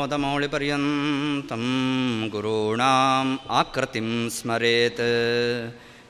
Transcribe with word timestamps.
आपादमौलिपर्यन्तं 0.00 1.64
गुरूणाम् 2.28 3.36
आकृतिं 3.50 4.28
स्मरेत्। 4.28 5.00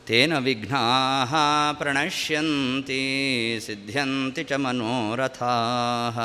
तेन 0.07 0.35
विघ्नाः 0.35 1.33
प्रणश्यन्ति 1.73 3.03
सिद्ध्यन्ति 3.67 4.45
च 4.45 4.53
मनोरथाः। 4.53 6.19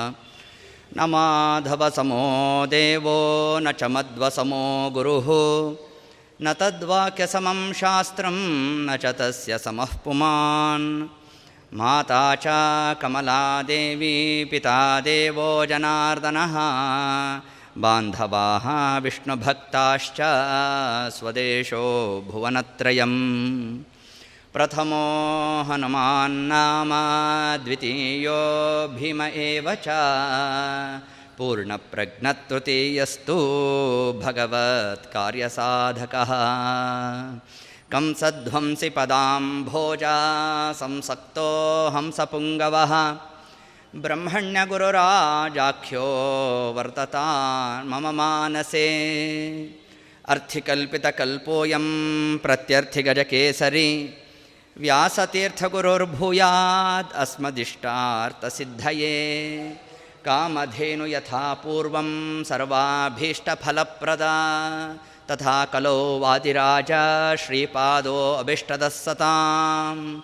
न 0.97 1.09
माधवसमो 1.09 2.65
देवो 2.65 3.59
न 3.59 3.71
च 3.71 3.83
मध्वसमो 3.83 4.89
गुरुः। 4.93 5.27
न 6.41 6.53
तद्वाक्यसमं 6.53 7.73
शास्त्रं 7.73 8.35
न 8.85 8.97
च 8.97 9.05
तस्य 9.05 9.57
समः 9.57 9.97
पुमान्। 9.97 11.07
माता 11.73 12.35
च 12.35 12.43
कमलादेवी 13.01 14.45
पिता 14.45 14.99
देवो 14.99 15.65
जनार्दनः 15.65 16.55
बान्धवाः 17.77 18.97
विष्णुभक्ताश्च 18.99 20.17
स्वदेशो 21.15 21.83
भुवनत्रयम्। 22.31 23.83
प्रथमो 24.53 25.05
हनुमान्नाम 25.63 26.89
द्वितीयो 27.63 28.39
भीम 28.87 29.21
एव 29.21 29.75
च। 29.75 29.87
पूर्णप्रज्ञतृतीयस्तु 31.37 33.35
भगवत्कार्यसाधकः। 34.25 35.01
कंसध्वंसि 37.91 38.89
पदां 38.89 39.63
भोजा 39.63 40.17
संसक्तो 40.73 41.49
हंसपुङ्गवः 41.95 43.17
ब्रह्मण्यगुरुराजाख्यो 43.95 46.03
वर्तता 46.77 47.23
मम 47.83 48.07
मानसे। 48.07 48.87
अर्थिकल्पितकल्पोऽयं 50.29 52.37
प्रत्यर्थिगजकेसरी। 52.37 54.13
व्यासतीर्थगुरुर्भूयाद् 54.77 57.15
अस्मदिष्टार्थसिद्धये। 57.15 59.77
कामधेनु 60.25 61.05
यथा 61.05 61.53
पूर्वं 61.53 62.43
सर्वाभीष्टफलप्रदा। 62.43 64.33
तथा 65.31 65.65
कलो 65.65 66.19
वादिराज 66.19 66.87
श्रीपादो 67.37 68.33
अभिष्टदः 68.33 68.89
सतां 68.89 70.19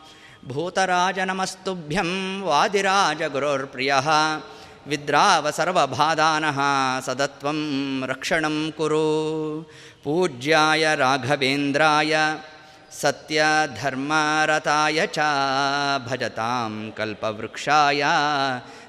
भूतराज 0.50 1.20
नमस्तुभ्यं 1.20 2.42
वादिराजगुरोर्प्रियः। 2.42 4.42
विद्राव 4.88 5.52
सर्वबाधानः 5.52 6.60
सदत्वं 7.00 8.04
रक्षणं 8.04 8.72
कुरु। 8.72 9.64
पूज्याय 10.04 10.96
राघवेन्द्राय 10.96 12.42
सत्यधर्मरताय 12.92 15.08
च 15.08 15.20
भजतां 16.08 16.92
कल्पवृक्षाय 16.92 18.02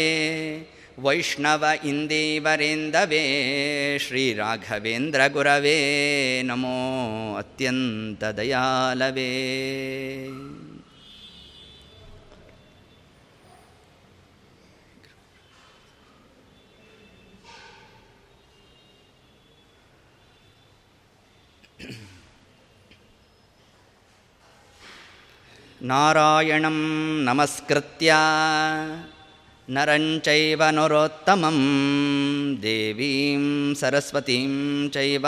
वैष्णव 1.05 1.65
इन्दीवरेन्दवे 1.89 3.23
श्रीराघवेन्द्रगुरवे 4.05 5.77
नमो 6.45 6.79
अत्यन्तदयालवे। 7.39 9.29
नारायणं 25.83 26.79
नमस्कृत्य 27.25 28.14
नरं 29.70 30.05
चैव 30.20 30.62
नरोत्तमं 30.64 31.56
देवीं 32.56 33.74
सरस्वतीं 33.74 34.52
चैव 34.89 35.23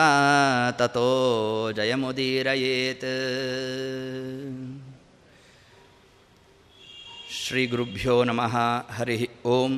ततो 0.79 1.11
जयमुदीरयेत्। 1.73 3.05
श्रीगुरुभ्यो 7.31 8.25
नमः। 8.25 8.57
हरिः 8.91 9.27
ओम्। 9.45 9.77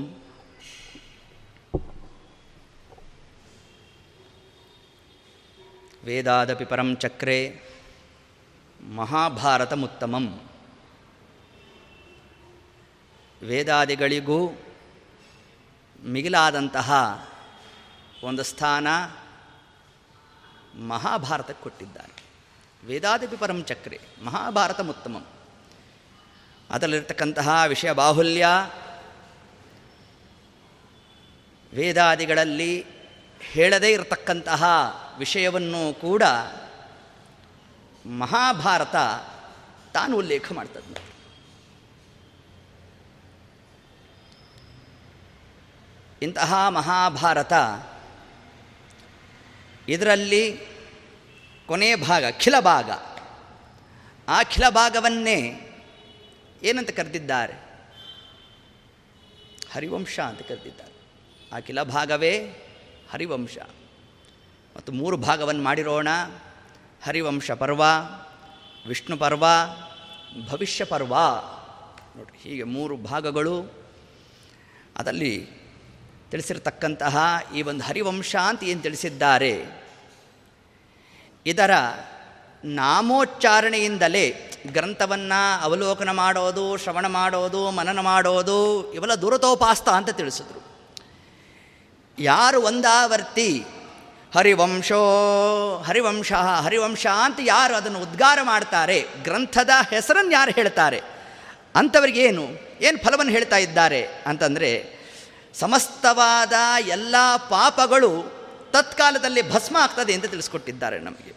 वेदादपि 6.04 6.64
परं 6.64 6.94
चक्रे 6.94 7.40
महाभारतमुत्तमम्। 8.82 10.51
ವೇದಾದಿಗಳಿಗೂ 13.42 14.62
ಮಿಗಿಲಾದಂತಹ 16.04 16.92
ಒಂದು 18.24 18.42
ಸ್ಥಾನ 18.42 18.86
ಮಹಾಭಾರತಕ್ಕೆ 20.86 21.62
ಕೊಟ್ಟಿದ್ದಾರೆ 21.62 22.22
ವೇದಾದಿಪಿ 22.86 23.36
ಪರಂ 23.36 23.64
ಚಕ್ರೆ, 23.64 24.00
ಮಹಾಭಾರತ 24.24 24.80
ಉತ್ತಮಂ. 24.80 25.26
ಅದರಲ್ಲಿರ್ತಕ್ಕಂತಹ 26.70 27.62
ವಿಷಯ 27.68 27.92
ಬಾಹುಲ್ಯ, 27.92 28.46
ವೇದಾದಿಗಳಲ್ಲಿ 31.74 32.86
ಹೇಳದೇ 33.40 33.92
ಇರತಕ್ಕಂತಹ 33.92 34.64
ವಿಷಯವನ್ನು 35.18 36.00
ಕೂಡ 36.00 36.22
ಮಹಾಭಾರತ 38.06 38.96
ತಾನು 39.94 40.16
ಉಲ್ಲೇಖ 40.16 40.52
ಮಾಡ್ತದೆ 40.52 41.11
ಇಂತಹ 46.22 46.68
ಮಹಾಭಾರತ. 46.68 47.52
ಇದರಲ್ಲಿ 49.88 50.60
ಕೊನೆ 51.66 51.94
ಭಾಗ, 51.94 52.24
ಖಿಲ 52.30 52.54
ಭಾಗ. 52.60 52.90
ಆ 54.28 54.42
ಖಿಲ 54.42 54.68
ಭಾಗವನ್ನೇ 54.68 55.68
ಏನಂತ 56.62 56.90
ಕರೆದಿದ್ದಾರೆ? 56.90 57.52
ಹರಿವಂಶ 59.72 60.20
ಅಂತ 60.20 60.42
ಕರೆದಿದ್ದಾರೆ. 60.42 60.92
ಆ 61.56 61.60
ಖಿಲ 61.60 61.82
ಭಾಗವೇ 61.82 62.38
ಹರಿವಂಶ. 63.12 63.58
ಮತ್ತು 64.76 64.92
ಮೂರು 64.92 65.16
ಭಾಗವನ್ನು 65.16 65.62
ಮಾಡಿರೋಣ. 65.62 66.08
ಹರಿವಂಶ 67.04 67.50
ಪರ್ವ, 67.50 67.82
ವಿಷ್ಣು 68.88 69.16
ಪರ್ವ, 69.16 69.44
ಭವಿಷ್ಯ 70.50 70.84
ಪರ್ವ. 70.84 71.14
ನೋಡಿ 72.16 72.38
ಹೀಗೆ 72.38 72.62
ಮೂರು 72.62 72.96
ಭಾಗಗಳು. 72.96 73.82
ಅದರಲ್ಲಿ 74.96 75.61
ತಿಳಿಸಿರ್ತಕ್ಕಂತಹ 76.32 77.16
ಈ 77.54 77.62
ಒಂದು 77.62 77.84
ಹರಿವಂಶ 77.84 78.32
ಅಂತ 78.48 78.62
ಏನು 78.64 78.82
ತಿಳಿಸಿದ್ದಾರೆ? 78.82 79.54
ಇದರ 81.46 81.72
ನಾಮೋಚ್ಚಾರಣೆಯಿಂದಲೇ 82.64 84.24
ಗ್ರಂಥವನ್ನು 84.72 85.40
ಅವಲೋಕನ 85.62 86.10
ಮಾಡೋದು, 86.10 86.76
ಶ್ರವಣ 86.76 87.06
ಮಾಡೋದು, 87.06 87.70
ಮನನ 87.70 88.00
ಮಾಡೋದು, 88.00 88.58
ಇವೆಲ್ಲ 88.92 89.14
ದೂರತೋಪಾಸ್ತ 89.14 89.88
ಅಂತ 89.88 90.10
ತಿಳಿಸಿದ್ರು. 90.10 90.60
ಯಾರು 92.18 92.58
ಒಂದಾವರ್ತಿ 92.62 93.50
ಹರಿವಂಶೋ, 94.32 95.02
ಹರಿವಂಶ 95.86 96.32
ಹರಿವಂಶ 96.66 97.06
ಅಂತ 97.24 97.38
ಯಾರು 97.44 97.74
ಅದನ್ನು 97.76 97.98
ಉದ್ಗಾರ 97.98 98.38
ಮಾಡ್ತಾರೆ, 98.42 98.98
ಗ್ರಂಥದ 99.24 99.72
ಹೆಸರನ್ನು 99.90 100.32
ಯಾರು 100.32 100.50
ಹೇಳ್ತಾರೆ, 100.50 101.00
ಅಂಥವ್ರಿಗೇನು, 101.76 102.46
ಏನು 102.80 102.98
ಫಲವನ್ನು 102.98 103.32
ಹೇಳ್ತಾ 103.32 103.56
ಇದ್ದಾರೆ 103.56 104.00
ಅಂತಂದರೆ 104.26 105.01
ಸಮಸ್ತವಾದ 105.54 106.52
ಎಲ್ಲ 106.86 107.14
ಪಾಪಗಳು 107.36 108.42
ತತ್ಕಾಲದಲ್ಲಿ 108.70 109.52
ಭಸ್ಮ 109.52 109.76
ಆಗ್ತದೆ 109.76 110.14
ಅಂತ 110.14 110.24
ತಿಳಿಸ್ಕೊಟ್ಟಿದ್ದಾರೆ 110.24 110.98
ನಮಗೆ. 110.98 111.34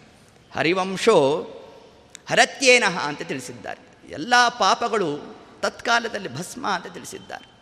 ಹರಿವಂಶೋ 0.55 1.41
ಹರತ್ಯೇನಃ 2.29 2.99
ಅಂತ 2.99 3.21
ತಿಳಿಸಿದ್ದಾರೆ. 3.21 4.09
ಎಲ್ಲ 4.09 4.33
ಪಾಪಗಳು 4.47 5.35
ತತ್ಕಾಲದಲ್ಲಿ 5.59 6.37
ಭಸ್ಮ 6.37 6.69
ಅಂತ 6.69 6.87
ತಿಳಿಸಿದ್ದಾರೆ. 6.87 7.55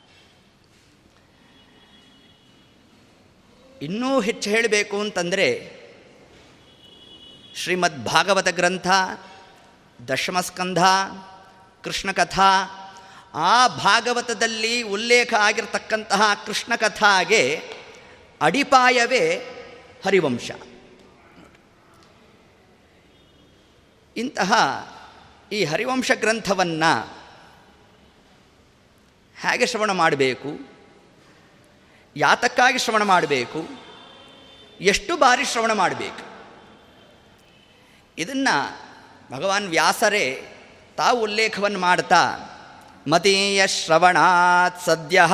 ಇನ್ನೂ 3.81 4.19
ಹೆಚ್ಚು 4.19 4.50
ಹೇಳಬೇಕು 4.50 5.00
ಅಂತಂದರೆ 5.00 5.83
ಶ್ರೀಮದ್ 7.55 8.05
ಭಾಗವತ 8.05 8.47
ಗ್ರಂಥ, 8.47 8.88
ದಶಮಸ್ಕಂಧ, 10.07 10.83
ಕೃಷ್ಣಕಥಾ 11.83 12.44
ಆ 13.33 13.68
ಭಾಗವತದಲ್ಲಿ 13.68 14.81
ಉಲ್ಲೇಖ 14.81 15.33
ಆಗಿರತಕ್ಕಂತಹ 15.33 16.21
ಕೃಷ್ಣಕಥಾಗೆ 16.45 17.62
ಅಡಿಪಾಯವೇ 18.41 19.50
ಹರಿವಂಶ. 20.06 20.51
ಇಂತಹ 24.18 24.53
ಈ 25.51 25.65
ಹರಿವಂಶ 25.65 26.12
ಗ್ರಂಥವನ್ನು 26.13 27.07
ಹೇಗೆ 29.41 29.65
ಶ್ರವಣ 29.65 29.91
ಮಾಡಬೇಕು? 29.91 30.69
ಯಾತಕ್ಕಾಗಿ 32.15 32.77
ಶ್ರವಣ 32.77 33.03
ಮಾಡಬೇಕು? 33.03 33.68
ಎಷ್ಟು 34.81 35.18
ಬಾರಿ 35.18 35.45
ಶ್ರವಣ 35.45 35.74
ಮಾಡಬೇಕು? 35.74 36.33
ಇದನ್ನು 38.18 38.81
ಭಗವಾನ್ 39.31 39.68
ವ್ಯಾಸರೇ 39.68 40.45
ತಾವು 40.97 41.21
ಉಲ್ಲೇಖವನ್ನು 41.21 41.79
ಮಾಡ್ತಾ 41.79 42.50
ಮದೀಯ 43.07 43.67
ಶ್ರವಣಾತ್ 43.67 44.85
ಸದ್ಯ. 44.85 45.27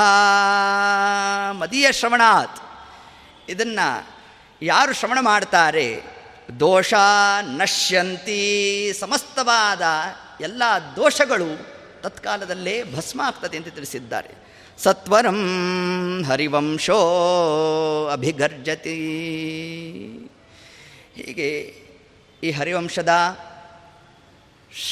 ಮದೀಯ 1.51 1.91
ಶ್ರವಣಾತ್ 1.91 2.59
ಇದನ್ನು 3.49 4.07
ಯಾರು 4.61 4.93
ಶ್ರವಣ 4.93 5.17
ಮಾಡ್ತಾರೆ? 5.21 6.03
ದೋಷ 6.59 6.93
ನಶ್ಯಂತಿ 7.41 8.93
ಸಮಸ್ತವಾದ 8.99 9.81
ಎಲ್ಲ 10.41 10.63
ದೋಷಗಳು 10.95 11.65
ತತ್ಕಾಲದಲ್ಲೇ 12.01 12.83
ಭಸ್ಮ 12.95 13.21
ಆಗ್ತದೆ 13.21 13.57
ಅಂತ 13.57 13.67
ತಿಳಿಸಿದ್ದಾರೆ. 13.67 14.29
ಸತ್ವರಂ 14.83 16.23
ಹರಿವಂಶೋ 16.23 16.99
ಅಭಿಗರ್ಜತಿ. 18.13 18.95
ಹೀಗೆ 21.15 21.75
ಈ 22.43 22.51
ಹರಿವಂಶದ 22.51 23.09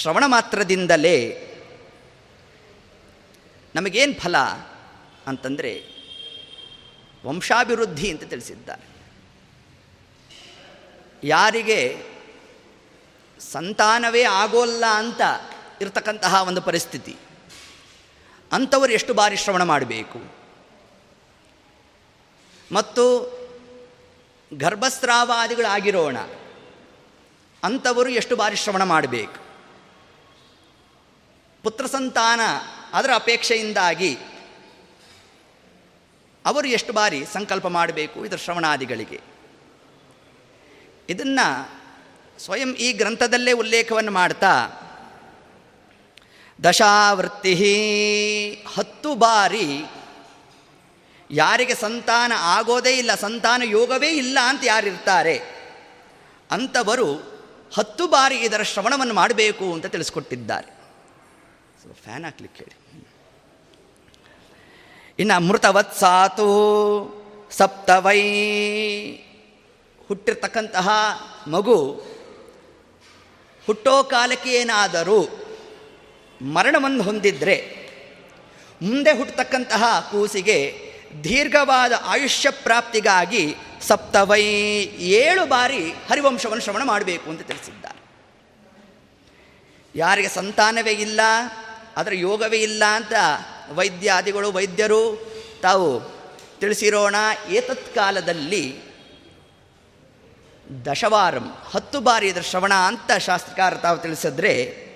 ಶ್ರವಣ 0.02 0.24
ಮಾತ್ರದಿಂದಲೇ 0.28 1.44
ನಮಗೇನು 3.78 4.14
ಫಲ? 4.14 4.38
ಅಂತಂದರೆ 5.28 5.86
ವಂಶಾಭಿವೃದ್ಧಿ 7.26 8.12
ಅಂತ 8.12 8.24
ತಿಳಿಸಿದ್ದಾರೆ. 8.24 8.88
ಯಾರಿಗೆ 11.24 12.06
ಸಂತಾನವೇ 13.40 14.24
ಆಗೋಲ್ಲ 14.24 14.86
ಅಂತ 14.96 15.22
ಇರತಕ್ಕಂತಹ 15.82 16.44
ಒಂದು 16.48 16.62
ಪರಿಸ್ಥಿತಿ. 16.62 17.16
ಅಂಥವರು 18.52 18.94
ಎಷ್ಟು 18.94 19.14
ಬಾರಿ 19.14 19.36
ಶ್ರವಣ 19.36 19.64
ಮಾಡಬೇಕು? 19.64 20.36
ಮತ್ತು 22.72 23.38
ಗರ್ಭಸ್ರಾವಾದಿಗಳಾಗಿರೋಣ, 24.54 26.18
ಅಂಥವರು 27.64 28.10
ಎಷ್ಟು 28.10 28.36
ಬಾರಿ 28.36 28.56
ಶ್ರವಣ 28.56 28.84
ಮಾಡಬೇಕು? 28.84 29.48
ಪುತ್ರ 31.64 31.86
ಸಂತಾನ 31.86 32.40
ಅದರ 32.94 33.10
ಅಪೇಕ್ಷೆಯಿಂದಾಗಿ 33.16 34.18
ಅವರು 36.46 36.68
ಎಷ್ಟು 36.68 36.94
ಬಾರಿ 36.94 37.26
ಸಂಕಲ್ಪ 37.26 37.68
ಮಾಡಬೇಕು 37.68 38.26
ಇದರ 38.26 38.38
ಶ್ರವಣಾದಿಗಳಿಗೆ. 38.38 39.20
ಇದನ್ನು 41.10 41.78
ಸ್ವಯಂ 42.40 42.76
ಈ 42.76 42.94
ಗ್ರಂಥದಲ್ಲೇ 42.94 43.52
ಉಲ್ಲೇಖವನ್ನು 43.52 44.12
ಮಾಡ್ತಾ, 44.12 44.70
ದಶಾವೃತ್ತಿ 46.64 47.54
ಹತ್ತು 48.76 49.16
ಬಾರಿ 49.16 49.86
ಯಾರಿಗೆ 51.32 51.76
ಸಂತಾನ 51.76 52.32
ಆಗೋದೇ 52.36 52.98
ಇಲ್ಲ, 52.98 53.16
ಸಂತಾನ 53.16 53.62
ಯೋಗವೇ 53.66 54.10
ಇಲ್ಲ 54.10 54.38
ಅಂತ 54.44 54.62
ಯಾರಿರ್ತಾರೆ 54.66 55.38
ಅಂಥವರು 56.52 57.16
ಹತ್ತು 57.76 58.08
ಬಾರಿ 58.08 58.36
ಇದರ 58.36 58.64
ಶ್ರವಣವನ್ನು 58.64 59.14
ಮಾಡಬೇಕು 59.14 59.74
ಅಂತ 59.74 59.86
ತಿಳಿಸ್ಕೊಟ್ಟಿದ್ದಾರೆ. 59.86 60.77
ಫ್ಯಾನ್ 61.94 62.26
ಹಾಕ್ಲಿಕ್ಕೆ 62.26 62.64
ಹೇಳಿ. 62.64 63.08
ಇನ್ನು 65.20 65.34
ಅಮೃತವತ್ಸಾತು 65.34 66.48
ಸಪ್ತವೈ 67.52 68.22
ಹುಟ್ಟಿರ್ತಕ್ಕಂತಹ 70.08 70.90
ಮಗು 71.48 71.94
ಹುಟ್ಟೋ 73.66 74.04
ಕಾಲಕ್ಕೆ 74.04 74.50
ಏನಾದರೂ 74.50 75.30
ಮರಣವನ್ನು 76.42 77.04
ಹೊಂದಿದ್ರೆ 77.04 77.88
ಮುಂದೆ 78.82 79.12
ಹುಟ್ಟತಕ್ಕಂತಹ 79.12 80.10
ಕೂಸಿಗೆ 80.12 80.88
ದೀರ್ಘವಾದ 81.24 81.92
ಆಯುಷ್ಯ 82.04 82.50
ಪ್ರಾಪ್ತಿಗಾಗಿ 82.50 83.56
ಸಪ್ತವೈ 83.82 84.44
ಏಳು 85.00 85.46
ಬಾರಿ 85.46 85.92
ಹರಿವಂಶವನ್ನು 85.92 86.64
ಶ್ರವಣ 86.64 86.84
ಮಾಡಬೇಕು 86.84 87.30
ಅಂತ 87.30 87.42
ತಿಳಿಸಿದ್ದಾರೆ. 87.42 87.98
ಯಾರಿಗೆ 89.96 90.30
ಸಂತಾನವೇ 90.30 90.92
ಇಲ್ಲ 90.92 91.20
ಅದರ 91.98 92.14
ಯೋಗವೇ 92.14 92.58
ಇಲ್ಲ 92.58 92.84
ಅಂತ 92.86 93.14
ವೈದ್ಯಾದಿಗಳು, 93.70 94.52
ವೈದ್ಯರು 94.52 95.32
ತಾವು 95.62 96.18
ತಿಳಿಸಿರೋಣ. 96.60 97.16
ಏತತ್ 97.50 97.96
ಕಾಲದಲ್ಲಿ 97.96 98.80
ದಶವಾರಂ, 100.86 101.54
ಹತ್ತು 101.64 102.00
ಬಾರಿ 102.00 102.28
ಇದರ 102.28 102.42
ಶ್ರವಣ 102.42 102.74
ಅಂತ 102.74 103.12
ಶಾಸ್ತ್ರಕಾರ 103.12 103.76
ತಾವು 103.76 103.98
ತಿಳಿಸಿದ್ರೆ, 103.98 104.88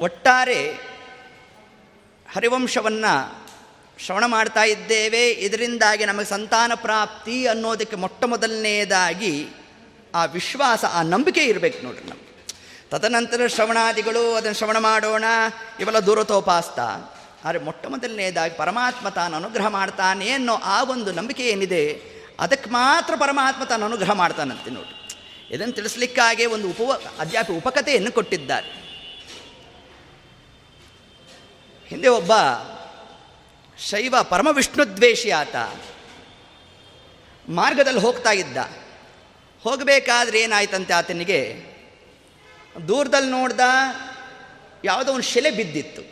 ಒಟ್ಟಾರೆ 0.00 0.72
ಹರಿವಂಶವನ್ನು 2.32 3.44
ಶ್ರವಣ 3.98 4.24
ಮಾಡ್ತಾ 4.26 4.62
ಇದ್ದೇವೆ. 4.64 5.30
ಇದರಿಂದಾಗಿ 5.30 6.04
ನಮಗೆ 6.04 6.24
ಸಂತಾನ 6.24 6.72
ಪ್ರಾಪ್ತಿ 6.74 7.46
ಅನ್ನೋದಕ್ಕೆ 7.46 7.96
ಮೊಟ್ಟ 7.96 8.24
ಮೊದಲನೆಯದಾಗಿ 8.24 9.46
ಆ 10.14 10.24
ವಿಶ್ವಾಸ, 10.24 10.84
ಆ 10.84 11.02
ನಂಬಿಕೆ 11.02 11.44
ಇರಬೇಕು 11.44 11.82
ನೋಡ್ರಿ 11.82 12.10
ನಮಗೆ. 12.10 12.23
ತದನಂತರ 12.94 13.46
ಶ್ರವಣಾದಿಗಳು 13.46 14.34
ಅದನ್ನು 14.34 14.54
ಶ್ರವಣ 14.54 14.78
ಮಾಡೋಣ. 14.78 15.24
ಇವೆಲ್ಲ 15.80 15.98
ದೂರತೋಪಾಸ್ತ. 15.98 16.78
ಆದರೆ 17.44 17.58
ಮೊಟ್ಟ 17.58 17.86
ಮೊದಲನೇದಾಗಿ 17.86 18.56
ಪರಮಾತ್ಮ 18.56 19.08
ತಾನು 19.08 19.36
ಅನುಗ್ರಹ 19.36 19.66
ಮಾಡ್ತಾನೆ 19.68 20.30
ಅನ್ನೋ 20.30 20.54
ಆ 20.54 20.82
ಒಂದು 20.82 21.12
ನಂಬಿಕೆ 21.12 21.48
ಏನಿದೆ, 21.48 22.02
ಅದಕ್ಕೆ 22.40 22.70
ಮಾತ್ರ 22.70 23.14
ಪರಮಾತ್ಮ 23.16 23.64
ತಾನು 23.64 23.84
ಅನುಗ್ರಹ 23.84 24.12
ಮಾಡ್ತಾನಂತೆ 24.12 24.70
ನೋಡಿ. 24.70 25.18
ಇದನ್ನು 25.50 25.74
ತಿಳಿಸ್ಲಿಕ್ಕಾಗೆ 25.74 26.46
ಒಂದು 26.46 26.68
ಉಪ 26.68 27.02
ಅಧ್ಯಾಪ 27.18 27.50
ಉಪಕಥೆಯನ್ನು 27.50 28.12
ಕೊಟ್ಟಿದ್ದಾರೆ. 28.12 28.68
ಹಿಂದೆ 31.88 32.08
ಒಬ್ಬ, 32.08 32.32
ಶೈವ 33.78 34.14
ಪರಮ 34.22 34.48
ವಿಷ್ಣುದ್ವೇಷಿ 34.52 35.30
ಆತ 35.30 35.56
ಮಾರ್ಗದಲ್ಲಿ 37.48 38.00
ಹೋಗ್ತಾ 38.00 38.30
ಇದ್ದ. 38.30 38.56
ಹೋಗಬೇಕಾದ್ರೆ 39.62 40.40
ಏನಾಯ್ತಂತೆ 40.40 40.92
ಆತನಿಗೆ? 40.92 41.73
ದೂರದಲ್ಲಿ 42.88 43.30
ನೋಡ್ದ 43.30 43.60
ಯಾವುದೋ 44.84 45.12
ಒಂದು 45.12 45.22
ಶಿಲೆ 45.22 45.50
ಬಿದ್ದಿತ್ತು. 45.50 46.02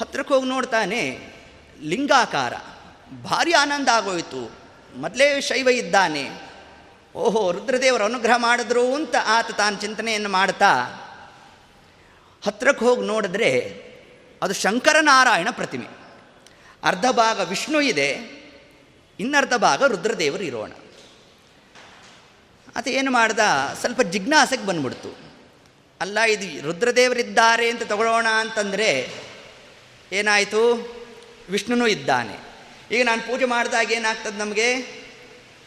ಹತ್ರಕ್ಕೆ 0.00 0.34
ಹೋಗಿ 0.34 0.48
ನೋಡ್ತಾನೆ, 0.48 1.18
ಲಿಂಗಾಕಾರ, 1.80 2.54
ಭಾರಿ 3.22 3.52
ಆನಂದ 3.52 3.88
ಆಗೋಯಿತು. 3.88 4.52
ಮೊದಲೇ 4.96 5.40
ಶೈವ 5.40 5.68
ಇದ್ದಾನೆ. 5.68 6.30
ಓಹೋ, 7.14 7.52
ರುದ್ರದೇವರು 7.52 8.04
ಅನುಗ್ರಹ 8.04 8.36
ಮಾಡಿದ್ರು 8.36 8.94
ಅಂತ 8.94 9.14
ಆತ 9.26 9.50
ತಾನು 9.50 9.76
ಚಿಂತನೆಯನ್ನು 9.76 10.28
ಮಾಡ್ತಾ, 10.28 10.72
ಹತ್ರಕ್ಕೆ 12.46 12.84
ಹೋಗಿ 12.84 13.06
ನೋಡಿದ್ರೆ 13.06 13.50
ಅದು 14.42 14.54
ಶಂಕರನಾರಾಯಣ 14.54 15.48
ಪ್ರತಿಮೆ. 15.50 15.86
ಅರ್ಧ 16.84 17.04
ಭಾಗ 17.10 17.40
ವಿಷ್ಣು 17.40 17.80
ಇದೆ, 17.80 18.10
ಇನ್ನರ್ಧ 19.20 19.54
ಭಾಗ 19.54 19.82
ರುದ್ರದೇವರು 19.82 20.42
ಇರೋಣ. 20.42 20.72
ಆತ 22.76 22.88
ಏನು 22.88 23.10
ಮಾಡ್ದ? 23.10 23.38
ಸ್ವಲ್ಪ 23.80 24.02
ಜಿಜ್ಞಾಸೆಗೆ 24.02 24.66
ಬಂದ್ಬಿಡ್ತು. 24.66 25.18
ಅಲ್ಲ, 26.00 26.20
ಇದು 26.20 26.62
ರುದ್ರದೇವರಿದ್ದಾರೆ 26.62 27.70
ಅಂತ 27.70 27.82
ತಗೊಳ್ಳೋಣ 27.82 28.26
ಅಂತಂದರೆ 28.26 29.14
ಏನಾಯಿತು? 30.12 30.62
ವಿಷ್ಣುನೂ 31.50 31.86
ಇದ್ದಾನೆ. 31.86 32.36
ಈಗ 32.94 33.04
ನಾನು 33.04 33.22
ಪೂಜೆ 33.22 33.44
ಮಾಡಿದಾಗ 33.44 33.92
ಏನಾಗ್ತದೆ 33.92 34.38
ನಮಗೆ? 34.38 34.74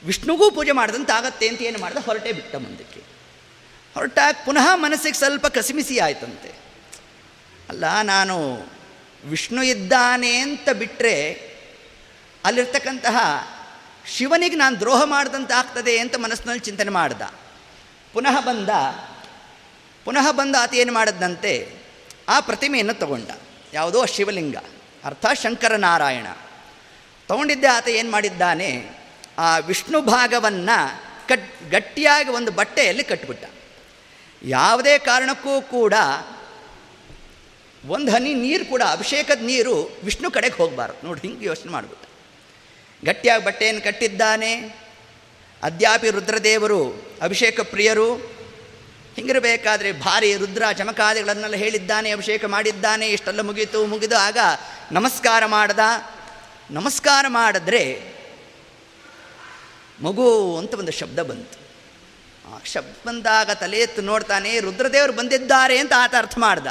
ವಿಷ್ಣುಗೂ 0.06 0.52
ಪೂಜೆ 0.52 0.72
ಮಾಡ್ದಂತ 0.72 1.12
ಆಗತ್ತೆ 1.12 1.48
ಅಂತ 1.48 1.62
ಏನು 1.62 1.80
ಮಾಡ್ದೆ? 1.80 2.00
ಹೊರಟೇ 2.00 2.32
ಬಿಟ್ಟ 2.32 2.56
ಮುಂದಕ್ಕೆ. 2.56 3.00
ಹೊರಟಾಗ 3.94 4.36
ಪುನಃ 4.46 4.76
ಮನಸ್ಸಿಗೆ 4.76 5.18
ಸ್ವಲ್ಪ 5.18 5.48
ಕಸಿಮಿಸಿ 5.48 6.00
ಆಯ್ತಂತೆ. 6.00 6.52
ಅಲ್ಲ, 7.70 8.02
ನಾನು 8.02 8.68
ವಿಷ್ಣು 9.26 9.64
ಇದ್ದಾನೆ 9.64 10.38
ಅಂತ 10.38 10.70
ಬಿಟ್ಟರೆ 10.70 11.34
ಅಲ್ಲಿರ್ತಕ್ಕಂತಹ 12.46 13.18
ಶಿವನಿಗೆ 14.08 14.56
ನಾನು 14.56 14.80
ದ್ರೋಹ 14.80 15.04
ಮಾಡಿದಂತೆ 15.04 15.54
ಆಗ್ತದೆ 15.54 16.00
ಅಂತ 16.00 16.16
ಮನಸ್ಸಿನಲ್ಲಿ 16.16 16.64
ಚಿಂತನೆ 16.64 16.90
ಮಾಡ್ದ. 16.90 17.22
ಪುನಃ 18.14 18.40
ಬಂದ 18.42 18.70
ಪುನಃ 20.06 20.32
ಬಂದ 20.32 20.56
ಆತ 20.60 20.74
ಏನು 20.74 20.94
ಮಾಡಿದಂತೆ 20.94 21.72
ಆ 22.30 22.40
ಪ್ರತಿಮೆಯನ್ನು 22.40 22.94
ತಗೊಂಡ. 22.94 23.30
ಯಾವುದೋ 23.74 24.06
ಶಿವಲಿಂಗ, 24.06 24.58
ಅರ್ಥ 25.04 25.26
ಶಂಕರನಾರಾಯಣ. 25.34 26.28
ತಗೊಂಡಿದ್ದೆ 27.28 27.68
ಆತ 27.68 27.88
ಏನು 27.88 28.12
ಮಾಡಿದ್ದಾನೆ, 28.12 28.90
ಆ 29.38 29.58
ವಿಷ್ಣು 29.58 30.02
ಭಾಗವನ್ನು 30.02 30.78
ಕಟ್, 31.28 31.70
ಗಟ್ಟಿಯಾಗಿ 31.70 32.30
ಒಂದು 32.30 32.52
ಬಟ್ಟೆಯಲ್ಲಿ 32.52 33.04
ಕಟ್ಟಿಬಿಟ್ಟ 33.04 33.46
ಯಾವುದೇ 34.44 34.98
ಕಾರಣಕ್ಕೂ 35.00 35.62
ಕೂಡ 35.62 35.94
ಒಂದು 37.86 38.12
ಹನಿ 38.12 38.34
ನೀರು 38.34 38.66
ಕೂಡ, 38.66 38.82
ಅಭಿಷೇಕದ 38.82 39.42
ನೀರು 39.42 39.98
ವಿಷ್ಣು 40.04 40.32
ಕಡೆಗೆ 40.32 40.56
ಹೋಗಬಾರ್ದು. 40.56 41.08
ನೋಡಿ 41.08 41.22
ಹಿಂಗೆ 41.22 41.46
ಯೋಚನೆ 41.46 41.72
ಮಾಡಿಬಿಟ್ಟ. 41.72 42.07
ಗಟ್ಟಿಯಾಗಿ 43.06 43.46
ಬಟ್ಟೆಯನ್ನು 43.46 43.82
ಕಟ್ಟಿದ್ದಾನೆ. 43.82 44.80
ಅದ್ಯಾಪಿ 45.64 46.10
ರುದ್ರದೇವರು, 46.10 47.12
ಅಭಿಷೇಕ 47.22 47.60
ಪ್ರಿಯರು, 47.60 48.16
ಹಿಂಗಿರಬೇಕಾದ್ರೆ 49.16 49.92
ಭಾರಿ 49.92 50.36
ರುದ್ರ 50.36 50.64
ಚಮಕಾದಿಗಳನ್ನೆಲ್ಲ 50.78 51.56
ಹೇಳಿದ್ದಾನೆ, 51.56 52.12
ಅಭಿಷೇಕ 52.12 52.46
ಮಾಡಿದ್ದಾನೆ. 52.46 53.10
ಇಷ್ಟೆಲ್ಲ 53.10 53.42
ಮುಗೀತು, 53.42 53.86
ಮುಗಿದು 53.86 54.18
ಆಗ 54.18 54.38
ನಮಸ್ಕಾರ 54.92 55.46
ಮಾಡ್ದ. 55.46 55.80
ನಮಸ್ಕಾರ 56.72 57.26
ಮಾಡಿದ್ರೆ 57.28 58.04
ಮಗು 60.02 60.58
ಅಂತ 60.58 60.74
ಒಂದು 60.74 60.92
ಶಬ್ದ 60.92 61.20
ಬಂತು. 61.20 61.60
ಆ 62.54 62.60
ಶಬ್ದ 62.66 63.08
ಬಂದಾಗ 63.08 63.52
ತಲೆ 63.52 63.78
ಎತ್ತು 63.78 64.02
ನೋಡ್ತಾನೆ, 64.02 64.60
ರುದ್ರದೇವರು 64.60 65.14
ಬಂದಿದ್ದಾರೆ 65.14 65.78
ಅಂತ 65.78 65.94
ಆತ 65.98 66.16
ಅರ್ಥ 66.18 66.38
ಮಾಡ್ದ. 66.38 66.68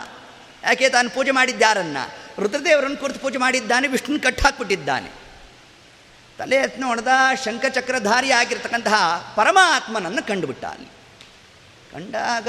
ಯಾಕೆ 0.65 0.89
ತಾನು 0.89 1.11
ಪೂಜೆ 1.11 1.31
ಮಾಡಿದ್ದಾರನ್ನ 1.31 1.97
ರುದ್ರದೇವರನ್ನು 2.39 2.97
ಕುರಿತು 2.97 3.21
ಪೂಜೆ 3.21 3.39
ಮಾಡಿದ್ದಾನೆ, 3.39 3.89
ವಿಷ್ಣುನ 3.89 4.19
ಕಟ್ಟು 4.23 4.43
ಹಾಕ್ಬಿಟ್ಟಿದ್ದಾನೆ 4.43 5.26
ತಲೆ 6.39 6.57
ಎತ್ತಿ 6.57 6.81
ನೋಡ್ದ 6.81 7.09
ಶಂಖಚಕ್ರಧಾರಿ 7.45 8.31
ಆಗಿರ್ತಕ್ಕಂತಹ 8.31 9.33
ಪರಮಾತ್ಮನನ್ನು 9.37 10.27
ಕಂಡುಬಿಟ್ಟ 10.27 10.65
ಅಲ್ಲಿ 10.65 10.89
ಕಂಡಾಗ 11.93 12.49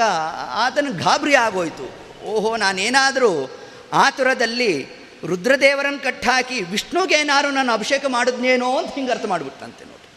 ಆತನ 0.51 0.87
ಗಾಬರಿ 0.97 1.35
ಆಗೋಯ್ತು. 1.35 2.07
ಓಹೋ, 2.23 2.57
ನಾನೇನಾದರೂ 2.57 3.59
ಆತುರದಲ್ಲಿ 3.93 4.87
ರುದ್ರದೇವರನ್ನು 5.25 5.99
ಕಟ್ಟಾಕಿ 5.99 6.61
ವಿಷ್ಣುಗೇನಾದ್ರು 6.61 7.51
ನಾನು 7.51 7.73
ಅಭಿಷೇಕ 7.73 8.05
ಮಾಡಿದ್ನೇನೋ 8.07 8.77
ಅಂತ 8.77 8.95
ಹಿಂಗೆ 8.95 9.11
ಅರ್ಥ 9.11 9.25
ಮಾಡಿಬಿಟ್ಟಂತೆ 9.25 9.85
ನೋಡಿ 9.85 10.09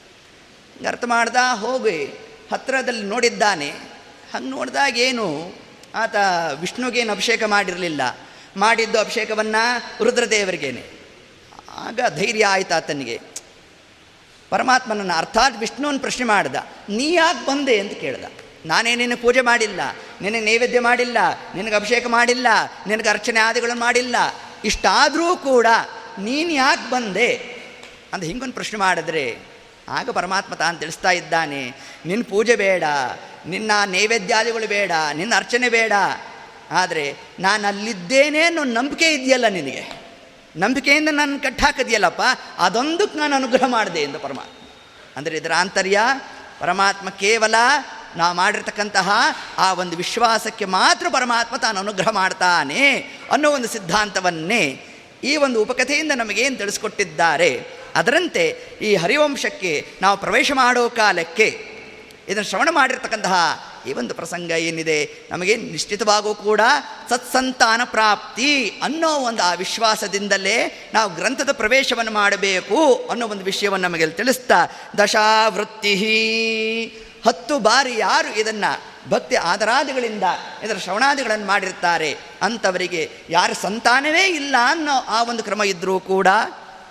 ಹಿಂಗೆ 0.72 0.88
ಅರ್ಥ 0.88 1.04
ಮಾಡ್ದ, 1.04 1.36
ಹೋಗಿ 1.54 2.06
ಹತ್ತಿರದಲ್ಲಿ 2.52 3.02
ನೋಡಿದ್ದಾನೆ. 3.02 3.70
ಹಂಗೆ 4.34 4.50
ನೋಡಿದಾಗ 4.50 4.98
ಏನು, 4.98 5.54
ಆತ 5.94 6.16
ವಿಷ್ಣುಗೇನು 6.60 7.12
ಅಭಿಷೇಕ 7.12 7.42
ಮಾಡಿರಲಿಲ್ಲ. 7.44 8.00
ಮಾಡಿದ್ದು 8.56 8.98
ಅಭಿಷೇಕವನ್ನು 8.98 10.04
ರುದ್ರದೇವರಿಗೇನೆ. 10.04 10.84
ಆಗ 11.74 12.00
ಧೈರ್ಯ 12.16 12.46
ಆಯ್ತು 12.46 12.74
ಆತನಿಗೆ. 12.74 13.20
ಪರಮಾತ್ಮನನ್ನು 14.50 15.14
ಅರ್ಥಾತ್ 15.14 15.58
ವಿಷ್ಣುವನ್ನ 15.58 15.98
ಪ್ರಶ್ನೆ 15.98 16.26
ಮಾಡ್ದ. 16.26 16.56
ನೀ 16.88 17.12
ಯಾಕೆ 17.12 17.46
ಬಂದೆ 17.46 17.80
ಅಂತ 17.80 17.92
ಕೇಳ್ದ. 17.92 18.24
ನಾನೇ 18.66 18.94
ನಿನ್ನ 18.94 19.14
ಪೂಜೆ 19.14 19.40
ಮಾಡಿಲ್ಲ 19.40 19.80
ನಿನಗೆ 20.22 20.40
ನೈವೇದ್ಯ 20.40 20.80
ಮಾಡಿಲ್ಲ, 20.80 21.18
ನಿನಗೆ 21.54 21.74
ಅಭಿಷೇಕ 21.74 22.06
ಮಾಡಿಲ್ಲ, 22.06 22.46
ನಿನಗೆ 22.86 23.08
ಅರ್ಚನೆ 23.08 23.40
ಆದಿಗಳನ್ನು 23.40 23.80
ಮಾಡಿಲ್ಲ. 23.80 24.16
ಇಷ್ಟಾದರೂ 24.64 25.36
ಕೂಡ 25.36 25.66
ನೀನು 26.18 26.50
ಯಾಕೆ 26.50 26.90
ಬಂದೆ 26.90 27.34
ಅಂತ 28.12 28.24
ಹಿಂಗೊಂದು 28.24 28.54
ಪ್ರಶ್ನೆ 28.54 28.78
ಮಾಡಿದ್ರೆ, 28.78 29.38
ಆಗ 29.88 30.10
ಪರಮಾತ್ಮ 30.10 30.54
ತಾನು 30.54 30.78
ತಿಳಿಸ್ತಾ 30.78 31.10
ಇದ್ದಾನೆ 31.10 31.72
ನಿನ್ನ 32.06 32.22
ಪೂಜೆ 32.30 32.56
ಬೇಡ, 32.56 32.84
ನಿನ್ನ 33.46 33.70
ನೈವೇದ್ಯಾದಿಗಳು 33.86 34.68
ಬೇಡ, 34.68 34.92
ನಿನ್ನ 35.14 35.32
ಅರ್ಚನೆ 35.36 35.68
ಬೇಡ. 35.68 35.92
ಆದರೆ 36.70 37.16
ನಾನು 37.40 37.68
ಅಲ್ಲಿದ್ದೇನೆ 37.68 38.42
ಅನ್ನೋ 38.42 38.64
ನಂಬಿಕೆ 38.64 39.14
ಇದೆಯಲ್ಲ 39.14 39.48
ನಿನಗೆ. 39.48 39.99
ನಂಬಿಕೆಯಿಂದ 40.56 41.08
ನಾನು 41.12 41.42
ಕಟ್ಟಾಕದಿಯಲ್ಲಪ್ಪ 41.42 42.22
ಅದೊಂದಕ್ಕೆ 42.58 43.18
ನಾನು 43.18 43.36
ಅನುಗ್ರಹ 43.36 43.66
ಮಾಡಿದೆ 43.66 44.00
ಎಂದು 44.00 44.18
ಪರಮಾತ್ಮ. 44.18 44.68
ಅಂದರೆ 45.16 45.36
ಇದರ 45.36 45.52
ಆಂತರ್ಯ, 45.56 46.00
ಪರಮಾತ್ಮ 46.60 47.10
ಕೇವಲ 47.10 47.54
ನಾವು 48.16 48.36
ಮಾಡಿರ್ತಕ್ಕಂತಹ 48.36 49.10
ಆ 49.58 49.72
ಒಂದು 49.72 49.96
ವಿಶ್ವಾಸಕ್ಕೆ 49.96 50.64
ಮಾತ್ರ 50.64 51.06
ಪರಮಾತ್ಮ 51.12 51.56
ತಾನು 51.56 51.80
ಅನುಗ್ರಹ 51.80 52.10
ಮಾಡ್ತಾನೆ 52.10 52.98
ಅನ್ನೋ 53.32 53.50
ಒಂದು 53.50 53.68
ಸಿದ್ಧಾಂತವನ್ನೇ 53.68 54.86
ಈ 55.24 55.36
ಒಂದು 55.36 55.62
ಉಪಕಥೆಯಿಂದ 55.62 56.12
ನಮಗೇನು 56.14 56.56
ತಿಳಿಸ್ಕೊಟ್ಟಿದ್ದಾರೆ. 56.56 57.80
ಅದರಂತೆ 57.94 58.48
ಈ 58.82 58.94
ಹರಿವಂಶಕ್ಕೆ 58.94 59.88
ನಾವು 60.02 60.18
ಪ್ರವೇಶ 60.18 60.52
ಮಾಡೋ 60.54 60.88
ಕಾಲಕ್ಕೆ 60.88 61.66
ಇದನ್ನು 62.28 62.48
ಶ್ರವಣ 62.48 62.68
ಮಾಡಿರ್ತಕ್ಕಂತಹ 62.70 63.34
ಈ 63.86 63.92
ಒಂದು 63.92 64.14
ಪ್ರಸಂಗ 64.14 64.50
ಏನಿದೆ? 64.50 65.28
ನಮಗೆ 65.30 65.56
ನಿಶ್ಚಿತವಾಗೂ 65.56 66.34
ಕೂಡ 66.34 66.60
ಸತ್ಸಂತಾನ 67.10 67.80
ಪ್ರಾಪ್ತಿ 67.84 68.80
ಅನ್ನೋ 68.82 69.08
ಒಂದು 69.08 69.42
ಆ 69.42 69.52
ವಿಶ್ವಾಸದಿಂದಲೇ 69.54 70.90
ನಾವು 70.94 71.14
ಗ್ರಂಥದ 71.14 71.52
ಪ್ರವೇಶವನ್ನು 71.52 72.12
ಮಾಡಬೇಕು 72.12 73.06
ಅನ್ನೋ 73.10 73.28
ಒಂದು 73.28 73.44
ವಿಷಯವನ್ನು 73.44 73.88
ನಮಗೆ 73.88 74.06
ತಿಳಿಸ್ತಾ, 74.06 74.66
ದಶಾವೃತ್ತಿ 74.98 75.94
ಹತ್ತು 77.26 77.58
ಬಾರಿ 77.58 77.98
ಯಾರು 77.98 78.40
ಇದನ್ನು 78.40 78.90
ಭಕ್ತಿ 79.10 79.36
ಆದರಾದಿಗಳಿಂದ 79.36 80.22
ಇದರ 80.62 80.76
ಶ್ರವಣಾದಿಗಳನ್ನು 80.76 81.46
ಮಾಡಿರ್ತಾರೆ 81.46 82.16
ಅಂಥವರಿಗೆ 82.42 83.10
ಯಾರ 83.30 83.50
ಸಂತಾನವೇ 83.62 84.26
ಇಲ್ಲ 84.26 84.56
ಅನ್ನೋ 84.66 84.92
ಆ 84.92 85.22
ಒಂದು 85.22 85.42
ಕ್ರಮ 85.42 85.62
ಇದ್ದರೂ 85.62 86.00
ಕೂಡ 86.00 86.26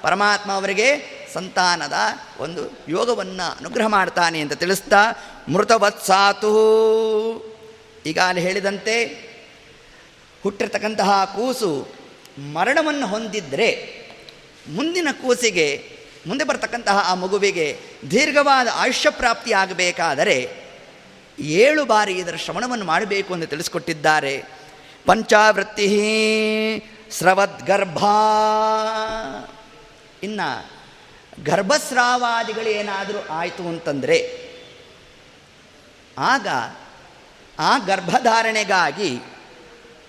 ಪರಮಾತ್ಮ 0.02 0.52
ಅವರಿಗೆ 0.52 1.20
ಸಂತಾನದ 1.34 1.94
ಒಂದು 2.40 2.80
ಯೋಗವನ್ನು 2.90 3.52
ಅನುಗ್ರಹ 3.52 3.86
ಮಾಡ್ತಾನೆ 3.88 4.40
ಅಂತ 4.40 4.54
ತಿಳಿಸ್ತಾ, 4.54 4.98
ಮೃತವತ್ಸಾತು. 5.50 6.54
ಅಲ್ಲಿ 8.28 8.42
ಹೇಳಿದಂತೆ, 8.42 9.06
ಹುಟ್ಟಿರ್ತಕ್ಕಂತಹ 10.44 11.26
ಕೂಸು 11.26 11.88
ಮರಣವನ್ನು 12.54 13.08
ಹೊಂದಿದ್ದರೆ 13.08 14.00
ಮುಂದಿನ 14.70 15.08
ಕೂಸಿಗೆ, 15.12 16.00
ಮುಂದೆ 16.28 16.44
ಬರ್ತಕ್ಕಂತಹ 16.44 17.12
ಆ 17.12 17.14
ಮಗುವಿಗೆ 17.14 17.80
ದೀರ್ಘವಾದ 18.12 18.68
ಆಯುಷ್ಯ 18.74 19.10
ಪ್ರಾಪ್ತಿಯಾಗಬೇಕಾದರೆ 19.10 20.52
ಏಳು 21.40 21.86
ಬಾರಿ 21.86 22.14
ಇದರ 22.14 22.36
ಶ್ರವಣವನ್ನು 22.36 22.86
ಮಾಡಬೇಕು 22.86 23.34
ಎಂದು 23.34 23.48
ತಿಳಿಸ್ಕೊಟ್ಟಿದ್ದಾರೆ. 23.48 24.44
ಪಂಚಾವೃತ್ತಿ 25.06 25.88
ಸ್ರವದ್ಗರ್ಭ. 27.12 27.98
ಇನ್ನು 30.24 30.80
ಗರ್ಭಸ್ರಾವಾದಿಗಳೇನಾದರೂ 31.44 33.28
ಆಯಿತು 33.30 33.68
ಅಂತಂದರೆ, 33.68 34.50
ಆಗ 36.18 36.48
ಆ 37.60 37.78
ಗರ್ಭಧಾರಣೆಗಾಗಿ 37.78 39.20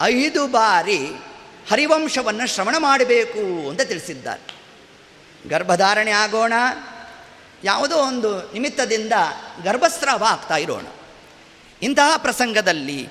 ಐದು 0.03 0.47
ಬಾರಿ 0.47 1.07
ಹರಿವಂಶವನ್ನು 1.71 2.47
ಶ್ರವಣ 2.47 2.75
ಮಾಡಬೇಕು 2.79 3.69
ಅಂತ 3.69 3.81
ತಿಳಿಸಿದ್ದಾರೆ. 3.81 4.61
ಗರ್ಭಧಾರಣೆ 5.49 6.11
ಆಗೋಣ, 6.11 6.53
ಯಾವುದೋ 7.65 7.97
ಒಂದು 7.97 8.53
ನಿಮಿತ್ತದಿಂದ 8.53 9.13
ಗರ್ಭಸ್ರಾವ 9.65 10.25
ಆಗ್ತಾ 10.25 10.57
ಇರೋಣ. 10.57 10.87
ಇಂತಹ 11.83 12.17
ಪ್ರಸಂಗದಲ್ಲಿ 12.17 13.09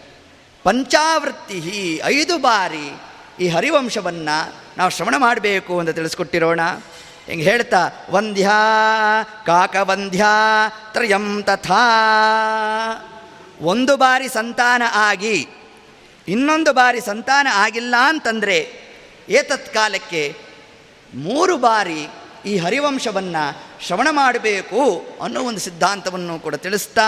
ಪಂಚಾವೃತ್ತಿ 0.63 2.01
ಐದು 2.05 2.37
ಬಾರಿ 2.37 2.91
ಈ 3.39 3.47
ಹರಿವಂಶವನ್ನು 3.47 4.53
ನಾವು 4.77 4.89
ಶ್ರವಣ 4.89 5.15
ಮಾಡಬೇಕು 5.17 5.79
ಅಂತ 5.79 5.89
ತಿಳಿಸ್ಕೊಟ್ಟಿರೋಣ. 5.89 6.59
ಹಿಂಗೆ 7.27 7.43
ಹೇಳ್ತಾ, 7.43 7.91
ವಂದ್ಯ 8.09 8.49
ಕಾಕವಂದ್ಯ 9.45 10.25
ತ್ರಯಂ 10.93 11.43
ತಥಾ. 11.43 11.83
ಒಂದು 13.61 13.97
ಬಾರಿ 13.97 14.27
ಸಂತಾನ 14.27 14.81
ಆಗಿ, 14.93 15.47
ಇನ್ನೊಂದು 16.27 16.73
ಬಾರಿ 16.73 17.01
ಸಂತಾನ 17.01 17.47
ಆಗಿಲ್ಲ 17.53 17.95
ಅಂತಂದರೆ 18.05 18.57
ಏತತ್ 19.29 19.73
ಕಾಲಕ್ಕೆ 19.73 20.35
ಮೂರು 21.13 21.57
ಬಾರಿ 21.57 22.07
ಈ 22.45 22.57
ಹರಿವಂಶವನ್ನು 22.57 23.43
ಶ್ರವಣ 23.87 24.07
ಮಾಡಬೇಕು 24.11 25.07
ಅನ್ನೋ 25.23 25.41
ಒಂದು 25.41 25.59
ಸಿದ್ಧಾಂತವನ್ನು 25.59 26.39
ಕೂಡ 26.39 26.55
ತಿಳಿಸ್ತಾ, 26.55 27.07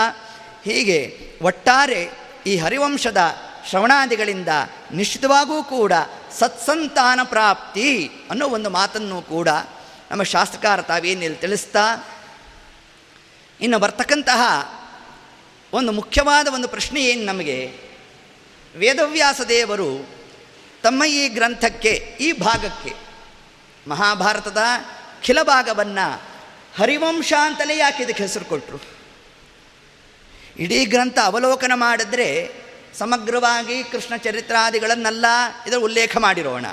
ಹೀಗೆ 0.64 0.98
ಒಟ್ಟಾರೆ 1.42 2.10
ಈ 2.46 2.56
ಹರಿವಂಶದ 2.56 3.20
ಶ್ರವಣಾದಿಗಳಿಂದ 3.70 4.48
ನಿಶ್ಚಿತವಾಗೂ 4.94 5.62
ಕೂಡ 5.62 5.92
ಸತ್ಸಂತಾನ 6.38 7.20
ಪ್ರಾಪ್ತಿ 7.24 8.10
ಅನ್ನೋ 8.30 8.48
ಒಂದು 8.48 8.70
ಮಾತನ್ನು 8.70 9.22
ಕೂಡ 9.22 9.48
ನಮ್ಮ 10.10 10.22
ಶಾಸ್ತ್ರಕಾರ 10.22 10.82
ತಾವೇನಿಲ್ಲಿ 10.82 11.38
ತಿಳಿಸ್ತಾ, 11.38 11.84
ಇನ್ನು 13.60 13.78
ಬರ್ತಕ್ಕಂತಹ 13.78 14.42
ಒಂದು 15.72 15.92
ಮುಖ್ಯವಾದ 15.92 16.48
ಒಂದು 16.54 16.68
ಪ್ರಶ್ನೆ 16.68 17.00
ಏನು 17.04 17.24
ನಮಗೆ? 17.24 17.58
ವೇದವ್ಯಾಸ 18.76 19.40
ದೇವರು 19.40 20.08
ತಮ್ಮ 20.82 21.04
ಈ 21.04 21.28
ಗ್ರಂಥಕ್ಕೆ, 21.28 21.92
ಈ 22.20 22.32
ಭಾಗಕ್ಕೆ, 22.32 22.94
ಮಹಾಭಾರತದ 23.88 24.62
ಖಿಲ 25.22 25.42
ಭಾಗವನ್ನು 25.42 26.22
ಹರಿವಂಶ 26.78 27.32
ಅಂತಲೇ 27.40 27.76
ಯಾಕೆ 27.76 28.02
ಇದಕ್ಕೆ 28.02 28.22
ಹೆಸರು 28.22 28.44
ಕೊಟ್ಟರು 28.44 28.78
ಇಡೀ 30.58 30.84
ಗ್ರಂಥ 30.84 31.18
ಅವಲೋಕನ 31.24 31.72
ಮಾಡಿದ್ರೆ 31.74 32.28
ಸಮಗ್ರವಾಗಿ 32.98 33.76
ಕೃಷ್ಣ 33.84 34.16
ಚರಿತ್ರಾದಿಗಳನ್ನೆಲ್ಲ 34.16 35.26
ಇದರ 35.66 35.78
ಉಲ್ಲೇಖ 35.78 36.16
ಮಾಡಿರೋಣ. 36.16 36.66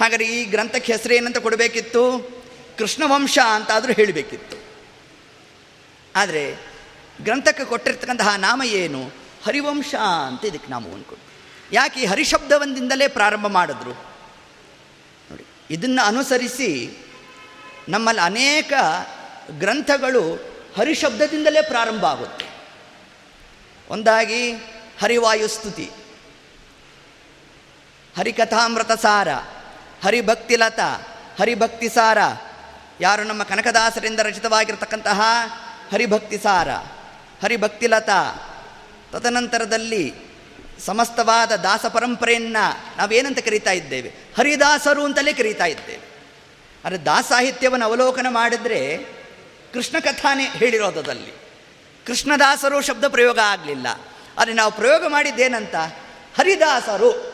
ಹಾಗಾದರೆ 0.00 0.26
ಈ 0.26 0.44
ಗ್ರಂಥಕ್ಕೆ 0.44 0.92
ಹೆಸರು 0.92 1.14
ಏನಂತ 1.14 1.38
ಕೊಡಬೇಕಿತ್ತು? 1.38 2.04
ಕೃಷ್ಣವಂಶ 2.78 3.38
ಅಂತಾದರೂ 3.54 3.92
ಹೇಳಬೇಕಿತ್ತು. 3.92 4.56
ಆದರೆ 6.16 6.44
ಗ್ರಂಥಕ್ಕೆ 7.22 7.64
ಕೊಟ್ಟಿರ್ತಕ್ಕಂತಹ 7.64 8.34
ನಾಮ 8.36 8.62
ಏನು? 8.62 9.02
ಹರಿವಂಶ 9.46 9.94
ಅಂತ 10.26 10.44
ಇದಕ್ಕೆ 10.44 10.70
ನಾವು 10.70 10.88
ಅಂದ್ಕೊಂಡು 10.94 11.24
ಯಾಕೆ 11.72 12.00
ಈ 12.00 12.04
ಹರಿಶಬ್ದವೊಂದಿಂದಲೇ 12.04 13.08
ಪ್ರಾರಂಭ 13.08 13.46
ಮಾಡಿದ್ರು? 13.46 13.92
ನೋಡಿ, 15.30 15.44
ಇದನ್ನು 15.70 16.02
ಅನುಸರಿಸಿ 16.06 16.70
ನಮ್ಮಲ್ಲಿ 17.88 18.22
ಅನೇಕ 18.22 18.72
ಗ್ರಂಥಗಳು 19.58 20.24
ಹರಿಶಬ್ದದಿಂದಲೇ 20.76 21.62
ಪ್ರಾರಂಭ 21.62 22.04
ಆಗುತ್ತೆ. 22.04 22.46
ಒಂದಾಗಿ 23.88 24.42
ಹರಿವಾಯುಸ್ತುತಿ 25.02 25.90
ಹರಿಕಥಾಮೃತ 28.18 28.92
ಸಾರ 28.92 29.28
ಹರಿಭಕ್ತಿಲತ 30.04 30.80
ಹರಿಭಕ್ತಿ 31.40 31.88
ಸಾರ 31.88 32.18
ಯಾರು 33.00 33.24
ನಮ್ಮ 33.24 33.42
ಕನಕದಾಸರಿಂದ 33.42 34.20
ರಚಿತವಾಗಿರ್ತಕ್ಕಂತಹ 34.20 35.20
ಹರಿಭಕ್ತಿ 35.92 36.38
ಸಾರ 36.38 36.70
ಹರಿಭಕ್ತಿಲತ. 37.42 38.10
ತದನಂತರದಲ್ಲಿ 39.12 40.14
ಸಮಸ್ತವಾದ 40.86 41.52
ದಾಸ 41.52 41.86
ಪರಂಪರೆಯನ್ನು 41.86 42.98
ನಾವೇನಂತ 42.98 43.38
ಕರೀತಾ 43.38 43.70
ಇದ್ದೇವೆ? 43.70 44.08
ಹರಿದಾಸರು 44.38 45.04
ಅಂತಲೇ 45.04 45.32
ಕರೀತಾ 45.32 45.66
ಇದ್ದೇವೆ. 45.66 46.00
ಆದರೆ 46.84 47.04
ದಾಸ 47.04 47.24
ಸಾಹಿತ್ಯವನ್ನು 47.28 47.86
ಅವಲೋಕನ 47.86 48.26
ಮಾಡಿದರೆ 48.30 48.98
ಕೃಷ್ಣ 49.72 49.98
ಕಥಾನೇ 49.98 50.44
ಹೇಳಿರೋದಲ್ಲಿ 50.44 51.32
ಕೃಷ್ಣದಾಸರು 52.06 52.80
ಶಬ್ದ 52.80 53.04
ಪ್ರಯೋಗ 53.08 53.38
ಆಗಲಿಲ್ಲ. 53.38 53.86
ಆದರೆ 54.38 54.52
ನಾವು 54.52 54.72
ಪ್ರಯೋಗ 54.72 55.04
ಮಾಡಿದ್ದೇನಂತ? 55.06 55.74
ಹರಿದಾಸರು. 56.38 57.32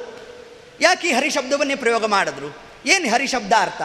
ಯಾಕೆ 0.81 1.09
ಈ 1.09 1.13
ಹರಿ 1.13 1.31
ಪ್ರಯೋಗ 1.77 2.05
ಮಾಡಿದ್ರು? 2.05 2.57
ಏನು 2.87 3.11
ಹರಿ 3.11 3.27
ಶಬ್ದ 3.27 3.53
ಅರ್ಥ? 3.59 3.83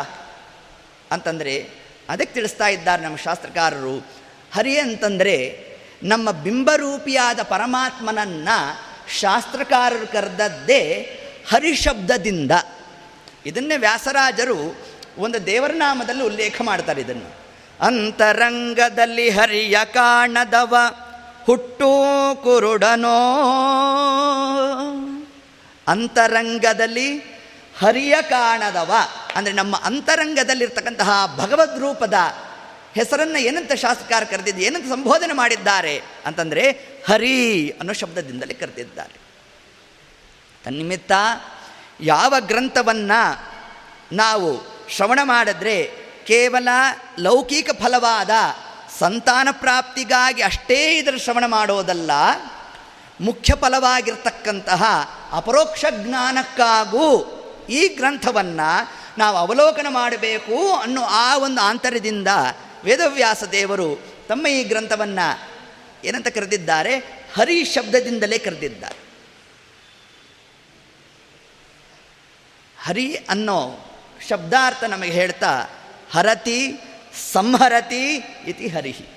ಅಂತಂದರೆ, 1.12 1.70
ಅದಕ್ಕೆ 2.10 2.34
ತಿಳಿಸ್ತಾ 2.34 2.68
ಇದ್ದಾರೆ 2.68 3.04
ನಮ್ಮ 3.04 3.18
ಶಾಸ್ತ್ರಕಾರರು, 3.18 4.08
ಹರಿ 4.54 4.78
ಅಂತಂದರೆ 4.78 5.68
ನಮ್ಮ 6.04 6.32
ಬಿಂಬರೂಪಿಯಾದ 6.32 7.42
ಪರಮಾತ್ಮನನ್ನು 7.42 8.82
ಶಾಸ್ತ್ರಕಾರರು 9.20 10.12
ಕರೆದದ್ದೇ 10.12 11.20
ಹರಿಶಬ್ದದಿಂದ. 11.50 12.52
ಇದನ್ನೇ 13.46 13.78
ವ್ಯಾಸರಾಜರು 13.78 14.76
ಒಂದು 15.18 15.46
ದೇವರ 15.46 15.72
ನಾಮದಲ್ಲಿ 15.72 16.24
ಉಲ್ಲೇಖ 16.24 16.62
ಮಾಡ್ತಾರೆ 16.62 17.02
ಇದನ್ನು. 17.02 17.44
ಅಂತರಂಗದಲ್ಲಿ 17.86 19.30
ಹರಿಯ 19.30 19.78
ಕಾಣದವ 19.86 20.76
ಹುಟ್ಟು 21.46 21.90
ಕುರುಡನೋ. 22.44 23.18
ಅಂತರಂಗದಲ್ಲಿ 25.88 27.20
ಹರಿಯ 27.80 28.16
ಕಾಣದವ. 28.22 28.94
ಅಂದರೆ 29.36 29.54
ನಮ್ಮ 29.54 29.76
ಅಂತರಂಗದಲ್ಲಿರ್ತಕ್ಕಂತಹ 29.76 31.36
ಭಗವದ್ 31.38 31.80
ರೂಪದ 31.80 32.14
ಹೆಸರನ್ನು 32.96 33.40
ಏನಂತ 33.40 33.74
ಶಾಸ್ತ್ರಕಾರ 33.74 34.24
ಕರೆದಿದ್ದು, 34.24 34.62
ಏನಂತ 34.62 34.86
ಸಂಬೋಧನೆ 34.86 35.34
ಮಾಡಿದ್ದಾರೆ 35.34 36.02
ಅಂತಂದರೆ 36.26 36.72
ಹರಿ 37.10 37.70
ಅನ್ನೋ 37.70 37.94
ಶಬ್ದದಿಂದಲೇ 37.94 38.54
ಕರೆದಿದ್ದಾರೆ. 38.54 39.24
ತನ್ನಿಮಿತ್ತ 40.66 41.12
ಯಾವ 42.02 42.34
ಗ್ರಂಥವನ್ನು 42.40 43.54
ನಾವು 44.16 44.74
ಶ್ರವಣ 44.90 45.20
ಮಾಡಿದ್ರೆ 45.24 45.92
ಕೇವಲ 46.26 46.68
ಲೌಕಿಕ 47.20 47.70
ಫಲವಾದ 47.72 48.30
ಸಂತಾನ 49.00 49.48
ಪ್ರಾಪ್ತಿಗಾಗಿ 49.52 50.42
ಅಷ್ಟೇ 50.42 50.98
ಇದರ 50.98 51.16
ಶ್ರವಣ 51.18 51.46
ಮಾಡೋದಲ್ಲ, 51.46 52.12
ಮುಖ್ಯ 53.22 53.54
ಫಲವಾಗಿರ್ತಕ್ಕಂತಹ 53.56 54.84
ಅಪರೋಕ್ಷ 55.32 55.86
ಜ್ಞಾನಕ್ಕಾಗೂ 56.04 57.06
ಈ 57.70 57.88
ಗ್ರಂಥವನ್ನು 57.88 58.70
ನಾವು 59.18 59.38
ಅವಲೋಕನ 59.38 59.88
ಮಾಡಬೇಕು 59.90 60.74
ಅನ್ನೋ 60.74 61.02
ಆ 61.02 61.38
ಒಂದು 61.38 61.62
ಆಂತರ್ಯದಿಂದ 61.62 62.28
ವೇದವ್ಯಾಸ 62.84 63.44
ದೇವರು 63.44 63.90
ತಮ್ಮ 64.28 64.48
ಈ 64.48 64.64
ಗ್ರಂಥವನ್ನು 64.64 65.28
ಏನಂತ 66.06 66.28
ಕರೆದಿದ್ದಾರೆ? 66.28 66.98
ಹರಿ 67.36 67.66
ಶಬ್ದದಿಂದಲೇ 67.66 68.38
ಕರೆದಿದ್ದಾರೆ. 68.38 68.98
ಹರಿ 72.84 73.16
ಅನ್ನೋ 73.30 73.60
ಶಬ್ದಾರ್ಥ 74.30 74.84
ನಮಗೆ 74.84 75.12
ಹೇಳ್ತಾ, 75.12 75.70
ಹರತಿ 76.12 76.60
ಸಂಹರತಿ 77.34 78.16
ಇತಿ 78.48 78.68
ಹರಿಹಿ. 78.68 79.08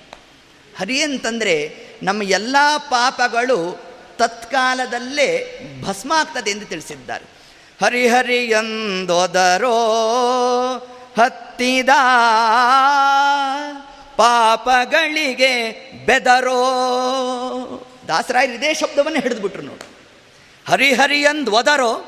ಹರಿ 0.79 1.01
ಅಂತಂದರೆ 1.01 1.87
ನಮ್ಮ 2.03 2.23
ಎಲ್ಲ 2.23 2.55
ಪಾಪಗಳು 2.77 3.79
ತತ್ಕಾಲದಲ್ಲೇ 4.17 5.59
ಭಸ್ಮ 5.81 6.13
ಆಗ್ತದೆ 6.15 6.49
ಎಂದು 6.49 6.65
ತಿಳಿಸಿದ್ದಾರೆ. 6.65 7.25
ಹರಿಹರಿ 7.85 8.37
ಎಂದೋದರೋ 8.37 9.77
ಹತ್ತಿದ 11.17 11.89
ಪಾಪಗಳಿಗೆ 14.17 15.73
ಬೆದರೋ. 16.05 16.63
ದಾಸರಾಯರು 18.07 18.53
ಇದೇ 18.53 18.73
ಶಬ್ದವನ್ನು 18.73 19.19
ಹಿಡಿದ್ಬಿಟ್ರು 19.19 19.61
ನೋಡಿ. 19.61 19.87
ಹರಿಹರಿ 20.71 21.25
ಅಂದ್ 21.25 21.49
ಒದರೋ 21.49 22.05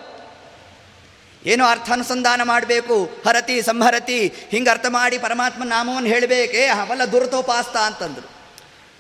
ಏನು 1.46 1.66
ಅರ್ಥಾನುಸಂಧಾನ 1.66 2.44
ಮಾಡಬೇಕು? 2.44 3.06
ಹರತಿ, 3.28 3.62
ಸಂಹರತಿ, 3.62 4.34
ಹಿಂಗೆ 4.50 4.70
ಅರ್ಥ 4.70 4.86
ಮಾಡಿ 4.90 5.18
ಪರಮಾತ್ಮ 5.18 5.64
ನಾಮವನ್ನು 5.64 6.10
ಹೇಳಬೇಕೇ. 6.10 6.66
ಅವಲ್ಲ 6.66 7.04
ದುರ್ತೋಪಾಸ್ತ 7.04 7.78
ಅಂತಂದರು. 7.78 8.30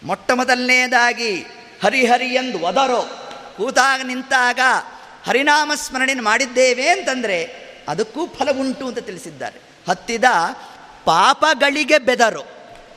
ಮೊಟ್ಟ 0.03 0.31
ಮೊದಲನೇದಾಗಿ 0.31 1.46
ಹರಿಹರಿ 1.84 2.27
ಎಂದು 2.27 2.60
ಒದರೋ, 2.60 3.01
ಕೂತಾಗ 3.58 4.01
ನಿಂತಾಗ 4.03 4.60
ಹರಿನಾಮ 5.27 5.72
ಸ್ಮರಣೆ 5.75 6.13
ಮಾಡಿದ್ದೇವೆ 6.13 6.88
ಅಂತಂದರೆ 6.88 7.69
ಅದಕ್ಕೂ 7.88 8.27
ಫಲ 8.27 8.60
ಉಂಟು 8.60 8.88
ಅಂತ 8.88 9.00
ತಿಳಿಸಿದ್ದಾರೆ. 9.00 9.60
ಹತ್ತಿದ 9.89 10.24
ಪಾಪಗಳಿಗೆ 11.05 11.98
ಬೆದರು. 11.98 12.46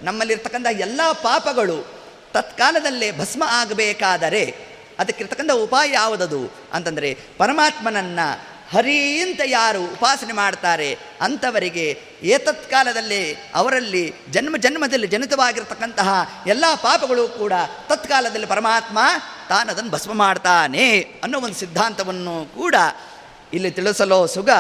ನಮ್ಮಲ್ಲಿರ್ತಕ್ಕಂಥ 0.03 0.67
ಎಲ್ಲ 0.67 1.01
ಪಾಪಗಳು 1.13 1.87
ತತ್ಕಾಲದಲ್ಲೇ 2.33 3.19
ಭಸ್ಮ 3.19 3.45
ಆಗಬೇಕಾದರೆ 3.47 4.55
ಅದಕ್ಕಿರ್ತಕ್ಕಂಥ 4.99 5.51
ಉಪಾಯ 5.51 5.93
ಯಾವುದದು 5.93 6.53
ಅಂತಂದರೆ 6.73 7.19
ಪರಮಾತ್ಮನನ್ನು 7.39 8.52
ಹರಿ 8.73 9.23
ಅಂತ 9.23 9.41
ಯಾರು 9.47 9.85
ಉಪಾಸನೆ 9.85 10.33
ಮಾಡ್ತಾರೆ 10.33 10.99
ಅಂಥವರಿಗೆ 11.21 12.00
ಏತತ್ಕಾಲದಲ್ಲಿ 12.23 13.35
ಅವರಲ್ಲಿ 13.55 14.14
ಜನ್ಮ 14.31 14.57
ಜನ್ಮದಲ್ಲಿ 14.57 15.07
ಜನಿತವಾಗಿರ್ತಕ್ಕಂತಹ 15.07 16.31
ಎಲ್ಲ 16.47 16.64
ಪಾಪಗಳು 16.83 17.29
ಕೂಡ 17.29 17.53
ತತ್ಕಾಲದಲ್ಲಿ 17.88 18.47
ಪರಮಾತ್ಮ 18.47 18.99
ತಾನದನ್ನು 19.49 19.90
ಭಸ್ಮ 19.90 20.12
ಮಾಡ್ತಾನೆ 20.12 21.01
ಅನ್ನೋ 21.23 21.40
ಒಂದು 21.40 21.55
ಸಿದ್ಧಾಂತವನ್ನು 21.55 22.55
ಕೂಡ 22.55 22.75
ಇಲ್ಲಿ 23.53 23.70
ತಿಳಿಸಲೋ 23.70 24.27
ಸುಗ 24.27 24.51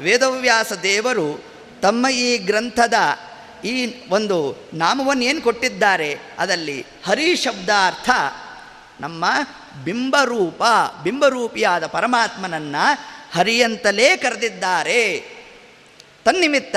ವೇದವ್ಯಾಸ 0.00 0.72
ದೇವರು 0.72 1.44
ತಮ್ಮ 1.82 2.08
ಈ 2.08 2.38
ಗ್ರಂಥದ 2.38 2.94
ಈ 3.64 4.04
ಒಂದು 4.10 4.68
ನಾಮವನ್ನು 4.74 5.24
ಏನು 5.24 5.40
ಕೊಟ್ಟಿದ್ದಾರೆ 5.40 6.20
ಅದರಲ್ಲಿ 6.38 6.86
ಹರಿ 7.06 7.36
ಶಬ್ದಾರ್ಥ 7.36 8.10
ನಮ್ಮ 9.00 9.24
ಬಿಂಬರೂಪ, 9.84 10.62
ಬಿಂಬರೂಪಿಯಾದ 11.02 11.86
ಪರಮಾತ್ಮನನ್ನು 11.86 13.17
ಹರಿಯಂತಲೇ 13.34 14.16
ಕರೆದಿದ್ದಾರೆ. 14.16 15.20
ತನ್ನಿಮಿತ್ತ 16.24 16.76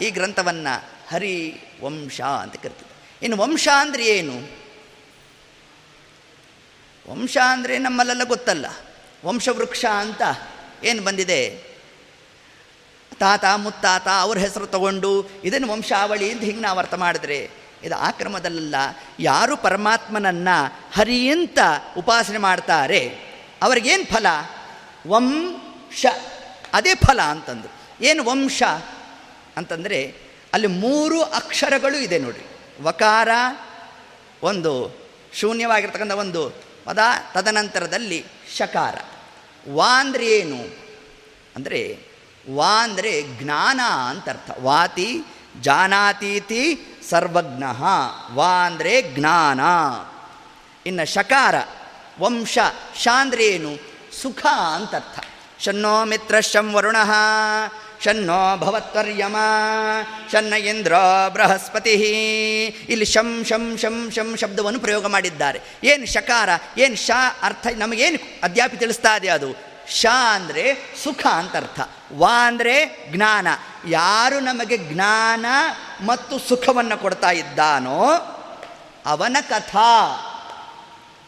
ಈ 0.00 0.10
ಗ್ರಂಥವನ್ನು 0.10 0.74
ಹರಿ 1.10 1.34
ವಂಶ 1.82 2.20
ಅಂತ 2.20 2.54
ಕರಿತಿದ್ದಾರೆ 2.56 2.98
ಇನ್ನು 3.22 3.36
ವಂಶ 3.36 3.68
ಅಂದರೆ 3.78 4.06
ಏನು? 4.06 4.36
ವಂಶ 7.10 7.36
ಅಂದರೆ 7.46 7.78
ನಮ್ಮಲ್ಲೆಲ್ಲ 7.78 8.24
ಗೊತ್ತಲ್ಲ. 8.24 8.66
ವಂಶವೃಕ್ಷ 9.24 9.84
ಅಂತ 9.84 10.22
ಏನು 10.84 11.02
ಬಂದಿದೆ? 11.02 11.70
ತಾತ, 13.18 13.44
ಮುತ್ತಾತ 13.56 14.08
ಅವ್ರ 14.08 14.38
ಹೆಸರು 14.38 14.66
ತಗೊಂಡು 14.66 15.10
ಇದನ್ನು 15.44 15.68
ವಂಶಾವಳಿ 15.72 16.32
ಅಂತ 16.32 16.42
ಹಿಂಗೆ 16.42 16.60
ನಾವು 16.60 16.78
ಅರ್ಥ 16.78 16.94
ಮಾಡಿದ್ರೆ 16.94 17.50
ಇದು 17.84 17.96
ಆ 17.96 18.10
ಯಾರು 19.20 19.56
ಪರಮಾತ್ಮನನ್ನು 19.56 20.56
ಹರಿಯಂತ 20.96 21.58
ಉಪಾಸನೆ 21.96 22.38
ಮಾಡ್ತಾರೆ, 22.38 23.02
ಅವ್ರಿಗೇನು 23.62 24.04
ಫಲ? 24.04 24.26
ವಂಶ 25.90 26.06
ಅದೇ 26.74 26.94
ಫಲ 26.94 27.22
ಅಂತಂದು 27.22 27.68
ಏನು 28.00 28.24
ವಂಶ 28.24 28.62
ಅಂತಂದರೆ 29.56 30.14
ಅಲ್ಲಿ 30.52 30.66
ಮೂರು 30.66 31.22
ಅಕ್ಷರಗಳು 31.22 31.96
ಇದೆ 31.96 32.18
ನೋಡಿ 32.18 32.46
ವಕಾರ, 32.82 33.28
ಒಂದು 34.42 34.98
ಶೂನ್ಯವಾಗಿರ್ತಕ್ಕಂಥ 35.34 36.12
ಒಂದು 36.12 36.50
ಪದ, 36.84 36.98
ತದನಂತರದಲ್ಲಿ 37.32 38.24
ಶಕಾರ. 38.56 38.94
ವಾ 39.72 40.00
ಅಂದರೆ 40.00 40.26
ಏನು? 40.26 40.62
ಅಂದರೆ 41.56 41.98
ವಾ 42.54 42.82
ಅಂದರೆ 42.82 43.22
ಜ್ಞಾನ 43.22 43.80
ಅಂತ 44.08 44.28
ಅರ್ಥ. 44.28 44.50
ವಾತಿ, 44.60 45.20
ಜಾನಾತೀತಿ, 45.60 46.80
ಸರ್ವಜ್ಞ. 47.10 47.64
ವಾ 48.34 48.66
ಅಂದರೆ 48.66 49.02
ಜ್ಞಾನ. 49.02 49.60
ಇನ್ನು 50.86 51.06
ಶಕಾರ, 51.06 51.54
ವಂಶ 52.20 52.58
ಶಾಂದ್ರೇನು 52.96 53.78
ಸುಖ 54.22 54.46
ಅಂತ 54.46 54.94
ಅರ್ಥ. 54.94 55.20
ಶನ್ನೋ 55.64 56.04
ಮಿತ್ರ 56.04 56.40
ಶಂ 56.40 56.74
ವರುಣ, 56.74 56.96
ಶನ್ನೋ 58.04 58.56
ಭವತ್ವರ್ಯಮ, 58.56 59.36
ಶನ್ನ 60.32 60.52
ಇಂದ್ರ 60.52 60.94
ಬೃಹಸ್ಪತಿ. 61.32 61.92
ಇಲ್ಲಿ 62.88 63.04
ಶಂ 63.04 63.44
ಶಂ 63.44 63.76
ಶಂ 63.76 64.10
ಶಂ 64.10 64.36
ಶಬ್ದವನ್ನು 64.36 64.80
ಪ್ರಯೋಗ 64.80 65.06
ಮಾಡಿದ್ದಾರೆ. 65.06 65.60
ಏನು 65.84 66.12
ಶಕಾರ, 66.12 66.48
ಏನು 66.78 66.96
ಶ 66.96 67.10
ಅರ್ಥ, 67.42 67.66
ನಮಗೇನು 67.76 68.40
ಅದ್ಯಾಪಿ 68.42 68.76
ತಿಳಿಸ್ತಾ 68.76 69.16
ಇದೆ 69.16 69.28
ಅದು? 69.28 69.70
ಶ 69.90 70.06
ಅಂದರೆ 70.32 70.94
ಸುಖ 71.04 71.26
ಅಂತ 71.26 71.56
ಅರ್ಥ. 71.56 71.80
ವಾ 72.12 72.46
ಅಂದರೆ 72.46 73.06
ಜ್ಞಾನ. 73.10 73.48
ಯಾರು 73.88 74.40
ನಮಗೆ 74.40 74.76
ಜ್ಞಾನ 74.78 75.46
ಮತ್ತು 76.06 76.38
ಸುಖವನ್ನು 76.38 76.98
ಕೊಡ್ತಾ 76.98 77.30
ಇದ್ದಾನೋ 77.30 78.04
ಅವನ 79.06 79.36
ಕಥಾ. 79.40 80.16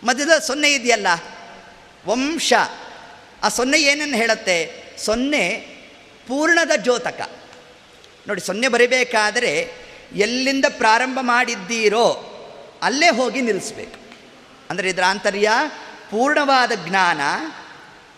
ಮಧ್ಯದ 0.04 0.38
ಸೊನ್ನೆ 0.38 0.72
ಇದೆಯಲ್ಲ? 0.72 1.06
ವಂಶ. 2.06 2.52
ಆ 3.42 3.48
ಸೊನ್ನೆ 3.48 3.82
ಏನನ್ನು 3.82 4.16
ಹೇಳುತ್ತೆ? 4.16 4.58
ಸೊನ್ನೆ 5.04 5.48
ಪೂರ್ಣದ 6.26 6.70
ಜ್ಯೋತಕ 6.76 7.20
ನೋಡಿ, 8.28 8.40
ಸೊನ್ನೆ 8.40 8.68
ಬರಿಬೇಕಾದರೆ 8.68 9.70
ಎಲ್ಲಿಂದ 10.14 10.64
ಪ್ರಾರಂಭ 10.68 11.18
ಮಾಡಿದ್ದೀರೋ 11.20 12.06
ಅಲ್ಲೇ 12.82 13.08
ಹೋಗಿ 13.08 13.40
ನಿಲ್ಲಿಸ್ಬೇಕು. 13.40 13.98
ಅಂದರೆ 14.70 14.88
ಇದರ 14.88 15.02
ಆಂತರ್ಯ 15.08 15.50
ಪೂರ್ಣವಾದ 16.10 16.72
ಜ್ಞಾನ, 16.88 17.20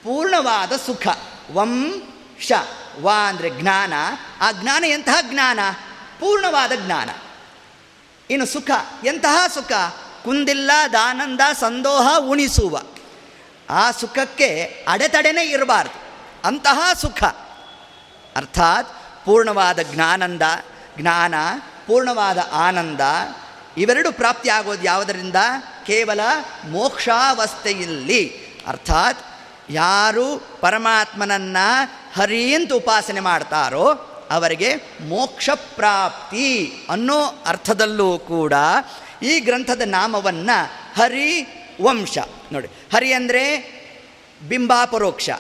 ಪೂರ್ಣವಾದ 0.03 0.73
ಸುಖ. 0.77 1.07
ವಂ 1.53 2.03
ಶ, 2.41 2.53
ವಾ 3.01 3.29
ಅಂದರೆ 3.29 3.51
ಜ್ಞಾನ. 3.51 3.93
ಆ 4.41 4.53
ಜ್ಞಾನ 4.53 4.85
ಎಂತಹ 4.85 5.19
ಜ್ಞಾನ? 5.23 5.61
ಪೂರ್ಣವಾದ 6.21 6.73
ಜ್ಞಾನ. 6.87 7.11
ಇನ್ನು 8.31 8.47
ಸುಖ, 8.47 8.71
ಎಂತಹ 9.05 9.47
ಸುಖ? 9.55 9.73
ಕುಂದಿಲ್ಲ 10.25 10.71
ದಾನಂದ 10.93 11.41
ಸಂದೋಹ 11.61 12.19
ಉಣಿಸುವ. 12.19 12.79
ಆ 13.70 13.90
ಸುಖಕ್ಕೆ 13.90 14.85
ಅಡೆತಡೆನೇ 14.88 15.50
ಇರಬಾರ್ದು. 15.50 16.03
ಅಂತಹ 16.44 16.92
ಸುಖ. 17.00 17.24
ಅರ್ಥಾತ್ 18.37 18.88
ಪೂರ್ಣವಾದ 19.24 19.79
ಜ್ಞಾನಂದ, 19.83 20.42
ಜ್ಞಾನ, 20.98 21.35
ಪೂರ್ಣವಾದ 21.87 22.38
ಆನಂದ, 22.53 23.00
ಇವೆರಡು 23.77 24.12
ಪ್ರಾಪ್ತಿಯಾಗೋದು 24.12 24.83
ಯಾವುದರಿಂದ? 24.83 25.37
ಕೇವಲ 25.87 26.20
ಮೋಕ್ಷಾವಸ್ಥೆಯಲ್ಲಿ. 26.68 28.44
ಅರ್ಥಾತ್ 28.66 29.18
ಯಾರು 29.70 30.59
ಪರಮಾತ್ಮನನ್ನು 30.61 31.90
ಹರಿ 32.20 32.70
ಉಪಾಸನೆ 32.72 33.20
ಮಾಡ್ತಾರೋ 33.20 34.11
ಅವರಿಗೆ 34.31 34.77
ಮೋಕ್ಷ 35.09 35.50
ಪ್ರಾಪ್ತಿ 35.50 36.72
ಅನ್ನೋ 36.90 37.42
ಅರ್ಥದಲ್ಲೂ 37.46 38.18
ಕೂಡ 38.18 38.53
ಈ 39.22 39.40
ಗ್ರಂಥದ 39.40 39.83
ನಾಮವನ್ನು 39.85 40.70
ಹರಿ 41.00 41.46
ವಂಶ. 41.83 42.18
ನೋಡಿ. 42.55 42.69
ಹರಿ 42.95 43.12
ಅಂದರೆ 43.12 43.45
ಬಿಂಬಾಪರೋಕ್ಷ 44.49 45.31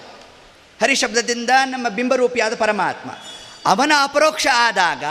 ಹರಿಶಬ್ದದಿಂದ 0.82 1.50
ನಮ್ಮ 1.64 1.88
ಬಿಂಬರೂಪಿಯಾದ 1.88 2.54
ಪರಮಾತ್ಮ. 2.54 3.10
ಅವನ 3.66 3.92
ಅಪರೋಕ್ಷ 4.02 4.46
ಆದಾಗ 4.54 5.04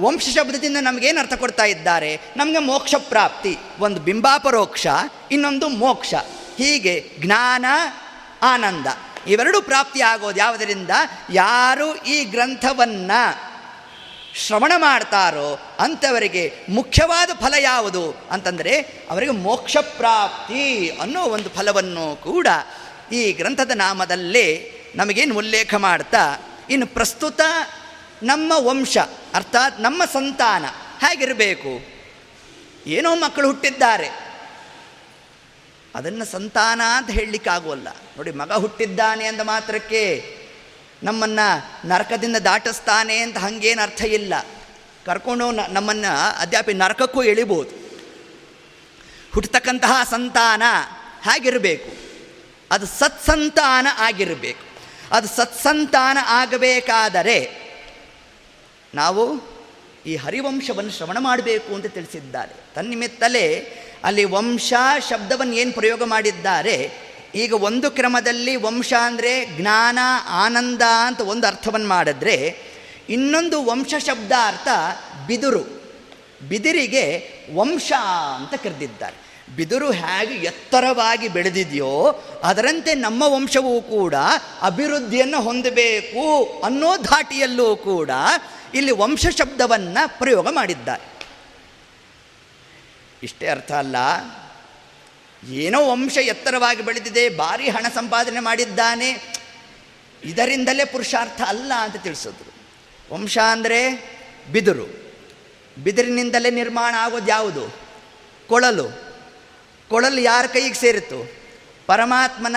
ವಂಶ 0.00 0.28
ಶಬ್ದದಿಂದ 0.28 0.76
ನಮಗೇನು 0.80 1.20
ಅರ್ಥ 1.20 1.34
ಕೊಡ್ತಾ 1.34 1.64
ಇದ್ದಾರೆ? 1.64 2.20
ನಮಗೆ 2.36 2.58
ಮೋಕ್ಷ 2.58 2.94
ಪ್ರಾಪ್ತಿ. 2.94 3.58
ಒಂದು 3.78 4.00
ಬಿಂಬಾಪರೋಕ್ಷ 4.00 4.86
ಇನ್ನೊಂದು 5.30 5.68
ಮೋಕ್ಷ. 5.68 6.14
ಹೀಗೆ 6.58 7.10
ಜ್ಞಾನ, 7.18 7.64
ಆನಂದ. 8.42 8.86
ಇವೆರಡೂ 9.26 9.62
ಪ್ರಾಪ್ತಿ 9.62 10.00
ಆಗೋದು 10.00 10.38
ಯಾವುದರಿಂದ 10.38 10.90
ಯಾರು 11.32 11.96
ಈ 11.96 12.24
ಗ್ರಂಥವನ್ನು 12.24 13.49
ಶ್ರವಣ 14.34 14.72
ಮಾಡ್ತಾರೋ 14.76 15.58
ಅಂಥವರಿಗೆ 15.78 16.52
ಮುಖ್ಯವಾದ 16.68 17.30
ಫಲ 17.40 17.54
ಯಾವುದು 17.60 18.14
ಅಂತಂದರೆ 18.30 18.80
ಅವರಿಗೆ 19.10 19.30
ಮೋಕ್ಷ 19.30 19.76
ಪ್ರಾಪ್ತಿ 19.76 20.88
ಅನ್ನೋ 20.88 21.22
ಒಂದು 21.24 21.48
ಫಲವನ್ನು 21.48 22.16
ಕೂಡ 22.16 22.46
ಈ 23.12 23.32
ಗ್ರಂಥದ 23.32 23.70
ನಾಮದಲ್ಲೇ 23.74 24.72
ನಮಗೇನು 24.94 25.36
ಉಲ್ಲೇಖ 25.36 25.74
ಮಾಡ್ತಾ, 25.74 26.38
ಇನ್ನು 26.70 26.86
ಪ್ರಸ್ತುತ 26.86 27.40
ನಮ್ಮ 28.22 28.52
ವಂಶ, 28.56 28.98
ಅರ್ಥಾತ್ 29.34 29.80
ನಮ್ಮ 29.80 30.04
ಸಂತಾನ 30.04 30.64
ಹೇಗಿರಬೇಕು? 31.00 31.72
ಏನೋ 32.86 33.14
ಮಕ್ಕಳು 33.14 33.46
ಹುಟ್ಟಿದ್ದಾರೆ. 33.46 34.08
ಅದನ್ನು 35.94 36.24
ಸಂತಾನ 36.24 36.80
ಅಂತ 36.96 37.10
ಹೇಳಲಿಕ್ಕಾಗೋಲ್ಲ 37.10 37.88
ನೋಡಿ, 37.88 38.30
ಮಗ 38.30 38.52
ಹುಟ್ಟಿದ್ದಾನೆ 38.52 39.24
ಅಂದ 39.26 39.40
ಮಾತ್ರಕ್ಕೆ 39.40 40.02
ನಮ್ಮನ್ನು 41.02 41.88
ನರಕದಿಂದ 41.88 42.36
ದಾಟಿಸ್ತಾನೆ 42.36 43.18
ಅಂತ 43.18 43.38
ಹಂಗೇನು 43.38 43.82
ಅರ್ಥ 43.82 44.02
ಇಲ್ಲ. 44.02 44.34
ಕರ್ಕೊಂಡು 45.06 45.50
ನಮ್ಮನ್ನು 45.50 46.38
ಅದ್ಯಾಪಿ 46.38 46.72
ನರಕಕ್ಕೂ 46.72 47.22
ಎಳಿಬೋದು. 47.22 47.70
ಹುಟ್ಟತಕ್ಕಂತಹ 49.34 50.02
ಸಂತಾನ 50.10 50.62
ಹೇಗಿರಬೇಕು. 51.22 52.10
ಅದು 52.70 52.86
ಸತ್ಸಂತಾನ 52.86 53.86
ಆಗಿರಬೇಕು. 53.98 54.70
ಅದು 55.12 55.28
ಸತ್ಸಂತಾನ 55.28 56.18
ಆಗಬೇಕಾದರೆ 56.26 57.70
ನಾವು 58.94 59.40
ಈ 60.06 60.16
ಹರಿವಂಶವನ್ನು 60.16 60.90
ಶ್ರವಣ 60.90 61.16
ಮಾಡಬೇಕು 61.20 61.74
ಅಂತ 61.74 61.86
ತಿಳಿಸಿದ್ದಾರೆ. 61.86 62.74
ತನ್ನಿಮಿತ್ತಲೇ 62.74 63.76
ಅಲ್ಲಿ 64.04 64.24
ವಂಶ 64.24 64.72
ಶಬ್ದವನ್ನು 65.10 65.54
ಏನು 65.54 65.72
ಪ್ರಯೋಗ 65.72 66.04
ಮಾಡಿದ್ದಾರೆ? 66.04 67.09
ಈಗ 67.34 67.52
ಒಂದು 67.54 67.90
ಕ್ರಮದಲ್ಲಿ 67.90 68.56
ವಂಶ 68.56 68.92
ಅಂದರೆ 69.02 69.46
ಜ್ಞಾನ, 69.46 69.98
ಆನಂದ 70.28 70.82
ಅಂತ 71.06 71.20
ಒಂದು 71.20 71.46
ಅರ್ಥವನ್ನು 71.46 71.88
ಮಾಡಿದ್ರೆ 71.88 72.58
ಇನ್ನೊಂದು 73.08 73.64
ವಂಶ 73.64 73.94
ಶಬ್ದ 73.98 74.32
ಅರ್ಥ 74.46 74.68
ಬಿದುರು. 75.26 75.80
ಬಿದಿರಿಗೆ 76.48 77.30
ವಂಶ 77.54 77.92
ಅಂತ 78.36 78.62
ಕರೆದಿದ್ದಾರೆ. 78.62 79.30
ಬಿದುರು 79.56 79.90
ಹೇಗೆ 79.90 80.34
ಎತ್ತರವಾಗಿ 80.34 81.28
ಬೆಳೆದಿದೆಯೋ 81.28 82.24
ಅದರಂತೆ 82.42 82.94
ನಮ್ಮ 82.94 83.22
ವಂಶವೂ 83.26 83.80
ಕೂಡ 83.80 84.14
ಅಭಿವೃದ್ಧಿಯನ್ನು 84.62 85.40
ಹೊಂದಬೇಕು 85.40 86.60
ಅನ್ನೋ 86.60 86.96
ಧಾಟಿಯಲ್ಲೂ 86.96 87.76
ಕೂಡ 87.76 88.10
ಇಲ್ಲಿ 88.74 88.90
ವಂಶ 88.90 89.26
ಶಬ್ದವನ್ನು 89.26 90.18
ಪ್ರಯೋಗ 90.18 90.48
ಮಾಡಿದ್ದಾರೆ. 90.50 91.02
ಇಷ್ಟೇ 93.22 93.48
ಅರ್ಥ 93.48 93.72
ಅಲ್ಲ? 93.72 93.96
ಏನೋ 95.48 95.90
ವಂಶ 95.90 96.16
ಎತ್ತರವಾಗಿ 96.16 96.82
ಬೆಳೆದಿದೆ, 96.82 97.28
ಭಾರಿ 97.28 97.68
ಹಣ 97.68 97.86
ಸಂಪಾದನೆ 97.94 98.40
ಮಾಡಿದ್ದಾನೆ. 98.40 99.34
ಇದರಿಂದಲೇ 100.24 100.84
ಪುರುಷಾರ್ಥ 100.84 101.40
ಅಲ್ಲ 101.40 101.72
ಅಂತ 101.74 101.96
ತಿಳಿಸಿದ್ರು. 101.96 102.50
ವಂಶ 103.14 103.38
ಅಂದರೆ 103.38 104.10
ಬಿದಿರು. 104.52 105.16
ಬಿದಿರಿನಿಂದಲೇ 105.84 106.50
ನಿರ್ಮಾಣ 106.50 106.94
ಆಗೋದು 106.98 107.28
ಯಾವುದು? 107.28 107.74
ಕೊಳಲು. 108.48 109.10
ಕೊಳಲು 109.88 110.20
ಯಾರ 110.20 110.46
ಕೈಗೆ 110.46 110.74
ಸೇರಿತು 110.74 111.32
ಪರಮಾತ್ಮನ 111.86 112.56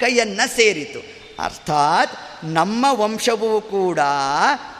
ಕೈಯನ್ನು 0.00 0.56
ಸೇರಿತು 0.56 0.98
ಅರ್ಥಾತ್ 1.44 2.44
ನಮ್ಮ 2.44 2.86
ವಂಶವೂ 2.88 3.60
ಕೂಡ 3.60 3.98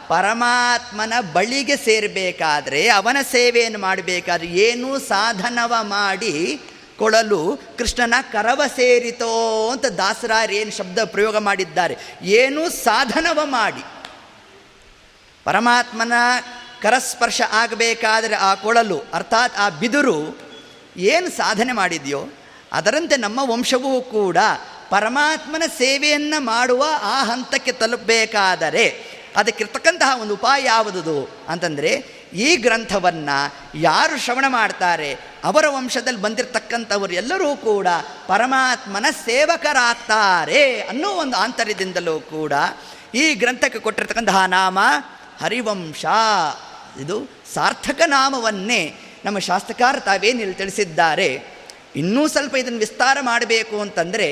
ಪರಮಾತ್ಮನ 0.07 1.13
ಬಳಿಗೆ 1.33 1.77
ಸೇರಬೇಕಾದ್ರೆ 1.77 2.87
ಅವನ 2.89 3.17
ಸೇವೆಯನ್ನು 3.31 3.79
ಮಾಡಬೇಕಾದ್ರೆ 3.79 4.47
ಏನೂ 4.47 4.99
ಸಾಧನವ 4.99 5.73
ಮಾಡಿ 5.81 6.61
ಕೊಳಲು 6.99 7.59
ಕೃಷ್ಣನ 7.77 8.13
ಕರವ 8.31 8.61
ಸೇರಿತೋ 8.75 9.31
ಅಂತ 9.69 9.85
ದಾಸರಾರು 9.85 10.51
ಏನು 10.51 10.71
ಶಬ್ದ 10.71 10.99
ಪ್ರಯೋಗ 11.03 11.37
ಮಾಡಿದ್ದಾರೆ. 11.37 11.95
ಏನು 12.21 12.69
ಸಾಧನವ 12.69 13.39
ಮಾಡಿ. 13.43 13.83
ಪರಮಾತ್ಮನ 15.43 16.13
ಕರಸ್ಪರ್ಶ 16.81 17.41
ಆಗಬೇಕಾದರೆ 17.51 18.35
ಆ 18.35 18.55
ಕೊಳಲು, 18.55 19.03
ಅರ್ಥಾತ್ 19.13 19.57
ಆ 19.57 19.69
ಬಿದುರು 19.69 20.37
ಏನು 20.97 21.29
ಸಾಧನೆ 21.29 21.73
ಮಾಡಿದೆಯೋ, 21.73 22.29
ಅದರಂತೆ 22.71 23.17
ನಮ್ಮ 23.17 23.39
ವಂಶವೂ 23.43 24.01
ಕೂಡ 24.01 24.37
ಪರಮಾತ್ಮನ 24.89 25.63
ಸೇವೆಯನ್ನು 25.77 26.41
ಮಾಡುವ 26.41 26.85
ಆ 27.01 27.23
ಹಂತಕ್ಕೆ 27.23 27.71
ತಲುಪಬೇಕಾದರೆ 27.71 29.13
ಅದಕ್ಕಿರ್ತಕ್ಕಂತಹ 29.35 30.21
ಒಂದು 30.21 30.33
ಉಪಾಯ 30.33 30.63
ಯಾವುದುದು 30.63 31.29
ಅಂತಂದರೆ 31.49 32.22
ಈ 32.33 32.55
ಗ್ರಂಥವನ್ನು 32.55 33.37
ಯಾರು 33.79 34.15
ಶ್ರವಣ 34.17 34.45
ಮಾಡ್ತಾರೆ, 34.47 35.17
ಅವರ 35.43 35.65
ವಂಶದಲ್ಲಿ 35.69 36.21
ಬಂದಿರತಕ್ಕಂಥವರು 36.21 37.13
ಎಲ್ಲರೂ 37.13 37.55
ಕೂಡ 37.55 37.87
ಪರಮಾತ್ಮನ 38.27 39.05
ಸೇವಕರಾಗ್ತಾರೆ 39.25 40.81
ಅನ್ನೋ 40.81 41.09
ಒಂದು 41.09 41.37
ಆಂತರ್ಯದಿಂದಲೂ 41.37 42.19
ಕೂಡ 42.19 42.53
ಈ 43.15 43.33
ಗ್ರಂಥಕ್ಕೆ 43.33 43.79
ಕೊಟ್ಟಿರ್ತಕ್ಕಂತಹ 43.79 44.45
ನಾಮ 44.45 44.79
ಹರಿವಂಶ. 45.41 46.05
ಇದು 46.99 47.17
ಸಾರ್ಥಕ 47.53 48.01
ನಾಮವನ್ನೇ 48.05 48.81
ನಮ್ಮ 49.25 49.39
ಶಾಸ್ತ್ರಕಾರ 49.39 49.99
ತಾವೇನಿಲ್ಲಿ 49.99 50.53
ತಿಳಿಸಿದ್ದಾರೆ. 50.53 51.29
ಇನ್ನೂ 51.95 52.27
ಸ್ವಲ್ಪ 52.27 52.55
ಇದನ್ನು 52.55 52.79
ವಿಸ್ತಾರ 52.79 53.17
ಮಾಡಬೇಕು 53.21 53.81
ಅಂತಂದರೆ 53.81 54.27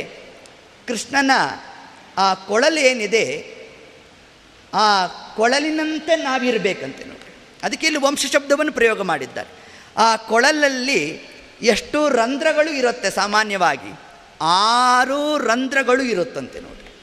ಕೃಷ್ಣನ 0.87 1.31
ಆ 2.17 2.33
ಕೊಳಲೇನಿದೆ, 2.33 3.25
ಆ 4.73 5.07
ಕೊಳಲಿನಂತೆ 5.35 6.15
ನಾವಿರಬೇಕಂತೆ 6.15 7.20
ಅದಕ್ಕೆ 7.63 7.87
ಇಲ್ಲಿ 7.87 8.01
ವಂಶ 8.01 8.25
ಶಬ್ದವನ್ನು 8.25 8.71
ಪ್ರಯೋಗ 8.71 9.01
ಮಾಡಿದ್ದಾರೆ. 9.01 9.49
ಆ 9.97 10.15
ಕೊಳಲಲ್ಲಿ 10.15 11.21
ಎಷ್ಟು 11.61 12.09
ರಂಧ್ರಗಳು 12.09 12.73
ಇರುತ್ತೆ 12.73 13.11
ಸಾಮಾನ್ಯವಾಗಿ. 13.11 13.99
ಆರು 14.41 15.37
ರಂಧ್ರಗಳು 15.37 16.03
ಇರುತ್ತಂತೆ 16.03 16.59
ನೋಡಿ. 16.59 16.93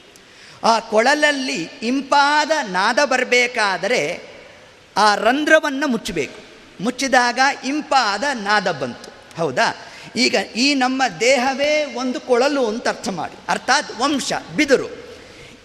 ಆ 0.63 0.79
ಕೊಳಲಲ್ಲಿ 0.79 1.69
ಇಂಪಾದ 1.83 2.51
ನಾದ 2.69 2.99
ಬರಬೇಕಾದರೆ 3.03 4.21
ಆ 4.97 5.15
ರಂಧ್ರವನ್ನು 5.15 5.87
ಮುಚ್ಚಬೇಕು. 5.87 6.43
ಮುಚ್ಚಿದಾಗ 6.83 7.39
ಇಂಪಾದ 7.65 8.23
ನಾದ 8.33 8.71
ಬಂತು. 8.71 9.37
ಹೌದಾ? 9.37 9.85
ಈಗ 10.15 10.35
ಈ 10.55 10.73
ನಮ್ಮ 10.73 11.03
ದೇಹವೇ 11.19 11.93
ಒಂದು 11.95 12.19
ಕೊಳಲು 12.19 12.67
ಅಂತ 12.67 12.87
ಅರ್ಥ 12.87 13.09
ಮಾಡಿ. 13.09 13.39
ಅರ್ಥಾತ್ 13.49 13.91
ವಂಶ, 13.99 14.33
ಬಿದುರು. 14.55 14.87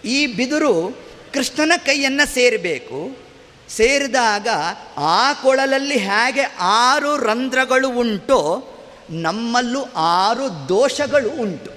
ಈ 0.05 0.25
ಬಿದುರು 0.25 0.99
ಕೃಷ್ಣನ 1.33 1.71
ಕೈಯನ್ನು 1.85 2.33
ಸೇರಬೇಕು. 2.33 3.24
ಸೇರಿದಾಗ 3.69 4.47
ಆ 4.97 5.33
ಕೊಳಲಲ್ಲಿ 5.33 5.97
ಹೇಗೆ 5.97 6.55
ಆರು 6.59 7.17
ರಂಧ್ರಗಳು 7.17 7.89
ಉಂಟೋ, 7.89 8.71
ನಮ್ಮಲ್ಲೂ 9.09 9.85
ಆರು 9.95 10.69
ದೋಷಗಳು 10.69 11.29
ಉಂಟು. 11.29 11.71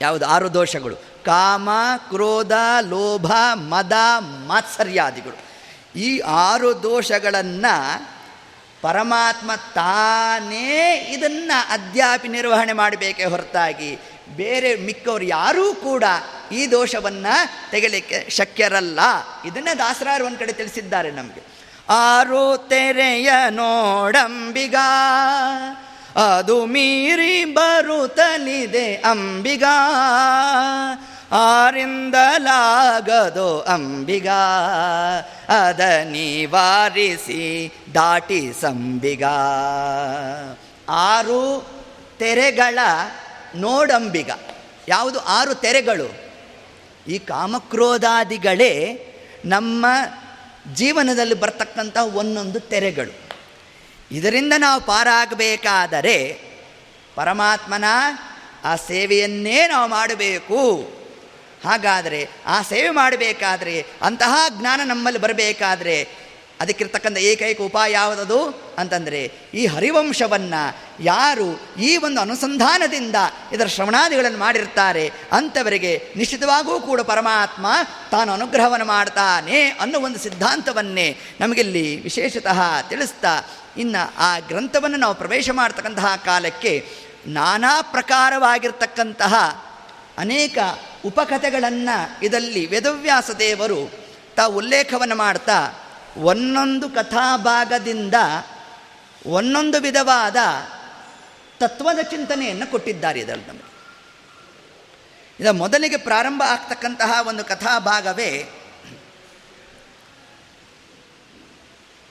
ಯಾವುದು? 0.00 0.26
ಆರು 0.26 0.54
ದೋಷಗಳು. 0.54 0.96
ಕಾಮ, 1.24 1.68
ಕ್ರೋಧ, 1.96 2.52
ಲೋಭ, 2.80 3.32
ಮದ, 3.54 3.92
ಮಾತ್ಸರ್ಯಾದಿಗಳು. 4.46 5.52
ಈ 5.98 6.18
ಆರು 6.18 6.82
ದೋಷಗಳನ್ನು 6.82 8.21
ಪರಮಾತ್ಮ 8.82 9.50
ತಾನೇ 9.54 10.96
ಇದನ್ನು 11.08 11.72
ಅದ್ಯಾಪಿ 11.72 12.28
ನಿರ್ವಹಣೆ 12.28 12.72
ಮಾಡಬೇಕೇ 12.72 13.24
ಹೊರತಾಗಿ 13.24 13.98
ಬೇರೆ 14.36 14.76
ಮಿಕ್ಕವರು 14.76 15.24
ಯಾರೂ 15.24 15.74
ಕೂಡ 15.74 16.04
ಈ 16.52 16.70
ದೋಷವನ್ನು 16.70 17.34
ತೆಗಲಿಕ್ಕೆ 17.70 18.30
ಶಕ್ಯರಲ್ಲ. 18.30 19.00
ಇದನ್ನೇ 19.44 19.74
ದಾಸರಾರು 19.78 20.26
ಒಂದು 20.26 20.38
ಕಡೆ 20.38 20.52
ತಿಳಿಸಿದ್ದಾರೆ 20.52 21.10
ನಮಗೆ. 21.10 21.42
ಆರು 21.88 22.66
ತೆರೆಯ 22.68 23.30
ನೋಡಂಬಿಗ, 23.50 24.76
ಅದು 26.36 26.66
ಮೀರಿ 26.66 27.44
ಬರುತ್ತಲಿದೆ 27.44 28.94
ಅಂಬಿಗ 28.94 29.64
ಆರಿಂದಲಾಗದು 31.32 33.60
ಅಂಬಿಗ, 33.60 34.28
ಅದ 35.48 35.80
ನಿವಾರಿಸಿ 36.04 37.72
ದಾಟಿ 37.94 38.52
ಸಂಬಿಗ. 38.60 39.24
ಆರು 40.88 41.66
ತೆರೆಗಳ 42.18 42.78
ನೋಡಂಬಿಗ. 43.54 44.30
ಯಾವುದು? 44.88 45.20
ಆರು 45.20 45.54
ತೆರೆಗಳು. 45.54 46.14
ಈ 47.08 47.18
ಕಾಮಕ್ರೋಧಾದಿಗಳೇ 47.18 49.06
ನಮ್ಮ 49.44 49.86
ಜೀವನದಲ್ಲಿ 50.74 51.34
ಬರ್ತಕ್ಕಂಥ 51.34 51.96
ಒಂದೊಂದು 51.96 52.60
ತೆರೆಗಳು. 52.60 53.30
ಇದರಿಂದ 54.10 54.52
ನಾವು 54.58 54.80
ಪಾರಾಗಬೇಕಾದರೆ 54.80 56.40
ಪರಮಾತ್ಮನ 57.14 57.84
ಆ 58.64 58.76
ಸೇವೆಯನ್ನೇ 58.76 59.68
ನಾವು 59.68 59.90
ಮಾಡಬೇಕು. 59.90 60.90
ಹಾಗಾದರೆ 61.64 62.20
ಆ 62.46 62.62
ಸೇವೆ 62.62 62.90
ಮಾಡಬೇಕಾದ್ರೆ 62.90 63.76
ಅಂತಹ 64.02 64.34
ಜ್ಞಾನ 64.58 64.80
ನಮ್ಮಲ್ಲಿ 64.84 65.20
ಬರಬೇಕಾದ್ರೆ 65.20 65.96
ಅದಕ್ಕಿರ್ತಕ್ಕಂಥ 66.60 67.18
ಏಕೈಕ 67.18 67.60
ಉಪಾಯ 67.60 67.92
ಯಾವುದದು? 67.92 68.40
ಅಂತಂದರೆ 68.78 69.20
ಈ 69.54 69.62
ಹರಿವಂಶವನ್ನು 69.66 70.60
ಯಾರು 71.04 71.46
ಈ 71.78 71.96
ಒಂದು 71.96 72.20
ಅನುಸಂಧಾನದಿಂದ 72.20 73.16
ಇದರ 73.52 73.66
ಶ್ರವಣಾದಿಗಳನ್ನು 73.66 74.38
ಮಾಡಿರ್ತಾರೆ, 74.38 75.04
ಅಂಥವರಿಗೆ 75.32 75.92
ನಿಶ್ಚಿತವಾಗೂ 76.16 76.80
ಕೂಡ 76.80 77.00
ಪರಮಾತ್ಮ 77.00 77.66
ತಾನು 78.10 78.32
ಅನುಗ್ರಹವನ್ನು 78.32 78.86
ಮಾಡ್ತಾನೆ 78.86 79.58
ಅನ್ನೋ 79.80 80.00
ಒಂದು 80.00 80.18
ಸಿದ್ಧಾಂತವನ್ನೇ 80.18 81.08
ನಮಗಿಲ್ಲಿ 81.40 82.02
ವಿಶೇಷತಃ 82.02 82.60
ತಿಳಿಸ್ತಾ, 82.88 83.34
ಇನ್ನು 83.76 84.02
ಆ 84.18 84.38
ಗ್ರಂಥವನ್ನು 84.38 84.96
ನಾವು 84.96 85.14
ಪ್ರವೇಶ 85.14 85.50
ಮಾಡ್ತಕ್ಕಂತಹ 85.50 86.16
ಕಾಲಕ್ಕೆ 86.24 86.74
ನಾನಾ 87.26 87.74
ಪ್ರಕಾರವಾಗಿರ್ತಕ್ಕಂತಹ 87.82 89.34
ಅನೇಕ 90.18 90.58
ಉಪಕಥೆಗಳನ್ನು 91.04 92.24
ಇದರಲ್ಲಿ 92.24 92.66
ವೇದವ್ಯಾಸ 92.66 93.30
ದೇವರು 93.30 93.90
ತಾವು 94.36 94.56
ಉಲ್ಲೇಖವನ್ನು 94.56 95.14
ಮಾಡ್ತಾ, 95.14 95.72
ಒಂದೊಂದು 96.16 96.88
ಕಥಾಭಾಗದಿಂದ 96.88 98.14
ಒಂದೊಂದು 99.26 99.80
ವಿಧವಾದ 99.80 100.36
ತತ್ವದ 101.60 101.98
ಚಿಂತನೆಯನ್ನು 102.02 102.70
ಕೊಟ್ಟಿದ್ದಾರೆ 102.70 103.20
ಇದರಲ್ಲಿ 103.20 103.46
ನಮಗೆ. 103.46 103.72
ಇದ 105.40 105.46
ಮೊದಲಿಗೆ 105.46 105.96
ಪ್ರಾರಂಭ 105.96 106.42
ಆಗ್ತಕ್ಕಂತಹ 106.46 107.28
ಒಂದು 107.28 107.44
ಕಥಾಭಾಗವೇ 107.44 108.48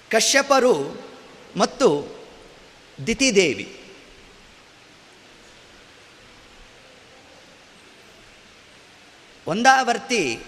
ಕಶ್ಯಪರು 0.10 1.02
ಮತ್ತು 1.58 2.18
ದಿತಿದೇವಿ. 3.08 3.81
ಒಂದಾವರ್ತಿ 9.48 10.44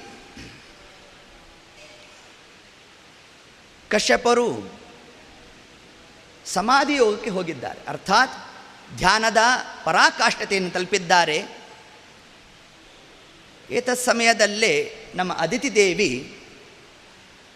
ಕಶ್ಯಪರು 3.90 4.80
ಸಮಾಧಿ 6.46 6.96
ಯೋಗಕ್ಕೆ 6.96 7.30
ಹೋಗಿದ್ದಾರೆ. 7.30 7.80
ಅರ್ಥಾತ್ 7.88 8.32
ಧ್ಯಾನದ 8.98 9.38
ಪರಾಕಾಷ್ಠತೆಯನ್ನು 9.84 10.72
ತಲುಪಿದ್ದಾರೆ. 10.72 11.44
ಏತತ್ 13.70 14.00
ಸಮಯದಲ್ಲೇ 14.00 15.06
ನಮ್ಮ 15.16 15.34
ಅದಿತಿ 15.34 15.76
ದೇವಿ 15.76 16.40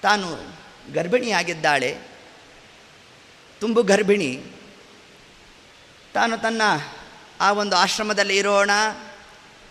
ತಾನು 0.01 0.57
ಗರ್ಭಿಣಿಯಾಗಿದ್ದಾಳೆ. 0.93 1.97
ತುಂಬು 3.59 3.83
ಗರ್ಭಿಣಿ. 3.83 4.43
ತಾನು 6.13 6.37
ತನ್ನ 6.37 6.61
ಆ 7.41 7.51
ಒಂದು 7.51 7.75
ಆಶ್ರಮದಲ್ಲಿ 7.75 8.37
ಇರೋಣ. 8.37 8.69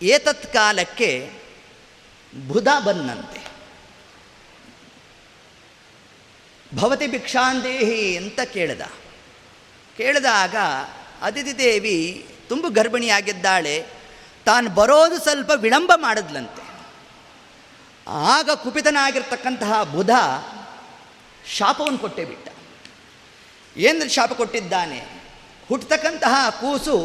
ಏತತ್ 0.03 0.53
ಕಾಲಕ್ಕೆ 0.53 1.46
ಬುಧ 2.49 2.69
ಬಂದಂತೆ 2.85 3.41
ಭವತಿ 6.77 7.07
ಭಿಕ್ಷಾಂದೇಹಿ 7.07 8.17
ಅಂತ 8.17 8.41
ಕೇಳಿದ. 8.41 8.81
ಕೇಳಿದಾಗ 9.97 10.57
ಅದಿತಿ 11.23 11.59
ದೇವಿ 11.59 12.29
ತುಂಬ 12.49 12.67
ಗರ್ಭಿಣಿಯಾಗಿದ್ದಾಳೆ, 12.69 13.87
ತಾನು 14.45 14.71
ಬರೋದು 14.71 15.19
ಸ್ವಲ್ಪ 15.19 15.51
ವಿಳಂಬ 15.57 15.93
ಮಾಡಿದ್ಲಂತೆ. 15.97 16.65
ಆಗ 18.09 18.51
ಕುಪಿತನಾಗಿರ್ತಕ್ಕಂತಹ 18.55 19.83
ಬುಧ 19.83 20.11
ಶಾಪವನ್ನು 21.47 21.99
ಕೊಟ್ಟೇ 21.99 22.25
ಬಿಟ್ಟ. 22.25 22.49
ಏನು 23.77 24.09
ಶಾಪ 24.09 24.33
ಕೊಟ್ಟಿದ್ದಾನೆ? 24.33 25.01
ಹುಟ್ಟತಕ್ಕಂತಹ 25.69 26.51
ಕೂಸು 26.51 26.97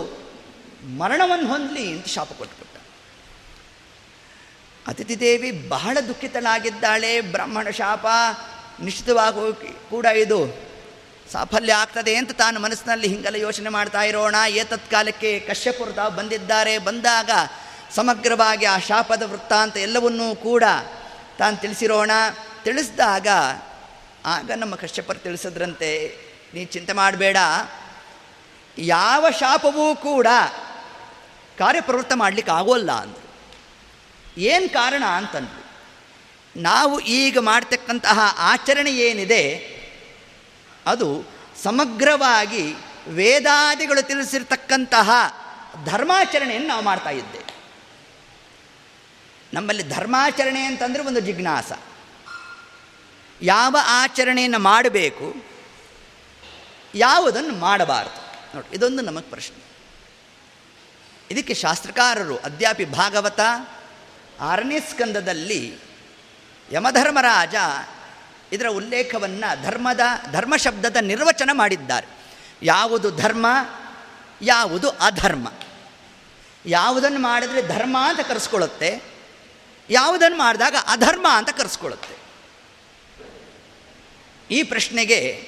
ಮರಣವನ್ನು 0.98 1.48
ಹೊಂದಲಿ 1.48 1.92
ಅಂತ 1.92 2.06
ಶಾಪ 2.06 2.32
ಕೊಟ್ಬಿಟ್ಟ 2.32 2.61
ಅತಿಥಿ 4.88 5.16
ದೇವಿ 5.20 5.50
ಬಹಳ 5.70 5.98
ದುಃಖಿತಳಾಗಿದ್ದಾಳೆ 6.08 7.22
ಬ್ರಾಹ್ಮಣ 7.22 7.70
ಶಾಪ 7.70 8.06
ನಿಶ್ಚಿತವಾಗಿ 8.82 9.74
ಕೂಡ 9.90 10.06
ಇದು 10.06 10.40
ಸಾಫಲ್ಯ 11.32 11.74
ಆಗ್ತದೆ 11.74 12.16
ಅಂತ 12.16 12.32
ತಾನು 12.32 12.60
ಮನಸ್ಸಿನಲ್ಲಿ 12.60 13.08
ಹಿಂಗಲ 13.08 13.36
ಯೋಚನೆ 13.36 13.70
ಮಾಡ್ತಾ 13.70 14.02
ಇರೋಣ. 14.02 14.36
ಏತತ್ಕಾಲಕ್ಕೆ 14.50 15.40
ಕಶ್ಯಪುರ 15.40 15.92
ತಾವು 15.92 16.12
ಬಂದಿದ್ದಾರೆ. 16.12 16.78
ಬಂದಾಗ 16.78 17.32
ಸಮಗ್ರವಾಗಿ 17.96 18.66
ಆ 18.66 18.78
ಶಾಪದ 18.78 19.24
ವೃತ್ತಾಂತ 19.24 19.78
ಎಲ್ಲವನ್ನೂ 19.78 20.36
ಕೂಡ 20.36 20.64
ತಾನು 21.40 21.58
ತಿಳಿಸಿರೋಣ. 21.58 22.12
ತಿಳಿಸಿದಾಗ 22.64 23.28
ಆಗ 24.26 24.52
ನಮ್ಮ 24.56 24.76
ಕಶ್ಯಪರು 24.76 25.20
ತಿಳಿಸಿದ್ರಂತೆ, 25.20 25.92
ನೀ 26.54 26.66
ಚಿಂತೆ 26.66 26.94
ಮಾಡಬೇಡ. 26.94 27.38
ಯಾವ 28.78 29.26
ಶಾಪವೂ 29.40 29.96
ಕೂಡ 29.96 30.28
ಕಾರ್ಯಪ್ರವೃತ್ತ 31.58 32.14
ಮಾಡಲಿಕ್ಕೆ 32.16 32.52
ಆಗೋಲ್ಲ 32.52 32.92
ಅಂದರು 32.92 33.21
ಏನು 34.38 34.74
ಕಾರಣ 34.74 35.04
ಅಂತಂದ್ರು. 35.04 35.62
ನಾವು 36.62 37.00
ಈಗ 37.00 37.38
ಮಾಡ್ತಕ್ಕಂತಹ 37.40 38.36
ಆಚರಣೆ 38.38 38.92
ಏನಿದೆ, 38.92 39.44
ಅದು 40.86 41.24
ಸಮಗ್ರವಾಗಿ 41.64 42.74
ವೇದಾದಿಗಳು 43.08 44.08
ತಿಳಿಸಿರ್ತಕ್ಕಂತಹ 44.08 45.10
ಧರ್ಮಾಚರಣೆಯನ್ನು 45.86 46.68
ನಾವು 46.68 46.84
ಮಾಡ್ತಾ 46.84 47.10
ಇದ್ದೇವೆ. 47.10 47.54
ನಮ್ಮಲ್ಲಿ 49.54 49.84
ಧರ್ಮಾಚರಣೆ 49.84 50.64
ಅಂತಂದರೆ 50.64 51.04
ಒಂದು 51.04 51.20
ಜಿಜ್ಞಾಸ. 51.20 51.72
ಯಾವ 53.42 53.76
ಆಚರಣೆಯನ್ನು 53.82 54.60
ಮಾಡಬೇಕು, 54.60 55.36
ಯಾವುದನ್ನು 56.96 57.56
ಮಾಡಬಾರದು? 57.56 58.22
ನೋಡಿ, 58.56 58.76
ಇದೊಂದು 58.76 59.02
ನಮಗೆ 59.04 59.30
ಪ್ರಶ್ನೆ. 59.30 59.64
ಇದಕ್ಕೆ 61.32 61.54
ಶಾಸ್ತ್ರಕಾರರು 61.54 62.38
ಅದ್ಯಾಪಿ 62.38 62.86
ಭಾಗವತ 62.86 63.40
ಆರನೇ 64.42 64.80
ಸ್ಕಂದದಲ್ಲಿ 64.80 65.78
ಯಮಧರ್ಮರಾಜ 66.72 67.56
ಇದರ 68.54 68.66
ಉಲ್ಲೇಖವನ್ನು 68.68 69.64
ಧರ್ಮದ, 69.64 70.00
ಧರ್ಮ 70.32 70.56
ಶಬ್ದದ 70.56 70.96
ನಿರ್ವಚನ 71.02 71.50
ಮಾಡಿದ್ದಾರೆ. 71.54 72.08
ಯಾವುದು 72.64 73.12
ಧರ್ಮ, 73.12 73.48
ಯಾವುದು 74.42 74.90
ಅಧರ್ಮ. 74.90 75.52
ಯಾವುದನ್ನು 76.66 77.20
ಮಾಡಿದರೆ 77.20 77.62
ಧರ್ಮ 77.62 77.98
ಅಂತ 78.02 78.20
ಕರೆಸ್ಕೊಳ್ಳುತ್ತೆ, 78.20 79.02
ಯಾವುದನ್ನು 79.90 80.38
ಮಾಡಿದಾಗ 80.38 80.76
ಅಧರ್ಮ 80.88 81.28
ಅಂತ 81.32 81.50
ಕರೆಸ್ಕೊಳ್ಳುತ್ತೆ. 81.50 82.16
ಈ 84.56 84.64
ಪ್ರಶ್ನೆಗೆ 84.64 85.48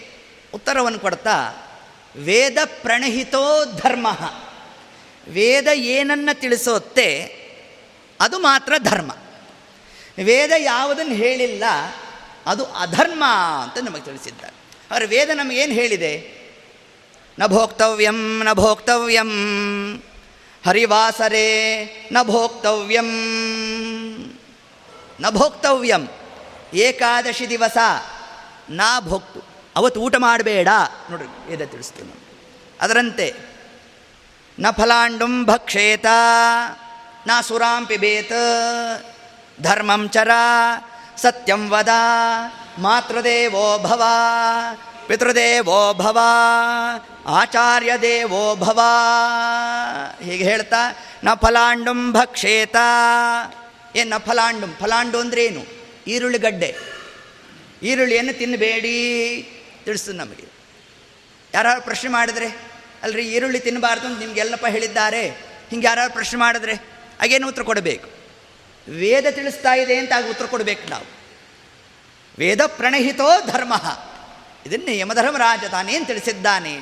ಉತ್ತರವನ್ನು 0.53 0.99
ಕೊಡ್ತಾ, 0.99 1.49
ವೇದ 2.15 2.57
ಪ್ರಣಹಿತೋ 2.81 3.65
ಧರ್ಮ. 3.65 4.07
ವೇದ 5.27 5.67
ಏನನ್ನು 5.73 6.39
ತಿಳಿಸುತ್ತೆ 6.39 7.42
ಅದು 8.23 8.39
ಮಾತ್ರ 8.39 8.73
ಧರ್ಮ. 8.77 9.11
ವೇದ 10.25 10.51
ಯಾವುದನ್ನು 10.57 11.13
ಹೇಳಿಲ್ಲ, 11.13 11.63
ಅದು 12.45 12.65
ಅಧರ್ಮ 12.65 13.23
ಅಂತ 13.63 13.77
ನಮಗೆ 13.77 14.01
ತಿಳಿಸಿದ್ದಾರೆ. 14.01 14.53
ಆದರೆ 14.91 15.05
ವೇದ 15.05 15.29
ನಮಗೇನು 15.33 15.73
ಹೇಳಿದೆ? 15.73 16.43
ನ 17.39 17.45
ಭೋಕ್ತವ್ಯಂ 17.47 18.43
ನ 18.43 18.53
ಭೋಕ್ತವ್ಯಂ. 18.53 19.29
ಹರಿವಾಸರೇ, 20.65 21.49
ನ 22.11 22.17
ಭೋಕ್ತವ್ಯಂ. 22.23 23.09
ನ 25.21 25.29
ಭೋಕ್ತವ್ಯಂ. 25.29 26.07
ಏಕಾದಶಿ 26.73 27.49
ದಿವಸ, 27.49 27.77
ನಾ 28.69 28.99
ಭೋಕ್ತು. 28.99 29.39
ಅವತ್ತು 29.75 30.01
ಊಟ 30.01 30.15
ಮಾಡಬೇಡ. 30.15 30.67
ನೋಡ್ರಿ, 31.11 31.55
ವೇದ 31.55 31.67
ತಿಳಿಸ್ತೀನಿ. 31.69 32.13
ಅದರಂತೆ, 32.81 33.33
ನ 34.59 34.65
ಫಲಾಂಡುಂ 34.71 35.45
ಭಕ್ಷೇತ 35.45 36.05
ನಾ 37.27 37.41
ಸುರಾಂ 37.41 37.85
ಪಿಬೇತ್ 37.85 38.33
ಧರ್ಮಂ 39.61 40.09
ಚರ, 40.09 40.29
ಸತ್ಯಂ 41.17 41.69
ವದ, 41.69 41.89
ಮಾತೃದೇವೋ 42.77 43.79
ಭವ, 43.79 44.03
ಪಿತೃದೇವೋ 45.07 45.93
ಭವ 45.93 46.19
ಆಚಾರ್ಯ 47.27 47.97
ದೇವೋ 48.01 48.55
ಭವ. 48.55 48.79
ಹೀಗೆ 50.23 50.43
ಹೇಳ್ತಾ, 50.43 51.05
ನ 51.23 51.33
ಫಲಾಂಡುಂ 51.33 52.13
ಭಕ್ಷೇತ. 52.13 52.75
ಏನು 53.95 54.09
ನ 54.09 54.17
ಫಲಾಂಡುಂ? 54.17 54.77
ಫಲಾಂಡು 54.81 55.19
ಅಂದ್ರೇನು? 55.19 55.65
ಈರುಳ್ಳಿಗಡ್ಡೆ 56.07 56.75
ಈರುಳ್ಳಿಯನ್ನು 57.83 58.37
ತಿನ್ನಬೇಡಿ. 58.37 58.93
ತಿಳಿಸ್ತದೆ 59.85 60.17
ನಮಗೆ. 60.17 60.45
ಯಾರು 61.53 61.81
ಪ್ರಶ್ನೆ 61.81 62.11
ಮಾಡಿದ್ರೆ, 62.11 62.57
ಅಲ್ರಿ 63.03 63.21
ಈರುಳ್ಳಿ 63.21 63.59
ತಿನ್ನಬಾರ್ದು 63.59 64.07
ಅಂತ 64.07 64.19
ನಿಮ್ಗೆಲ್ಲಪ್ಪ 64.19 64.65
ಹೇಳಿದ್ದಾರೆ. 64.65 65.29
ಹಿಂಗೆ 65.69 65.87
ಯಾರು 65.87 66.13
ಪ್ರಶ್ನೆ 66.13 66.39
ಮಾಡಿದ್ರೆ? 66.39 66.92
ಹಾಗೇನು 67.23 67.47
ಉತ್ತರ 67.47 67.63
ಕೊಡಬೇಕು? 67.63 68.09
ವೇದ 68.91 69.25
ತಿಳಿಸ್ತಾ 69.29 69.73
ಇದೆ 69.73 69.97
ಅಂತ 69.97 70.11
ಆಗ 70.15 70.29
ಉತ್ತರ 70.29 70.45
ಕೊಡಬೇಕು 70.45 70.89
ನಾವು. 70.89 71.05
ವೇದ 72.39 72.61
ಪ್ರಣಹಿತೋ 72.65 73.45
ಧರ್ಮ. 73.45 73.73
ಇದನ್ನು 74.65 74.91
ಯಮಧರ್ಮರಾಜ 74.91 75.63
ತಾನೇನು 75.71 76.05
ತಿಳಿಸಿದ್ದಾನೆ. 76.05 76.79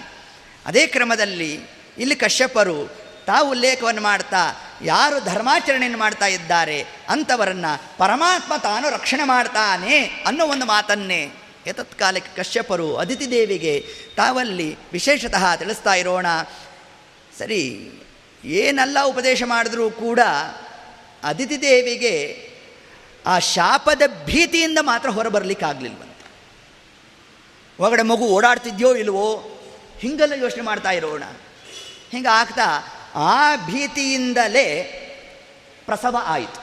ಅದೇ 0.66 0.88
ಕ್ರಮದಲ್ಲಿ 0.88 1.60
ಇಲ್ಲಿ 1.98 2.16
ಕಶ್ಯಪರು 2.16 2.92
ತಾವು 3.28 3.50
ಉಲ್ಲೇಖವನ್ನು 3.50 4.02
ಮಾಡ್ತಾ, 4.02 4.56
ಯಾರು 4.82 5.20
ಧರ್ಮಾಚರಣೆಯನ್ನು 5.20 6.00
ಮಾಡ್ತಾ 6.00 6.26
ಇದ್ದಾರೆ 6.26 6.82
ಅಂಥವರನ್ನು 6.82 7.98
ಪರಮಾತ್ಮ 7.98 8.54
ತಾನು 8.56 8.90
ರಕ್ಷಣೆ 8.90 9.24
ಮಾಡ್ತಾನೆ 9.24 10.00
ಅನ್ನೋ 10.00 10.48
ಒಂದು 10.48 10.66
ಮಾತನ್ನೇ 10.66 11.32
ಏತತ್ಕಾಲಕ್ಕೆ 11.68 12.36
ಕಶ್ಯಪರು 12.36 12.96
ಅದಿತಿ 12.96 13.32
ದೇವಿಗೆ 13.32 13.86
ತಾವಲ್ಲಿ 14.18 14.78
ವಿಶೇಷತಃ 14.92 15.56
ತಿಳಿಸ್ತಾ 15.56 15.94
ಇರೋಣ. 15.94 16.26
ಸರಿ 17.40 17.92
ಏನೆಲ್ಲ 18.46 18.98
ಉಪದೇಶ 19.02 19.44
ಮಾಡಿದ್ರೂ 19.46 19.90
ಕೂಡ 19.90 20.20
ಅದಿತಿ 21.24 21.62
ದೇವಿಗೆ 21.62 22.48
ಆ 23.26 23.40
ಶಾಪದ 23.40 24.02
ಭೀತಿಯಿಂದ 24.26 24.78
ಮಾತ್ರ 24.82 25.10
ಹೊರಬರಲಿಕ್ಕಾಗಲಿಲ್ವಂತೆ 25.10 26.12
ಒಳಗಡೆ 27.80 28.02
ಮಗು 28.02 28.28
ಓಡಾಡ್ತಿದ್ಯೋ 28.28 28.96
ಇಲ್ವೋ, 28.96 29.60
ಹಿಂಗೆಲ್ಲ 30.00 30.34
ಯೋಚನೆ 30.34 30.62
ಮಾಡ್ತಾ 30.62 30.92
ಇರೋಣ. 30.92 31.24
ಹಿಂಗೆ 32.12 32.28
ಆಗ್ತಾ 32.28 32.94
ಆ 33.16 33.56
ಭೀತಿಯಿಂದಲೇ 33.56 34.98
ಪ್ರಸವ 35.86 36.18
ಆಯಿತು. 36.26 36.62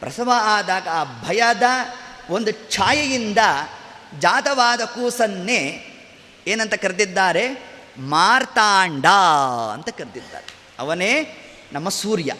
ಪ್ರಸವ 0.00 0.32
ಆದಾಗ 0.34 0.88
ಆ 0.88 1.04
ಭಯದ 1.04 1.62
ಒಂದು 2.30 2.50
ಛಾಯೆಯಿಂದ 2.70 3.38
ಜಾತವಾದ 4.18 4.80
ಕೂಸನ್ನೇ 4.80 5.86
ಏನಂತ 6.46 6.74
ಕರೆದಿದ್ದಾರೆ? 6.74 7.71
ಮಾರ್ತಾಂಡ 7.98 9.06
ಅಂತ 9.72 9.88
ಕರೆದಿದ್ದಾರೆ. 9.88 10.44
ಅವನೇ 10.78 11.12
ನಮ್ಮ 11.72 11.88
ಸೂರ್ಯ. 11.88 12.32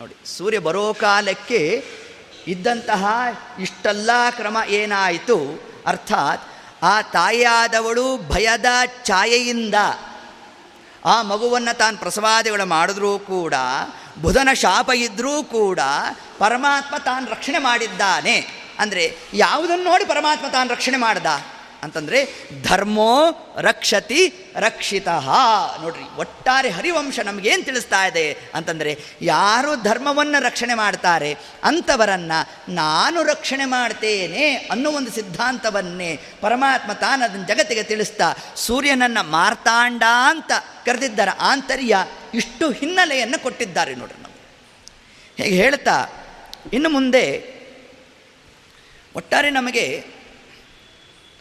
ನೋಡಿ, 0.00 0.14
ಸೂರ್ಯ 0.38 0.58
ಬರೋ 0.58 0.92
ಕಾಲಕ್ಕೆ 0.92 1.84
ಇದ್ದಂತಹ 2.46 3.06
ಇಷ್ಟೆಲ್ಲ 3.60 4.10
ಕ್ರಮ 4.30 4.58
ಏನಾಯಿತು? 4.68 5.62
ಅರ್ಥಾತ್ 5.86 6.40
ಆ 6.82 7.02
ತಾಯಿಯಾದವಳು 7.02 8.32
ಭಯದ 8.32 8.66
ಛಾಯೆಯಿಂದ 9.04 9.74
ಆ 11.04 11.22
ಮಗುವನ್ನು 11.22 11.78
ತಾನು 11.78 11.98
ಪ್ರಸವಾದಿಗಳು 11.98 12.66
ಮಾಡಿದ್ರೂ 12.66 13.18
ಕೂಡ, 13.18 13.54
ಬುಧನ 14.22 14.48
ಶಾಪ 14.52 14.90
ಇದ್ದರೂ 14.90 15.42
ಕೂಡ 15.42 15.80
ಪರಮಾತ್ಮ 16.38 16.96
ತಾನು 16.96 17.30
ರಕ್ಷಣೆ 17.30 17.58
ಮಾಡಿದ್ದಾನೆ. 17.58 18.62
ಅಂದರೆ 18.78 19.16
ಯಾವುದನ್ನು 19.34 19.84
ನೋಡಿ 19.84 20.04
ಪರಮಾತ್ಮ 20.04 20.46
ತಾನು 20.48 20.70
ರಕ್ಷಣೆ 20.70 20.96
ಮಾಡ್ದ? 20.96 21.26
ಅಂತಂದರೆ 21.82 22.18
ಧರ್ಮೋ 22.62 23.12
ರಕ್ಷತಿ 23.58 24.20
ರಕ್ಷಿತ. 24.56 25.08
ನೋಡ್ರಿ, 25.82 26.04
ಒಟ್ಟಾರೆ 26.18 26.68
ಹರಿವಂಶ 26.68 27.18
ನಮಗೇನು 27.20 27.64
ತಿಳಿಸ್ತಾ 27.64 28.06
ಇದೆ 28.06 28.24
ಅಂತಂದರೆ 28.54 28.92
ಯಾರು 29.22 29.82
ಧರ್ಮವನ್ನು 29.82 30.42
ರಕ್ಷಣೆ 30.42 30.74
ಮಾಡ್ತಾರೆ 30.74 31.30
ಅಂಥವರನ್ನು 31.64 32.38
ನಾನು 32.74 33.22
ರಕ್ಷಣೆ 33.22 33.64
ಮಾಡ್ತೇನೆ 33.64 34.44
ಅನ್ನೋ 34.70 34.90
ಒಂದು 34.90 35.10
ಸಿದ್ಧಾಂತವನ್ನೇ 35.10 36.10
ಪರಮಾತ್ಮ 36.40 36.92
ತಾನು 36.92 37.24
ಅದನ್ನು 37.24 37.46
ಜಗತ್ತಿಗೆ 37.46 37.82
ತಿಳಿಸ್ತಾ 37.82 38.28
ಸೂರ್ಯನನ್ನು 38.56 39.30
ಮಾರ್ತಾಂಡ 39.30 40.02
ಅಂತ 40.28 40.52
ಕರೆದಿದ್ದರ 40.84 41.28
ಆಂತರ್ಯ 41.40 41.96
ಇಷ್ಟು 42.34 42.70
ಹಿನ್ನೆಲೆಯನ್ನು 42.70 43.42
ಕೊಟ್ಟಿದ್ದಾರೆ 43.42 43.94
ನೋಡ್ರಿ 43.94 44.22
ನಾವು. 44.22 44.36
ಹೇಗೆ 45.38 45.56
ಹೇಳ್ತಾ 45.62 45.96
ಇನ್ನು 46.72 46.88
ಮುಂದೆ 46.88 47.24
ಒಟ್ಟಾರೆ 49.16 49.50
ನಮಗೆ 49.50 49.86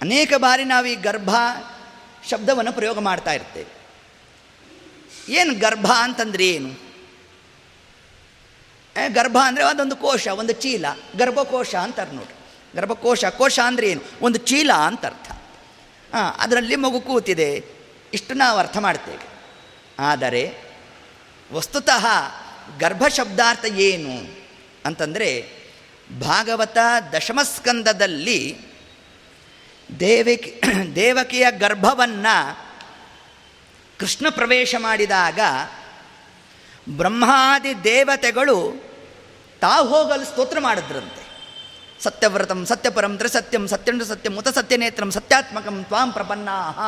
ಅನೇಕ 0.01 0.33
ಬಾರಿ 0.37 0.63
ನಾವು 0.63 0.85
ಈ 0.85 0.95
ಗರ್ಭ 0.95 1.29
ಶಬ್ದವನ್ನು 2.29 2.73
ಪ್ರಯೋಗ 2.73 2.99
ಮಾಡ್ತಾ 2.99 3.33
ಇರ್ತೇವೆ. 3.33 3.81
ಏನು 5.31 5.59
ಗರ್ಭ 5.59 5.87
ಅಂತಂದ್ರೆ 5.97 6.47
ಏನು? 6.47 6.91
ಗರ್ಭ 9.13 9.37
ಅಂದರೆ 9.43 9.63
ಅದೊಂದು 9.63 9.95
ಕೋಶ, 9.95 10.27
ಒಂದು 10.27 10.53
ಚೀಲ. 10.53 10.85
ಗರ್ಭಕೋಶ 11.17 11.75
ಅಂತಾರೆ 11.75 12.11
ನೋಡಿ 12.11 12.35
ಗರ್ಭಕೋಶ, 12.75 13.25
ಕೋಶ 13.25 13.59
ಅಂದರೆ 13.65 13.89
ಏನು? 13.89 14.01
ಒಂದು 14.21 14.39
ಚೀಲ 14.39 14.71
ಅಂತ 14.71 15.05
ಅರ್ಥ. 15.05 15.31
ಹಾಂ 16.15 16.35
ಅದರಲ್ಲಿ 16.39 16.75
ಮಗು 16.75 17.01
ಕೂತಿದೆ. 17.01 17.65
ಇಷ್ಟು 18.13 18.33
ನಾವು 18.33 18.59
ಅರ್ಥ 18.59 18.77
ಮಾಡ್ತೇವೆ. 18.77 19.29
ಆದರೆ, 19.99 20.57
ವಸ್ತುತಃ 21.53 22.05
ಗರ್ಭ 22.79 23.03
ಶಬ್ದಾರ್ಥ 23.07 23.65
ಏನು 23.65 24.43
ಅಂತಂದರೆ, 24.85 25.51
ಭಾಗವತ 26.19 26.77
ದಶಮಸ್ಕಂದದಲ್ಲಿ 27.13 28.70
ದೇವಕಿ 29.99 30.61
ದೇವಕಿಯ 30.95 31.47
ಗರ್ಭವನ್ನು 31.51 32.57
ಕೃಷ್ಣ 33.99 34.25
ಪ್ರವೇಶ 34.29 34.75
ಮಾಡಿದಾಗ 34.79 35.39
ಬ್ರಹ್ಮಾದಿ 36.89 37.83
ದೇವತೆಗಳು 37.83 38.83
ತಾ 39.61 39.77
ಹೋಗಲು 39.81 40.25
ಸ್ತೋತ್ರ 40.25 40.59
ಮಾಡಿದ್ರಂತೆ. 40.59 41.21
ಸತ್ಯವ್ರತಂ 42.03 42.65
ಸತ್ಯಪರಂ 42.65 43.17
ತ್ರಿಸತ್ಯಂ 43.17 43.67
ಸತ್ಯಂಡು 43.67 44.05
ಸತ್ಯಂ 44.05 44.35
ಮುತ 44.35 44.47
ಸತ್ಯನೇತ್ರಂ 44.47 45.11
ಸತ್ಯಾತ್ಮಕಂ 45.11 45.83
ತ್ವಾಂ 45.83 46.11
ಪ್ರಪನ್ನಾಹ. 46.11 46.79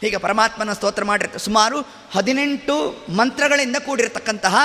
ಹೀಗೆ 0.00 0.16
ಪರಮಾತ್ಮನ 0.16 0.72
ಸ್ತೋತ್ರ 0.72 1.04
ಮಾಡಿರ್ತಾರೆ 1.04 1.44
ಸುಮಾರು 1.44 1.80
ಹದಿನೆಂಟು 2.12 3.06
ಮಂತ್ರಗಳಿಂದ 3.08 3.76
ಕೂಡಿರತಕ್ಕಂತಹ 3.76 4.56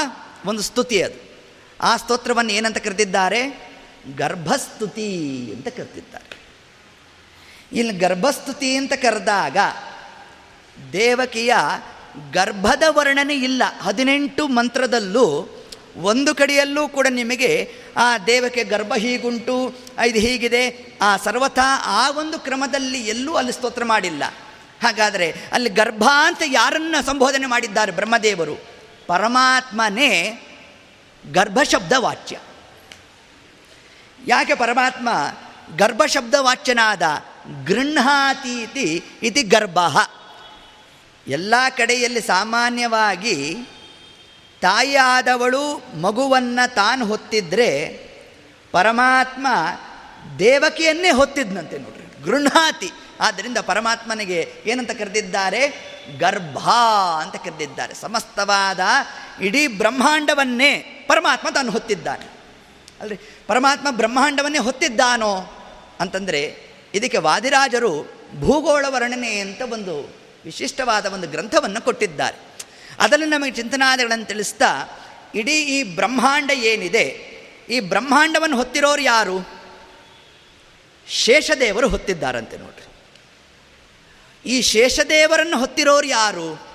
ಒಂದು 0.45 0.61
ಸ್ತುತಿ 0.61 1.03
ಅದು. 1.03 1.37
ಆ 1.81 1.97
ಸ್ತೋತ್ರವನ್ನು 1.97 2.51
ಏನಂತ 2.51 2.77
ಕರೆದಿದ್ದಾರೆ? 2.77 3.71
ಗರ್ಭಸ್ತುತಿ 4.15 5.09
ಅಂತ 5.55 5.67
ಕರೆದಿದ್ದಾರೆ. 5.67 6.26
ಇಲ್ಲಿ 7.73 7.93
ಗರ್ಭಸ್ತುತಿ 7.93 8.75
ಅಂತ 8.75 8.93
ಕರೆದಾಗ 8.93 9.57
ದೇವಕಿಯ 10.93 11.55
ಗರ್ಭದ 12.31 12.83
ವರ್ಣನೆ 12.89 13.35
ಇಲ್ಲ. 13.35 13.63
ಹದಿನೆಂಟು 13.81 14.47
ಮಂತ್ರದಲ್ಲೂ 14.47 15.49
ಒಂದು 15.97 16.35
ಕಡೆಯಲ್ಲೂ 16.35 16.87
ಕೂಡ 16.87 17.07
ನಿಮಗೆ 17.09 17.73
ಆ 17.97 18.17
ದೇವಕ್ಕೆ 18.17 18.63
ಗರ್ಭ 18.63 18.93
ಹೀಗುಂಟು 18.93 19.75
ಇದು 20.05 20.19
ಹೀಗಿದೆ, 20.19 20.93
ಆ 21.01 21.17
ಸರ್ವಥಾ 21.17 21.83
ಆ 21.85 22.09
ಒಂದು 22.09 22.39
ಕ್ರಮದಲ್ಲಿ 22.39 23.07
ಎಲ್ಲೂ 23.07 23.35
ಅಲ್ಲಿ 23.35 23.51
ಸ್ತೋತ್ರ 23.51 23.83
ಮಾಡಿಲ್ಲ. 23.83 24.23
ಹಾಗಾದರೆ 24.83 25.35
ಅಲ್ಲಿ 25.51 25.69
ಗರ್ಭ 25.69 26.03
ಅಂತ 26.25 26.41
ಯಾರನ್ನ 26.45 26.95
ಸಂಬೋಧನೆ 27.05 27.45
ಮಾಡಿದ್ದಾರೆ 27.45 27.91
ಬ್ರಹ್ಮದೇವರು? 27.91 28.55
ಪರಮಾತ್ಮನೇ 29.07 30.43
ಗರ್ಭಶಬ್ದ 31.31 31.93
ವಾಚ್ಯ 31.97 32.39
ಯಾಕೆ 34.27 34.55
ಪರಮಾತ್ಮ 34.55 35.09
ಗರ್ಭಶಬ್ದ 35.77 36.33
ವಾಚ್ಯನಾದ 36.39 37.01
ಗೃಹಾತೀತಿ 37.65 39.03
ಇತಿ 39.23 39.43
ಗರ್ಭ. 39.43 39.79
ಎಲ್ಲ 41.27 41.55
ಕಡೆಯಲ್ಲಿ 41.77 42.21
ಸಾಮಾನ್ಯವಾಗಿ 42.21 43.55
ತಾಯಿಯಾದವಳು 44.61 45.77
ಮಗುವನ್ನು 46.01 46.75
ತಾನು 46.75 47.05
ಹೊತ್ತಿದ್ರೆ 47.05 47.87
ಪರಮಾತ್ಮ 48.71 49.47
ದೇವಕಿಯನ್ನೇ 50.39 51.11
ಹೊತ್ತಿದ್ನಂತೆ 51.11 51.77
ನೋಡ್ರಿ. 51.77 52.23
ಗೃಹಾತಿ 52.23 52.91
ಆದ್ದರಿಂದ 53.21 53.57
ಪರಮಾತ್ಮನಿಗೆ 53.57 54.53
ಏನಂತ 54.65 54.91
ಕರೆದಿದ್ದಾರೆ? 54.91 55.69
ಗರ್ಭ 56.17 56.57
ಅಂತ 57.21 57.35
ಕರೆದಿದ್ದಾರೆ. 57.35 57.93
ಸಮಸ್ತವಾದ 57.93 58.79
ಇಡೀ 59.41 59.67
ಬ್ರಹ್ಮಾಂಡವನ್ನೇ 59.67 60.75
ಪರಮಾತ್ಮ 61.07 61.49
ತಾನು 61.49 61.71
ಹೊತ್ತಿದ್ದಾನೆ. 61.71 62.25
ಅಲ್ರಿ? 63.01 63.19
ಪರಮಾತ್ಮ 63.47 63.87
ಬ್ರಹ್ಮಾಂಡವನ್ನೇ 63.91 64.57
ಹೊತ್ತಿದ್ದಾನೋ 64.57 65.35
ಅಂತಂದರೆ 65.99 66.67
ಇದಕ್ಕೆ 66.93 67.17
ವಾದಿರಾಜರು 67.17 68.11
ಭೂಗೋಳ 68.39 68.85
ವರ್ಣನೆ 68.89 69.39
ಅಂತ 69.39 69.61
ಒಂದು 69.61 70.15
ವಿಶಿಷ್ಟವಾದ 70.45 71.05
ಒಂದು 71.05 71.27
ಗ್ರಂಥವನ್ನು 71.27 71.81
ಕೊಟ್ಟಿದ್ದಾರೆ. 71.81 72.47
ಅದರಲ್ಲಿ 72.99 73.25
ನಮಗೆ 73.25 73.51
ಚಿಂತನಾದಿಗಳನ್ನು 73.51 74.25
ತಿಳಿಸ್ತಾ, 74.25 74.99
ಇಡೀ 75.35 75.51
ಈ 75.51 75.95
ಬ್ರಹ್ಮಾಂಡ 75.95 76.51
ಏನಿದೆ, 76.51 77.37
ಈ 77.69 77.79
ಬ್ರಹ್ಮಾಂಡವನ್ನು 77.79 78.57
ಹೊತ್ತಿರೋರು 78.57 79.01
ಯಾರು? 79.01 79.49
ಶೇಷದೇವರು 81.07 81.87
ಹೊತ್ತಿದ್ದಾರಂತೆ 81.87 82.57
ನೋಡ್ರಿ. 82.57 82.87
ಈ 84.49 84.61
ಶೇಷದೇವರನ್ನು 84.61 85.57
ಹೊತ್ತಿರೋರು 85.57 86.07
ಯಾರು? 86.07 86.67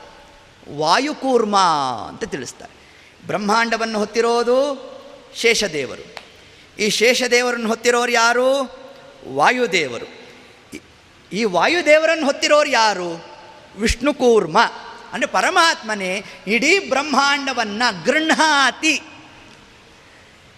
ವಾಯುಕೂರ್ಮ 0.77 1.57
ಅಂತ 2.09 2.25
ತಿಳಿಸ್ತಾರೆ. 2.25 2.83
ಬ್ರಹ್ಮಾಂಡವನ್ನು 3.27 3.99
ಹೊತ್ತಿರೋದು 3.99 4.93
ಶೇಷದೇವರು. 5.35 6.15
ಈ 6.79 6.91
ಶೇಷದೇವರನ್ನು 6.91 7.69
ಹೊತ್ತಿರೋರು 7.69 8.13
ಯಾರು? 8.13 8.82
ವಾಯುದೇವರು. 9.29 10.07
ಈ- 11.33 11.45
ವಾಯುದೇವರನ್ನು 11.45 12.27
ಹೊತ್ತಿರೋರು 12.27 12.69
ಯಾರು? 12.69 13.25
ವಿಷ್ಣು 13.77 14.15
ಕೂರ್ಮ. 14.15 14.59
ಅಂದರೆ 15.13 15.31
ಪರಮಾತ್ಮನೇ 15.31 16.25
ಇಡೀ 16.47 16.79
ಬ್ರಹ್ಮಾಂಡವನ್ನು 16.79 18.05
ಗೃಹಾತಿ 18.05 19.03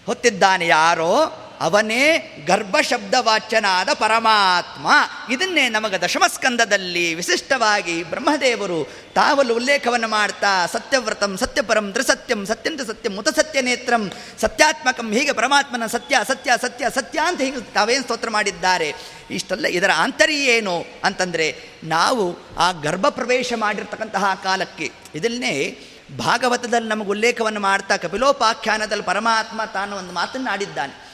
ಹೊತ್ತಿದ್ದಾನೆ 0.05 0.67
ಯಾರೋ? 0.67 1.41
ಅವನೇ 1.61 2.03
ಗರ್ಭಶಬ್ದವಾಚ್ಯನಾದ 2.47 3.89
ಪರಮಾತ್ಮ. 3.93 4.87
ಇದನ್ನೇ 5.29 5.69
ನಮಗೆ 5.69 6.01
ದಶಮಸ್ಕಂದದಲ್ಲಿ 6.01 7.13
ವಿಶಿಷ್ಟವಾಗಿ 7.13 8.03
ಬ್ರಹ್ಮದೇವರು 8.03 8.89
ತಾವಲು 9.15 9.55
ಉಲ್ಲೇಖವನ್ನು 9.55 10.07
ಮಾಡ್ತಾ, 10.07 10.65
ಸತ್ಯವ್ರತಂ, 10.65 11.37
ಸತ್ಯಪರಂ, 11.37 11.91
ತ್ರಿಸತ್ಯಂ, 11.91 12.45
ಸತ್ಯಂತ 12.45 12.81
ಸತ್ಯಂ, 12.81 13.15
ಮುತ 13.15 13.27
ಸತ್ಯನೇತ್ರಂ 13.29 14.11
ಸತ್ಯಾತ್ಮಕಂ, 14.41 15.11
ಹೀಗೆ 15.11 15.31
ಪರಮಾತ್ಮನ 15.31 15.85
ಸತ್ಯ 15.85 16.19
ಸತ್ಯ 16.27 16.51
ಸತ್ಯ 16.61 16.85
ಸತ್ಯ 16.95 17.19
ಅಂತ 17.19 17.41
ಹೀಗೆ 17.41 17.61
ತಾವೇನು 17.73 18.03
ಸ್ತೋತ್ರ 18.03 18.29
ಮಾಡಿದ್ದಾರೆ. 18.29 18.93
ಇಷ್ಟೆಲ್ಲ 19.31 19.65
ಇದರ 19.65 19.89
ಆಂತರ್ಯ 19.95 20.35
ಏನು 20.35 20.85
ಅಂತಂದರೆ, 21.03 21.69
ನಾವು 21.83 22.37
ಆ 22.57 22.71
ಗರ್ಭ 22.71 23.07
ಪ್ರವೇಶ 23.09 23.53
ಮಾಡಿರ್ತಕ್ಕಂತಹ 23.55 24.39
ಕಾಲಕ್ಕೆ, 24.43 24.91
ಇದನ್ನೇ 25.15 25.77
ಭಾಗವತದಲ್ಲಿ 26.17 26.89
ನಮಗೆ 26.89 27.09
ಉಲ್ಲೇಖವನ್ನು 27.09 27.59
ಮಾಡ್ತಾ 27.59 27.97
ಕಪಿಲೋಪಾಖ್ಯಾನದಲ್ಲಿ 27.97 29.03
ಪರಮಾತ್ಮ 29.03 29.61
ತಾನು 29.73 29.95
ಒಂದು 29.95 30.13
ಮಾತನ್ನು 30.13 31.04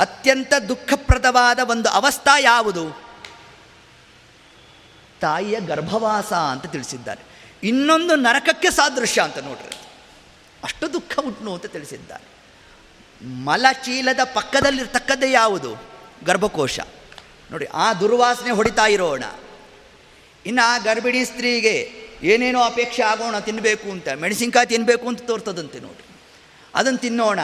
ಅತ್ಯಂತ 0.00 0.52
ದುಃಖಪ್ರದವಾದ 0.68 1.58
ಒಂದು 1.70 1.88
ಅವಸ್ಥಾ 1.88 2.38
ಯಾವುದು? 2.38 3.10
ತಾಯಿಯ 5.20 5.60
ಗರ್ಭವಾಸ 5.60 6.32
ಅಂತ 6.32 6.66
ತಿಳಿಸಿದ್ದಾರೆ. 6.66 7.22
ಇನ್ನೊಂದು 7.62 8.16
ನರಕಕ್ಕೆ 8.16 8.70
ಸಾದೃಶ್ಯ 8.70 9.22
ಅಂತ 9.22 9.38
ನೋಡ್ರಿ. 9.38 9.76
ಅಷ್ಟು 10.64 10.92
ದುಃಖ 10.92 11.18
ಉಂಟು 11.18 11.54
ಅಂತ 11.54 11.66
ತಿಳಿಸಿದ್ದಾರೆ. 11.66 12.24
ಮಲಚೀಲದ 13.26 14.20
ಪಕ್ಕದಲ್ಲಿರ್ತಕ್ಕದ್ದೇ 14.34 15.32
ಯಾವುದು? 15.32 15.82
ಗರ್ಭಕೋಶ. 16.24 16.80
ನೋಡಿ, 17.50 17.64
ಆ 17.64 17.92
ದುರ್ವಾಸನೆ 17.92 18.50
ಹೊಡಿತಾ 18.50 18.86
ಇರೋಣ. 18.86 19.24
ಇನ್ನು 20.46 20.68
ಆ 20.68 20.78
ಗರ್ಭಿಣಿ 20.78 21.24
ಸ್ತ್ರೀಗೆ 21.24 21.92
ಏನೇನೋ 22.22 22.60
ಅಪೇಕ್ಷೆ 22.60 23.02
ಆಗೋಣ 23.02 23.38
ತಿನ್ನಬೇಕು 23.38 23.90
ಅಂತ, 23.90 24.08
ಮೆಣಸಿನ್ಕಾಯಿ 24.08 24.66
ತಿನ್ನಬೇಕು 24.66 25.08
ಅಂತ 25.08 25.22
ತೋರ್ತದಂತೆ 25.22 25.80
ನೋಡಿ. 25.80 26.04
ಅದನ್ನು 26.74 26.98
ತಿನ್ನೋಣ. 26.98 27.38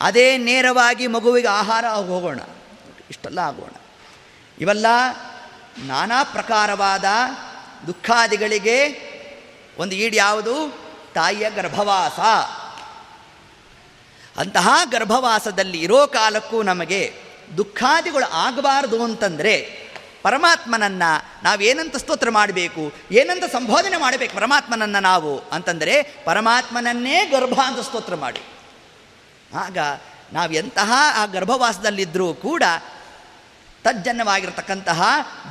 ಅದೇ 0.00 0.36
ನೇರವಾಗಿ 0.36 1.06
ಮಗುವಿಗೆ 1.06 1.48
ಆಹಾರ 1.48 1.86
ಹೋಗೋಣ 1.86 2.40
ಇಷ್ಟೆಲ್ಲ 3.10 3.38
ಆಗೋಣ. 3.38 3.70
ಇವೆಲ್ಲ 4.58 4.86
ನಾನಾ 5.78 6.24
ಪ್ರಕಾರವಾದ 6.24 7.04
ದುಃಖಾದಿಗಳಿಗೆ 7.86 9.08
ಒಂದು 9.78 9.94
ಈಡು 9.94 10.16
ಯಾವುದು? 10.16 10.78
ತಾಯಿಯ 11.14 11.50
ಗರ್ಭವಾಸ. 11.50 12.20
ಅಂತಹ 14.38 14.68
ಗರ್ಭವಾಸದಲ್ಲಿ 14.84 15.80
ಇರೋ 15.80 16.06
ಕಾಲಕ್ಕೂ 16.06 16.62
ನಮಗೆ 16.62 17.14
ದುಃಖಾದಿಗಳು 17.56 18.30
ಆಗಬಾರದು 18.30 19.04
ಅಂತಂದರೆ 19.04 19.88
ಪರಮಾತ್ಮನನ್ನು 20.22 21.44
ನಾವೇನಂತ 21.44 21.96
ಸ್ತೋತ್ರ 21.96 22.30
ಮಾಡಬೇಕು? 22.30 22.92
ಏನಂತ 23.12 23.44
ಸಂಬೋಧನೆ 23.44 23.96
ಮಾಡಬೇಕು 23.96 24.34
ಪರಮಾತ್ಮನನ್ನು 24.34 25.02
ನಾವು? 25.02 25.38
ಅಂತಂದರೆ 25.38 26.02
ಪರಮಾತ್ಮನನ್ನೇ 26.02 27.26
ಗರ್ಭ 27.26 27.60
ಅಂತ 27.64 27.80
ಸ್ತೋತ್ರ 27.80 28.14
ಮಾಡಿ. 28.14 28.40
ಆಗ 29.54 29.78
ನಾವೆಂತಹ 30.32 30.92
ಆ 31.14 31.26
ಗರ್ಭವಾಸದಲ್ಲಿದ್ದರೂ 31.26 32.34
ಕೂಡ 32.34 32.62
ತಜ್ಜನ್ಯವಾಗಿರ್ತಕ್ಕಂತಹ 33.84 35.02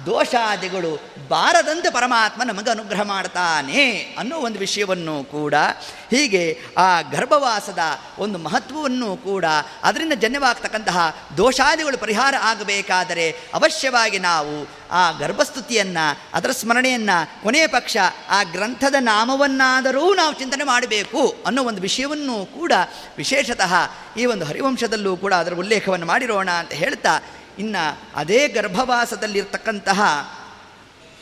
ದೋಷಾದಿಗಳು 0.05 0.91
ಬಾರದಂತೆ 1.28 1.89
ಪರಮಾತ್ಮ 1.89 2.43
ನಮಗೆ 2.43 2.69
ಅನುಗ್ರಹ 2.69 3.01
ಮಾಡ್ತಾನೆ 3.01 3.84
ಅನ್ನೋ 4.17 4.38
ಒಂದು 4.38 4.59
ವಿಷಯವನ್ನು 4.59 5.23
ಕೂಡ, 5.23 5.55
ಹೀಗೆ 6.11 6.59
ಆ 6.78 7.01
ಗರ್ಭವಾಸದ 7.01 7.80
ಒಂದು 8.19 8.38
ಮಹತ್ವವನ್ನು 8.38 9.17
ಕೂಡ 9.17 9.45
ಅದರಿಂದ 9.84 10.13
ಜನ್ಯವಾಗ್ತಕ್ಕಂತಹ 10.13 11.15
ದೋಷಾದಿಗಳು 11.38 11.97
ಪರಿಹಾರ 11.97 12.36
ಆಗಬೇಕಾದರೆ 12.41 13.32
ಅವಶ್ಯವಾಗಿ 13.53 14.19
ನಾವು 14.19 14.69
ಆ 14.91 15.11
ಗರ್ಭಸ್ತುತಿಯನ್ನು, 15.11 16.19
ಅದರ 16.34 16.51
ಸ್ಮರಣೆಯನ್ನು 16.51 17.43
ಕೊನೆಯ 17.43 17.67
ಪಕ್ಷ 17.67 17.97
ಆ 18.30 18.43
ಗ್ರಂಥದ 18.43 18.95
ನಾಮವನ್ನಾದರೂ 18.99 20.13
ನಾವು 20.13 20.34
ಚಿಂತನೆ 20.34 20.63
ಮಾಡಬೇಕು 20.63 21.36
ಅನ್ನೋ 21.45 21.63
ಒಂದು 21.63 21.82
ವಿಷಯವನ್ನು 21.82 22.45
ಕೂಡ 22.45 22.73
ವಿಶೇಷತಃ 23.17 23.73
ಈ 24.17 24.25
ಒಂದು 24.25 24.45
ಹರಿವಂಶದಲ್ಲೂ 24.45 25.17
ಕೂಡ 25.17 25.34
ಅದರ 25.34 25.53
ಉಲ್ಲೇಖವನ್ನು 25.53 26.05
ಮಾಡಿರೋಣ 26.05 26.49
ಅಂತ 26.49 26.73
ಹೇಳ್ತಾ 26.73 27.21
ಇನ್ನು 27.57 28.01
ಅದೇ 28.15 28.47
ಗರ್ಭವಾಸದಲ್ಲಿರ್ತಕ್ಕಂತಹ 28.47 30.01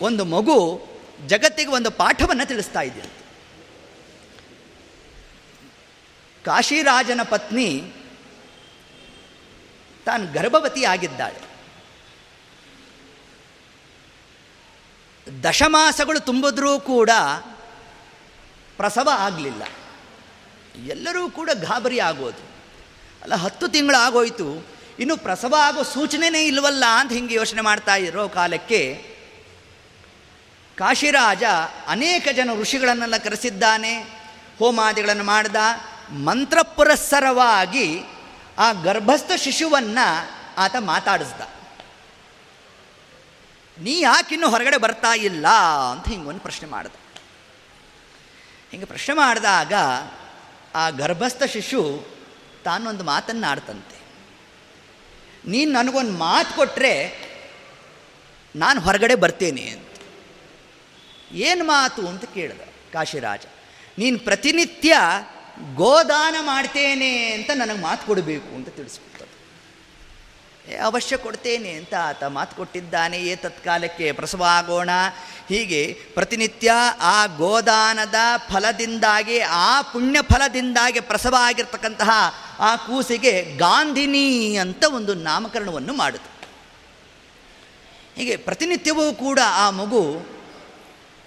ಒಂದು 0.01 0.25
ಮಗು 0.25 0.87
ಜಗತ್ತಿಗೆ 1.27 1.69
ಒಂದು 1.69 1.91
ಪಾಠವನ್ನು 1.91 2.47
ತಿಳಿಸ್ತಾ 2.47 2.81
ಇದೆ 2.81 3.01
ಕಾಶಿರಾಜನ 6.45 7.19
ಪತ್ನಿ 7.23 7.91
ತಾನು 10.05 10.33
ಗರ್ಭವತಿ 10.33 10.85
ಆಗಿದ್ದಾಳೆ. 10.85 11.55
ದಶಮಾಸಗಳು 15.43 16.19
ತುಂಬಿದ್ರೂ 16.19 16.79
ಕೂಡ 16.79 17.09
ಪ್ರಸವ 18.77 19.09
ಆಗಲಿಲ್ಲ. 19.13 19.63
ಎಲ್ಲರೂ 20.85 21.29
ಕೂಡ 21.29 21.49
ಗಾಬರಿ 21.53 21.99
ಆಗೋದು. 21.99 22.55
ಅಲ್ಲ, 23.23 23.35
ಹತ್ತು 23.35 23.67
ತಿಂಗಳು 23.67 23.97
ಆಗೋಯ್ತು 23.97 24.74
ಇನ್ನು 24.99 25.17
ಪ್ರಸವ 25.17 25.55
ಆಗೋ 25.59 25.83
ಸೂಚನೆನೇ 25.83 26.45
ಇಲ್ವಲ್ಲ 26.45 26.83
ಅಂತ 26.99 27.11
ಹಿಂಗೆ 27.11 27.33
ಯೋಚನೆ 27.33 27.61
ಮಾಡ್ತಾ 27.61 27.95
ಇರೋ 27.95 28.29
ಕಾಲಕ್ಕೆ 28.29 28.81
ಕಾಶಿರಾಜ 30.77 31.43
ಅನೇಕ 31.87 32.27
ಜನ 32.35 32.49
ಋಷಿಗಳನ್ನೆಲ್ಲ 32.61 33.17
ಕರೆಸಿದ್ದಾನೆ, 33.17 33.93
ಹೋಮಾದಿಗಳನ್ನು 34.59 35.23
ಮಾಡ್ದ 35.23 35.55
ಮಂತ್ರಪುರಸ್ಸರವಾಗಿ 36.11 38.01
ಆ 38.57 38.71
ಗರ್ಭಸ್ಥ 38.71 39.31
ಶಿಶುವನ್ನು 39.37 40.05
ಆತ 40.57 40.75
ಮಾತಾಡಿಸ್ದ. 40.79 41.41
ನೀ 43.81 43.99
ಯಾಕಿನ್ನೂ 43.99 44.49
ಹೊರಗಡೆ 44.49 44.77
ಬರ್ತಾ 44.77 45.13
ಇಲ್ಲ 45.13 45.47
ಅಂತ 45.91 46.07
ಹಿಂಗೊಂದು 46.07 46.39
ಪ್ರಶ್ನೆ 46.39 46.69
ಮಾಡ್ದ. 46.69 46.91
ಹಿಂಗೆ 48.71 48.85
ಪ್ರಶ್ನೆ 48.85 49.15
ಮಾಡಿದಾಗ 49.15 49.73
ಆ 50.75 50.89
ಗರ್ಭಸ್ಥ 50.89 51.43
ಶಿಶು 51.43 52.07
ತಾನೊಂದು 52.63 53.03
ಮಾತನ್ನು 53.03 53.47
ಆಡ್ತಂತೆ 53.47 53.94
ನೀನು 55.47 55.71
ನನಗೊಂದು 55.71 56.11
ಮಾತು 56.11 56.55
ಕೊಟ್ಟರೆ 56.55 57.25
ನಾನು 58.55 58.81
ಹೊರಗಡೆ 58.81 59.15
ಬರ್ತೇನೆ 59.15 59.61
ಅಂತ. 59.61 59.81
ಏನು 61.31 61.63
ಮಾತು 61.63 62.07
ಅಂತ 62.07 62.25
ಕೇಳಿದ 62.25 62.61
ಕಾಶಿರಾಜ. 62.93 63.41
ನೀನು 63.97 64.19
ಪ್ರತಿನಿತ್ಯ 64.19 64.97
ಗೋದಾನ 65.75 66.35
ಮಾಡ್ತೇನೆ 66.41 67.31
ಅಂತ 67.31 67.49
ನನಗೆ 67.55 67.81
ಮಾತು 67.81 68.05
ಕೊಡಬೇಕು 68.05 68.55
ಅಂತ 68.55 68.69
ತಿಳಿಸ್ಬಿಟ್ಟದು 68.69 69.04
ಏ 69.04 69.04
ಅವಶ್ಯ 70.73 71.17
ಕೊಡ್ತೇನೆ 71.17 71.69
ಅಂತ 71.69 71.93
ಆತ 72.03 72.23
ಮಾತು 72.23 72.55
ಕೊಟ್ಟಿದ್ದಾನೆ 72.55 73.19
ಏ 73.19 73.35
ತತ್ಕಾಲಕ್ಕೆ 73.35 74.11
ಪ್ರಸವ 74.11 74.43
ಆಗೋಣ 74.43 74.89
ಹೀಗೆ 75.49 75.99
ಪ್ರತಿನಿತ್ಯ 76.13 76.73
ಆ 77.01 77.25
ಗೋದಾನದ 77.25 78.15
ಫಲದಿಂದಾಗಿ, 78.37 79.39
ಆ 79.39 79.81
ಪುಣ್ಯ 79.81 80.21
ಫಲದಿಂದಾಗಿ 80.21 80.99
ಪ್ರಸವ 80.99 81.35
ಆಗಿರ್ತಕ್ಕಂತಹ 81.39 82.09
ಆ 82.59 82.75
ಕೂಸಿಗೆ 82.75 83.57
ಗಾಂಧಿನಿ 83.57 84.55
ಅಂತ 84.55 84.83
ಒಂದು 84.83 85.13
ನಾಮಕರಣವನ್ನು 85.13 85.93
ಮಾಡಿತು. 85.93 86.47
ಹೀಗೆ 88.15 88.37
ಪ್ರತಿನಿತ್ಯವೂ 88.37 89.13
ಕೂಡ 89.13 89.39
ಆ 89.45 89.69
ಮಗು 89.69 90.25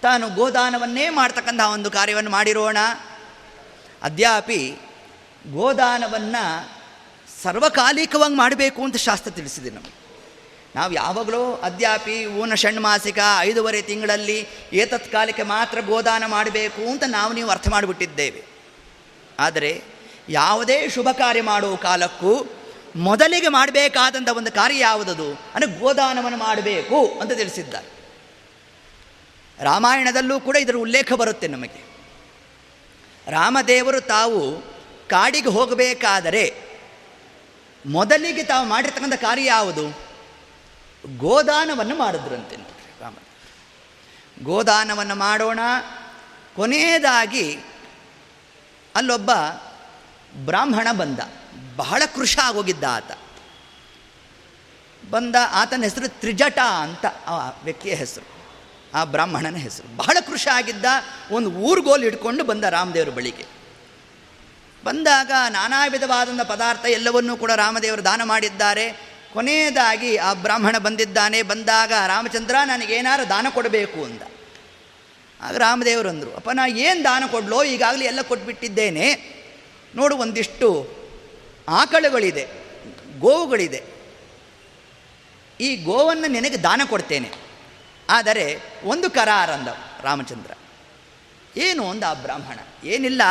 ತಾನು 0.03 0.35
ಗೋದಾನವನ್ನೇ 0.35 1.09
ಮಾಡ್ತಕ್ಕಂತಹ 1.09 1.71
ಒಂದು 1.71 1.91
ಕಾರ್ಯವನ್ನು 1.91 2.31
ಮಾಡಿರೋಣ. 2.31 2.77
ಅದ್ಯಾಪಿ 4.03 4.77
ಗೋದಾನವನ್ನು 5.53 6.78
ಸರ್ವಕಾಲಿಕವಾಗಿ 7.43 8.35
ಮಾಡಬೇಕು 8.35 8.83
ಅಂತ 8.83 8.97
ಶಾಸ್ತ್ರ 8.97 9.31
ತಿಳಿಸಿದೆ 9.31 9.71
ನಮಗೆ. 9.71 9.99
ನಾವು 10.77 10.93
ಯಾವಾಗಲೂ 10.93 11.55
ಅದ್ಯಾಪಿ 11.55 12.27
ಊನ 12.27 12.55
ಷಣ್ಮಾಸಿಕ 12.55 13.19
ಐದೂವರೆ 13.41 13.83
ತಿಂಗಳಲ್ಲಿ 13.83 14.47
ಏತತ್ಕಾಲಕ್ಕೆ 14.73 15.43
ಮಾತ್ರ 15.43 15.81
ಗೋದಾನ 15.81 16.25
ಮಾಡಬೇಕು 16.27 16.91
ಅಂತ 16.91 17.03
ನಾವು 17.07 17.33
ನೀವು 17.33 17.51
ಅರ್ಥ 17.51 17.69
ಮಾಡಿಬಿಟ್ಟಿದ್ದೇವೆ. 17.69 18.45
ಆದರೆ 19.39 19.83
ಯಾವುದೇ 20.29 20.89
ಶುಭ 20.89 21.09
ಕಾರ್ಯ 21.13 21.43
ಮಾಡುವ 21.43 21.77
ಕಾಲಕ್ಕೂ 21.77 22.47
ಮೊದಲಿಗೆ 22.97 23.49
ಮಾಡಬೇಕಾದಂಥ 23.49 24.29
ಒಂದು 24.29 24.53
ಕಾರ್ಯ 24.53 24.79
ಯಾವುದದು? 24.79 25.33
ಅಂದರೆ 25.55 25.79
ಗೋದಾನವನ್ನು 25.79 26.39
ಮಾಡಬೇಕು 26.39 27.21
ಅಂತ 27.21 27.33
ತಿಳಿಸಿದ್ದಾರೆ. 27.33 27.87
ರಾಮಾಯಣದಲ್ಲೂ 29.65 30.41
ಕೂಡ 30.41 30.57
ಇದರ 30.57 30.77
ಉಲ್ಲೇಖ 30.77 31.13
ಬರುತ್ತೆ 31.13 31.49
ನಮಗೆ. 31.49 31.85
ರಾಮದೇವರು 33.31 34.01
ತಾವು 34.01 34.61
ಕಾಡಿಗೆ 35.09 35.49
ಹೋಗಬೇಕಾದರೆ 35.49 36.68
ಮೊದಲಿಗೆ 37.89 38.43
ತಾವು 38.43 38.67
ಮಾಡಿರ್ತಕ್ಕಂಥ 38.67 39.15
ಕಾರ್ಯ 39.15 39.45
ಯಾವುದು? 39.45 40.09
ಗೋದಾನವನ್ನು 41.19 41.97
ಮಾಡಿದ್ರಂತೆ 41.97 42.57
ರಾಮ 43.01 43.15
ಗೋದಾನವನ್ನು 44.43 45.15
ಮಾಡೋಣ. 45.15 45.61
ಕೊನೆಯದಾಗಿ 46.57 47.59
ಅಲ್ಲೊಬ್ಬ 48.95 49.31
ಬ್ರಾಹ್ಮಣ 50.35 50.89
ಬಂದ. 50.93 51.19
ಬಹಳ 51.77 52.03
ಕೃಷ 52.15 52.39
ಆಗೋಗಿದ್ದ 52.39 52.85
ಆತ. 52.85 53.19
ಬಂದ 55.11 55.35
ಆತನ 55.51 55.83
ಹೆಸರು 55.83 56.09
ತ್ರಿಜಟ 56.09 56.59
ಅಂತ 56.59 57.07
ಆ 57.27 57.51
ವ್ಯಕ್ತಿಯ 57.65 57.95
ಹೆಸರು. 57.95 58.29
ಆ 58.95 59.05
ಬ್ರಾಹ್ಮಣನ 59.05 59.57
ಹೆಸರು. 59.57 59.97
ಬಹಳ 59.97 60.17
ಕೃಷ 60.27 60.49
ಆಗಿದ್ದ 60.49 60.85
ಒಂದು 61.31 61.53
ಊರ್ಗೋಲು 61.53 62.03
ಹಿಡ್ಕೊಂಡು 62.03 62.45
ಬಂದ 62.45 62.65
ರಾಮದೇವರ 62.65 63.09
ಬಳಿಗೆ. 63.09 63.58
ಬಂದಾಗ 64.89 65.33
ನಾನಾ 65.49 65.87
ವಿಧವಾದಂಥ 65.87 66.41
ಪದಾರ್ಥ 66.41 66.85
ಎಲ್ಲವನ್ನೂ 66.87 67.37
ಕೂಡ 67.37 67.51
ರಾಮದೇವರು 67.51 68.05
ದಾನ 68.05 68.23
ಮಾಡಿದ್ದಾರೆ. 68.25 68.93
ಕೊನೆಯದಾಗಿ 69.33 70.17
ಆ 70.17 70.33
ಬ್ರಾಹ್ಮಣ 70.33 70.79
ಬಂದಿದ್ದಾನೆ. 70.79 71.43
ಬಂದಾಗ 71.43 71.93
ರಾಮಚಂದ್ರ 72.07 72.55
ನನಗೇನಾರು 72.65 73.29
ದಾನ 73.29 73.47
ಕೊಡಬೇಕು 73.51 74.05
ಅಂದ. 74.05 74.23
ಆಗ 75.43 75.57
ರಾಮದೇವರು 75.57 76.09
ಅಂದರು, 76.09 76.35
ಅಪ್ಪ, 76.35 76.51
ನಾ 76.51 76.67
ಏನು 76.67 77.05
ದಾನ 77.05 77.25
ಕೊಡಲೋ? 77.31 77.65
ಈಗಾಗಲೇ 77.65 78.05
ಎಲ್ಲ 78.05 78.23
ಕೊಟ್ಬಿಟ್ಟಿದ್ದೇನೆ. 78.23 79.15
ನೋಡು, 79.97 80.17
ಒಂದಿಷ್ಟು 80.17 80.89
ಆಕಳುಗಳಿದೆ, 81.69 82.49
ಗೋವುಗಳಿದೆ. 83.19 83.83
ಈ 85.61 85.77
ಗೋವನ್ನು 85.77 86.27
ನಿನಗೆ 86.27 86.63
ದಾನ 86.63 86.83
ಕೊಡ್ತೇನೆ. 86.87 87.31
ಆದರೆ 88.11 88.61
ಒಂದು 88.85 89.11
ಕರಾರಂದ 89.11 89.69
ರಾಮಚಂದ್ರ, 90.03 90.51
ಏನು 91.57 91.91
ಅಂದ 91.91 92.03
ಆ 92.03 92.15
ಬ್ರಾಹ್ಮಣ? 92.15 92.59
ಏನಿಲ್ಲ. 92.85 93.23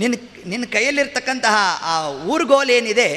ನಿನ್ನ 0.00 0.14
ನಿನ್ನ 0.46 0.64
ಕೈಯಲ್ಲಿರ್ತಕ್ಕಂತಹ 0.72 1.56
ಆ 1.90 1.94
ಊರುಗೋಲೇನಿದೆ 2.32 3.10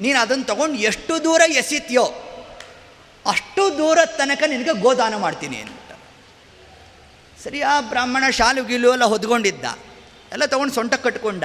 ನೀನು 0.00 0.18
ಅದನ್ನು 0.20 0.44
ತಗೊಂಡು 0.44 0.78
ಎಷ್ಟು 0.90 1.24
ದೂರ 1.24 1.42
ಎಸಿತ್ಯೋ 1.60 2.04
ಅಷ್ಟು 3.32 3.62
ದೂರ 3.78 3.98
ತನಕ 4.18 4.42
ನಿನಗೆ 4.46 4.74
ಗೋದಾನ 4.82 5.14
ಮಾಡ್ತೀನಿ 5.16 5.56
ಅಂತ. 5.56 5.74
ಸರಿ, 7.44 7.60
ಆ 7.62 7.80
ಬ್ರಾಹ್ಮಣ 7.80 8.24
ಶಾಲು 8.30 8.64
ಗೀಲು 8.64 8.92
ಎಲ್ಲ 8.92 9.04
ಹೊದ್ಕೊಂಡಿದ್ದ. 9.04 9.64
ಎಲ್ಲ 10.32 10.44
ತೊಗೊಂಡು 10.46 10.74
ಸೊಂಟ 10.74 10.94
ಕಟ್ಕೊಂಡ. 10.94 11.44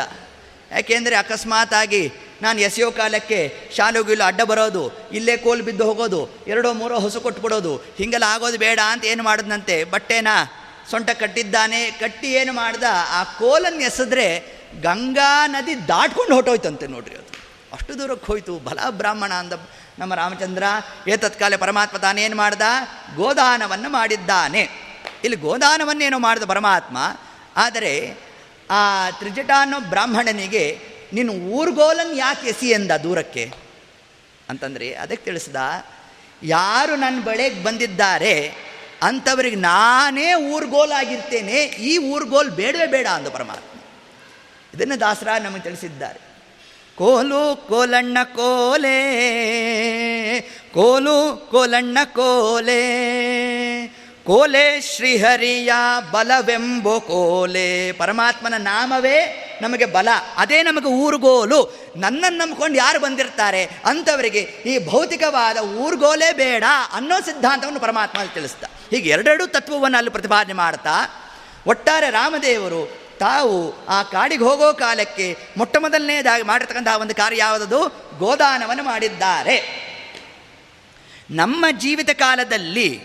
ಯಾಕೆಂದರೆ 0.71 1.15
ಅಕಸ್ಮಾತಾಗಿ 1.15 2.11
ನಾನು 2.41 2.59
ಎಸೆಯೋ 2.59 2.91
ಕಾಲಕ್ಕೆ 2.91 3.39
ಶಾಲು 3.77 4.03
ಗೀಲು 4.03 4.23
ಅಡ್ಡ 4.23 4.41
ಬರೋದು, 4.41 4.83
ಇಲ್ಲೇ 5.11 5.37
ಕೋಲು 5.37 5.63
ಬಿದ್ದು 5.63 5.85
ಹೋಗೋದು, 5.85 6.21
ಎರಡೋ 6.47 6.73
ಮೂರೋ 6.73 6.95
ಹೊಸ 6.99 7.17
ಕೊಟ್ಬಿಡೋದು, 7.17 7.73
ಹೀಗೆಲ್ಲ 7.77 8.23
ಆಗೋದು 8.27 8.57
ಬೇಡ 8.57 8.79
ಅಂತ 8.91 9.05
ಏನು 9.05 9.23
ಮಾಡಿದ್ನಂತೆ, 9.23 9.83
ಬಟ್ಟೆನ 9.83 10.27
ಸೊಂಟ 10.91 11.09
ಕಟ್ಟಿದ್ದಾನೆ, 11.09 11.91
ಕಟ್ಟಿ 11.99 12.29
ಏನು 12.33 12.53
ಮಾಡ್ದ, 12.53 12.83
ಆ 13.09 13.23
ಕೋಲನ್ನು 13.23 13.79
ಎಸೆದ್ರೆ 13.79 14.27
ಗಂಗಾ 14.81 15.47
ನದಿ 15.47 15.87
ದಾಟ್ಕೊಂಡು 15.87 16.35
ಹೊಟ್ಟೋಯ್ತಂತೆ 16.35 16.87
ನೋಡ್ರಿ 16.87 17.15
ಅದು. 17.15 17.33
ಅಷ್ಟು 17.73 17.99
ದೂರಕ್ಕೆ 17.99 18.27
ಹೋಯ್ತು. 18.27 18.59
ಬಲ 18.59 18.79
ಬ್ರಾಹ್ಮಣ 18.89 19.33
ಅಂದ 19.33 19.53
ನಮ್ಮ 19.99 20.15
ರಾಮಚಂದ್ರ, 20.15 20.63
ಏ 21.07 21.17
ತತ್ಕಾಲ 21.17 21.55
ಪರಮಾತ್ಮ 21.55 21.97
ತಾನೇನು 21.97 22.35
ಮಾಡ್ದ? 22.35 22.61
ಗೋದಾನವನ್ನು 23.15 23.89
ಮಾಡಿದ್ದಾನೆ. 23.89 24.69
ಇಲ್ಲಿ 25.23 25.37
ಗೋದಾನವನ್ನೇನೋ 25.37 26.19
ಮಾಡಿದ 26.19 26.43
ಪರಮಾತ್ಮ, 26.43 26.97
ಆದರೆ 27.57 28.17
ಆ 28.69 29.09
ತ್ರಿಜಟ 29.09 29.51
ಅನ್ನೋ 29.59 29.79
ಬ್ರಾಹ್ಮಣನಿಗೆ, 29.79 30.79
ನೀನು 31.13 31.33
ಊರ್ಗೋಲನ್ನು 31.33 32.15
ಯಾಕೆ 32.15 32.47
ಎಸಿ 32.47 32.69
ಎಂದ 32.69 32.91
ದೂರಕ್ಕೆ? 32.91 33.53
ಅಂತಂದರೆ, 34.49 34.93
ಅದಕ್ಕೆ 34.93 35.25
ತಿಳಿಸ್ದ, 35.25 35.55
ಯಾರು 36.43 36.95
ನನ್ನ 36.95 37.23
ಬಳೆಗೆ 37.23 37.63
ಬಂದಿದ್ದಾರೆ, 37.63 38.55
ಅಂಥವ್ರಿಗೆ 39.01 39.55
ನಾನೇ 39.55 40.33
ಊರ್ಗೋಲಾಗಿರ್ತೇನೆ, 40.33 41.57
ಈ 41.63 41.97
ಊರ್ಗೋಲ್ 41.97 42.51
ಬೇಡವೇ 42.51 42.85
ಬೇಡ 42.85 43.07
ಅಂದ 43.07 43.27
ಪರಮಾತ್ಮ. 43.27 43.72
ಇದನ್ನು 44.73 44.99
ದಾಸರ 44.99 45.27
ನಮಗೆ 45.43 45.61
ತಿಳಿಸಿದ್ದಾರೆ. 45.61 46.19
ಕೋಲು 46.95 47.67
ಕೋಲಣ್ಣ 47.67 48.17
ಕೋಲೆ, 48.23 48.99
ಕೋಲು 50.73 51.47
ಕೋಲಣ್ಣ 51.51 51.97
ಕೋಲೆ 52.05 52.83
ಕೋಲೆ 54.25 54.81
ಶ್ರೀಹರಿಯ 54.81 55.73
ಬಲವೆಂಬ 56.11 56.97
ಕೋಲೆ. 56.97 57.91
ಪರಮಾತ್ಮನ 57.91 58.53
ನಾಮವೇ 58.57 59.49
ನಮಗೆ 59.61 59.85
ಬಲ, 59.85 60.07
ಅದೇ 60.37 60.63
ನಮಗೆ 60.63 60.87
ಊರುಗೋಲು. 60.87 61.91
ನನ್ನನ್ನು 61.97 62.37
ನಂಬ್ಕೊಂಡು 62.37 62.77
ಯಾರು 62.77 62.99
ಬಂದಿರ್ತಾರೆ 62.99 63.63
ಅಂಥವರಿಗೆ 63.63 64.39
ಈ 64.39 64.87
ಭೌತಿಕವಾದ 64.87 65.57
ಊರುಗೋಲೇ 65.57 66.33
ಬೇಡ 66.33 66.63
ಅನ್ನೋ 66.93 67.21
ಸಿದ್ಧಾಂತವನ್ನು 67.21 67.79
ಪರಮಾತ್ಮ 67.79 68.19
ತಿಳಿಸ್ತಾ. 68.33 68.67
ಹೀಗೆ 68.89 69.09
ಎರಡೆರಡು 69.09 69.47
ತತ್ವವನ್ನು 69.47 69.97
ಅಲ್ಲಿ 69.97 70.11
ಪ್ರತಿಪಾದನೆ 70.11 70.53
ಮಾಡ್ತಾ, 70.53 71.23
ಒಟ್ಟಾರೆ 71.67 72.09
ರಾಮದೇವರು 72.09 73.02
ತಾವು 73.19 73.85
ಆ 73.85 74.03
ಕಾಡಿಗೆ 74.03 74.43
ಹೋಗೋ 74.43 74.73
ಕಾಲಕ್ಕೆ 74.73 75.37
ಮೊಟ್ಟ 75.57 75.77
ಮೊದಲನೇದಾಗಿ 75.77 76.43
ಮಾಡಿರ್ತಕ್ಕಂತಹ 76.43 76.97
ಒಂದು 76.97 77.15
ಕಾರ್ಯ 77.15 77.37
ಯಾವುದದು? 77.37 78.09
ಗೋದಾನವನ್ನು 78.17 78.83
ಮಾಡಿದ್ದಾರೆ. 78.83 79.83
ನಮ್ಮ 81.31 81.65
ಜೀವಿತ 81.71 82.09
ಕಾಲದಲ್ಲಿ 82.09 83.03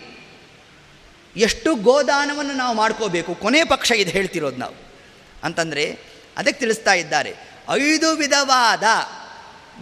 ಎಷ್ಟು 1.35 1.75
ಗೋದಾನವನ್ನು 1.75 2.53
ನಾವು 2.53 2.75
ಮಾಡ್ಕೋಬೇಕು? 2.75 3.35
ಕೊನೆ 3.35 3.63
ಪಕ್ಷ 3.63 3.91
ಇದು 3.91 4.11
ಹೇಳ್ತಿರೋದು 4.11 4.57
ನಾವು. 4.57 4.75
ಅಂತಂದರೆ 5.43 5.99
ಅದಕ್ಕೆ 6.37 6.59
ತಿಳಿಸ್ತಾ 6.59 6.93
ಇದ್ದಾರೆ, 6.93 7.35
ಐದು 7.69 8.15
ವಿಧವಾದ 8.15 8.83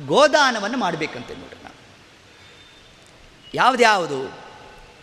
ಗೋದಾನವನ್ನು 0.05 0.77
ಮಾಡಬೇಕಂತೆ 0.77 1.33
ನೋಡ್ರಿ 1.33 1.63
ನಾವು. 1.63 1.75
ಯಾವುದ್ಯಾವುದು 3.53 4.39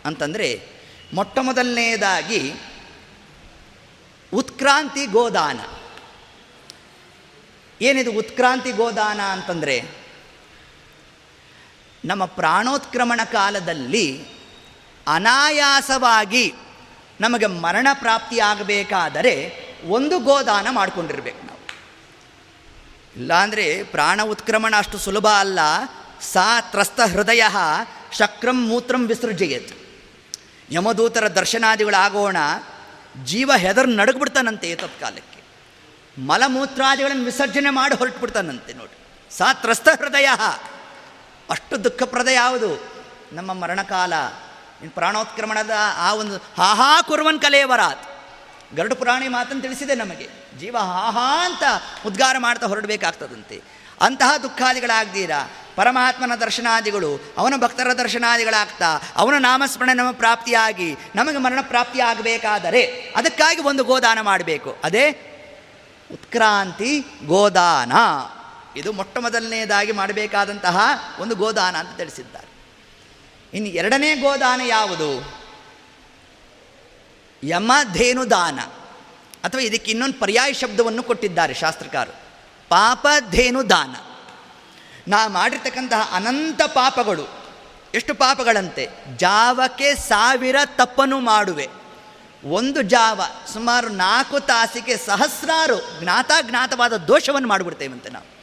ಅಂತಂದರೆ 0.05 0.63
ಮೊಟ್ಟ 1.13 1.39
ಮೊದಲನೇದಾಗಿ 1.39 2.53
ಉತ್ಕ್ರಾಂತಿ 4.35 5.05
ಗೋದಾನ. 5.05 5.59
ಏನಿದು 7.81 8.11
ಉತ್ಕ್ರಾಂತಿ 8.11 8.71
ಗೋದಾನ 8.71 9.21
ಅಂತಂದರೆ, 9.21 9.83
ನಮ್ಮ 12.05 12.25
ಪ್ರಾಣೋತ್ಕ್ರಮಣ 12.25 13.21
ಕಾಲದಲ್ಲಿ 13.31 14.25
ಅನಾಯಾಸವಾಗಿ 15.07 16.53
ನಮಗೆ 17.21 17.45
ಮರಣ 17.45 17.87
ಪ್ರಾಪ್ತಿಯಾಗಬೇಕಾದರೆ 17.93 19.65
ಒಂದು 19.85 20.19
ಗೋದಾನ 20.19 20.67
ಮಾಡಿಕೊಂಡಿರ್ಬೇಕು 20.71 21.47
ನಾವು. 21.47 21.59
ಇಲ್ಲಾಂದರೆ 23.15 23.83
ಪ್ರಾಣ 23.83 24.23
ಉತ್ಕ್ರಮಣ 24.23 24.75
ಅಷ್ಟು 24.77 24.97
ಸುಲಭ 24.97 25.27
ಅಲ್ಲ. 25.27 25.59
ಸಾ 26.21 26.61
ತ್ರಸ್ತ 26.61 27.01
ಹೃದಯ 27.01 27.43
ಶಕ್ರಂ 28.11 28.67
ಮೂತ್ರಂ 28.67 29.07
ವಿಸೃಜಯತ್. 29.07 29.77
ಯಮದೂತರ 30.71 31.27
ದರ್ಶನಾದಿಗಳಾಗೋಣ. 31.27 32.37
ಜೀವ 33.23 33.51
ಹೆದರ್ 33.57 33.87
ನಡಗ್ಬಿಡ್ತಾನಂತೆ 33.87 34.75
ತತ್ಕಾಲಕ್ಕೆ 34.75 35.43
ಮಲಮೂತ್ರಾದಿಗಳನ್ನು 36.21 37.23
ವಿಸರ್ಜನೆ 37.23 37.69
ಮಾಡಿ 37.69 37.95
ಹೊರಟುಬಿಡ್ತಾನಂತೆ 37.95 38.73
ನೋಡಿ. 38.73 38.97
ಸಾ 39.37 39.53
ತ್ರಸ್ತ 39.53 39.87
ಹೃದಯ. 39.87 40.29
ಅಷ್ಟು 41.49 41.83
ದುಃಖಪ್ರದ 41.83 42.27
ಯಾವುದು? 42.27 42.95
ನಮ್ಮ 43.33 43.53
ಮರಣಕಾಲ. 43.53 44.13
ಇನ್ನು 44.13 44.91
ಪ್ರಾಣೋತ್ಕ್ರಮಣದ 44.91 45.69
ಆ 45.97 46.13
ಒಂದು 46.13 46.37
ಹಾಹಾ 46.37 47.01
ಕುರುವನ್ 47.01 47.41
ಕಲೆಯವರಾತ್ 47.41 48.09
ಗರುಡು 48.75 48.95
ಪುರಾಣಿ 48.95 49.27
ಮಾತನ್ನು 49.27 49.61
ತಿಳಿಸಿದೆ 49.61 49.95
ನಮಗೆ. 49.95 50.29
ಜೀವ 50.59 50.77
ಹಾಹಾ 50.77 51.45
ಅಂತ 51.45 51.63
ಉದ್ಗಾರ 52.05 52.35
ಮಾಡ್ತಾ 52.39 52.67
ಹೊರಡಬೇಕಾಗ್ತದಂತೆ. 52.67 53.61
ಅಂತಹ 54.01 54.37
ದುಃಖಾದಿಗಳಾಗ್ದೀರಾ? 54.37 55.51
ಪರಮಾತ್ಮನ 55.75 56.35
ದರ್ಶನಾದಿಗಳು, 56.35 57.33
ಅವನ 57.37 57.53
ಭಕ್ತರ 57.57 57.93
ದರ್ಶನಾದಿಗಳಾಗ್ತಾ, 57.93 58.99
ಅವನ 59.15 59.33
ನಾಮಸ್ಮರಣೆ 59.37 59.93
ನಮ್ಮ 59.93 60.11
ಪ್ರಾಪ್ತಿಯಾಗಿ, 60.11 60.95
ನಮಗೆ 61.15 61.37
ಮರಣ 61.37 61.59
ಪ್ರಾಪ್ತಿ 61.61 61.99
ಆಗಬೇಕಾದರೆ 61.99 63.13
ಅದಕ್ಕಾಗಿ 63.15 63.61
ಒಂದು 63.61 63.83
ಗೋದಾನ 63.83 64.21
ಮಾಡಬೇಕು. 64.21 64.77
ಅದೇ 64.83 65.31
ಉತ್ಕ್ರಾಂತಿ 66.11 67.05
ಗೋದಾನ. 67.25 67.91
ಇದು 68.79 68.91
ಮೊಟ್ಟ 68.91 69.17
ಮೊದಲನೆಯದಾಗಿ 69.17 69.91
ಮಾಡಬೇಕಾದಂತಹ 69.91 70.79
ಒಂದು 71.19 71.35
ಗೋದಾನ 71.35 71.75
ಅಂತ 71.75 71.97
ತಿಳಿಸಿದ್ದಾರೆ. 71.97 72.47
ಇನ್ನು 73.53 73.69
ಎರಡನೇ 73.69 74.15
ಗೋದಾನ 74.15 74.61
ಯಾವುದು? 74.65 75.37
ಯಮಧೇನುದಾನ. 77.43 78.59
ಅಥವಾ 79.43 79.61
ಇದಕ್ಕೆ 79.61 79.91
ಇನ್ನೊಂದು 79.91 80.19
ಪರ್ಯಾಯ 80.19 80.53
ಶಬ್ದವನ್ನು 80.53 81.03
ಕೊಟ್ಟಿದ್ದಾರೆ 81.03 81.53
ಶಾಸ್ತ್ರಕಾರರು. 81.53 82.13
ಪಾಪಧೇನುದಾನ. 82.69 83.95
ನಾ 85.07 85.27
ಮಾಡಿರ್ತಕ್ಕಂತಹ 85.27 86.11
ಅನಂತ 86.15 86.61
ಪಾಪಗಳು. 86.61 87.27
ಎಷ್ಟು 87.93 88.15
ಪಾಪಗಳಂತೆ? 88.15 88.89
ಜಾವಕ್ಕೆ 89.17 89.95
ಸಾವಿರ 89.95 90.55
ತಪ್ಪನ್ನು 90.65 91.19
ಮಾಡುವೆ. 91.19 91.69
ಒಂದು 92.43 92.81
ಜಾವ 92.81 93.21
ಸುಮಾರು 93.53 93.89
ನಾಲ್ಕು 93.89 94.39
ತಾಸಿಗೆ 94.39 94.97
ಸಹಸ್ರಾರು 94.97 96.01
ಜ್ಞಾತಾಜ್ಞಾತವಾದ 96.01 96.97
ದೋಷವನ್ನು 96.97 97.47
ಮಾಡಿಬಿಡ್ತೇವಂತೆ 97.47 98.09
ನಾವು. 98.09 98.35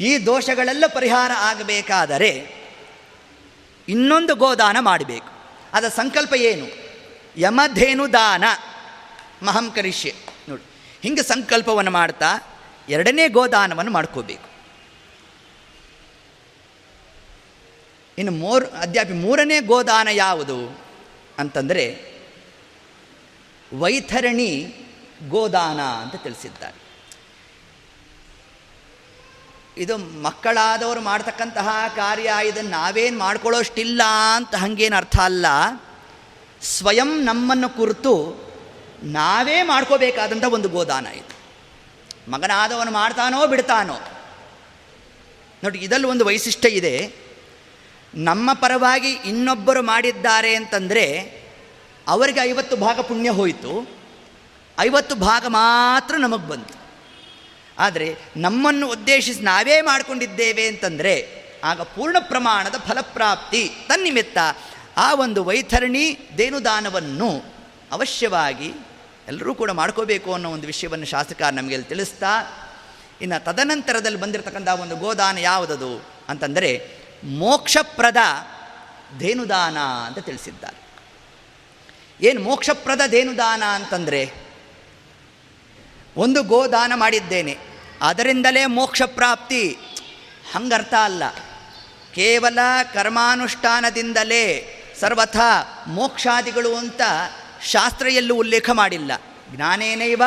ಈ 0.00 0.26
ದೋಷಗಳೆಲ್ಲ 0.26 0.84
ಪರಿಹಾರ 0.86 1.30
ಆಗಬೇಕಾದರೆ 1.36 2.64
ಇನ್ನೊಂದು 3.88 4.34
ಗೋದಾನ 4.34 4.76
ಮಾಡಬೇಕು. 4.80 5.28
ಅದರ 5.72 5.88
ಸಂಕಲ್ಪ 5.88 6.34
ಏನು? 6.34 6.66
ಯಮಧೇನು 7.36 8.12
ದಾನ 8.12 8.44
ಮಹಂ 9.42 9.70
ಕರಿಷ್ಯೆ. 9.70 10.14
ನೋಡಿ, 10.48 10.62
ಹಿಂಗೆ 11.02 11.22
ಸಂಕಲ್ಪವನ್ನು 11.22 11.90
ಮಾಡ್ತಾ 11.90 12.26
ಎರಡನೇ 12.88 13.28
ಗೋದಾನವನ್ನು 13.28 13.92
ಮಾಡ್ಕೋಬೇಕು. 13.92 14.53
ಇನ್ನು 18.18 18.32
ಮೂರು 18.32 18.66
ಅದ್ಯಾಪಿ 18.66 19.12
ಮೂರನೇ 19.12 19.60
ಗೋದಾನ 19.60 20.08
ಯಾವುದು 20.12 20.80
ಅಂತಂದರೆ 21.38 22.14
ವೈಥರಣಿ 23.78 24.74
ಗೋದಾನ 25.28 25.80
ಅಂತ 25.80 26.14
ತಿಳಿಸಿದ್ದಾರೆ. 26.22 26.84
ಇದು 29.76 29.96
ಮಕ್ಕಳಾದವರು 29.96 31.00
ಮಾಡ್ತಕ್ಕಂತಹ 31.00 31.68
ಕಾರ್ಯ, 31.96 32.32
ಇದನ್ನು 32.44 32.70
ನಾವೇನು 32.70 33.18
ಮಾಡ್ಕೊಳ್ಳೋಷ್ಟಿಲ್ಲ 33.18 34.02
ಅಂತ 34.36 34.54
ಹಂಗೇನು 34.54 34.96
ಅರ್ಥ 34.96 35.16
ಅಲ್ಲ. 35.16 35.46
ಸ್ವಯಂ 36.62 37.24
ನಮ್ಮನ್ನು 37.24 37.68
ಕುರಿತು 37.68 38.44
ನಾವೇ 39.02 39.62
ಮಾಡ್ಕೋಬೇಕಾದಂಥ 39.62 40.44
ಒಂದು 40.44 40.68
ಗೋದಾನ 40.68 41.06
ಇದು. 41.06 41.34
ಮಗನಾದವನು 42.30 42.90
ಮಾಡ್ತಾನೋ 42.90 43.46
ಬಿಡ್ತಾನೋ. 43.46 43.96
ನೋಡಿ 45.64 45.78
ಇದರಲ್ಲಿ 45.78 46.06
ಒಂದು 46.06 46.24
ವೈಶಿಷ್ಟ್ಯ 46.24 46.68
ಇದೆ. 46.68 47.23
ನಮ್ಮ 48.16 48.52
ಪರವಾಗಿ 48.52 49.08
ಇನ್ನೊಬ್ಬರು 49.08 49.82
ಮಾಡಿದ್ದಾರೆ 49.82 50.54
ಅಂತಂದರೆ 50.54 51.04
ಅವರಿಗೆ 52.08 52.40
ಐವತ್ತು 52.40 52.76
ಭಾಗ 52.76 53.00
ಪುಣ್ಯ 53.00 53.30
ಹೋಯಿತು. 53.30 53.88
ಐವತ್ತು 54.80 55.14
ಭಾಗ 55.14 55.44
ಮಾತ್ರ 55.48 56.14
ನಮಗೆ 56.16 56.48
ಬಂತು. 56.48 56.74
ಆದರೆ 57.78 58.16
ನಮ್ಮನ್ನು 58.36 58.88
ಉದ್ದೇಶಿಸಿ 58.88 59.40
ನಾವೇ 59.40 59.80
ಮಾಡಿಕೊಂಡಿದ್ದೇವೆ 59.80 60.66
ಅಂತಂದರೆ 60.66 61.44
ಆಗ 61.64 61.82
ಪೂರ್ಣ 61.82 62.16
ಪ್ರಮಾಣದ 62.18 62.74
ಫಲಪ್ರಾಪ್ತಿ 62.88 63.70
ತನ್ನಿಮಿತ್ತ 63.88 64.38
ಆ 64.96 65.14
ಒಂದು 65.14 65.44
ವೈತರಣಿ 65.44 66.18
ದೇನುದಾನವನ್ನು 66.38 67.44
ಅವಶ್ಯವಾಗಿ 67.92 68.72
ಎಲ್ಲರೂ 69.28 69.54
ಕೂಡ 69.54 69.70
ಮಾಡ್ಕೋಬೇಕು 69.70 70.34
ಅನ್ನೋ 70.34 70.50
ಒಂದು 70.50 70.66
ವಿಷಯವನ್ನು 70.66 71.06
ಶಾಸಕ 71.06 71.42
ನಮಗೆ 71.42 71.82
ತಿಳಿಸ್ತಾ, 71.82 72.32
ಇನ್ನು 73.22 73.44
ತದನಂತರದಲ್ಲಿ 73.44 74.20
ಬಂದಿರತಕ್ಕಂಥ 74.20 74.68
ಒಂದು 74.68 74.96
ಗೋದಾನ 74.96 75.38
ಯಾವುದದು 75.38 76.06
ಅಂತಂದರೆ 76.28 77.03
ಮೋಕ್ಷಪ್ರದ 77.24 78.16
ಧೇನುದಾನ 79.18 79.78
ಅಂತ 79.78 80.18
ತಿಳಿಸಿದ್ದಾರೆ. 80.18 80.84
ಏನು 82.26 82.42
ಮೋಕ್ಷಪ್ರದ 82.42 83.00
ಧೇನುದಾನ 83.06 83.62
ಅಂತಂದರೆ, 83.62 84.32
ಒಂದು 86.16 86.42
ಗೋದಾನ 86.42 86.92
ಮಾಡಿದ್ದೇನೆ, 86.94 87.58
ಅದರಿಂದಲೇ 88.02 88.66
ಮೋಕ್ಷ 88.66 89.02
ಪ್ರಾಪ್ತಿ 89.02 89.76
ಹಂಗರ್ಥ 90.54 90.94
ಅಲ್ಲ. 90.94 91.30
ಕೇವಲ 92.14 92.58
ಕರ್ಮಾನುಷ್ಠಾನದಿಂದಲೇ 92.94 94.70
ಸರ್ವಥ 95.00 95.36
ಮೋಕ್ಷಾದಿಗಳು 95.86 96.76
ಅಂತ 96.76 97.00
ಶಾಸ್ತ್ರ 97.62 98.08
ಎಲ್ಲೂ 98.08 98.34
ಉಲ್ಲೇಖ 98.34 98.70
ಮಾಡಿಲ್ಲ. 98.70 99.12
ಜ್ಞಾನೇನೈವ 99.50 100.22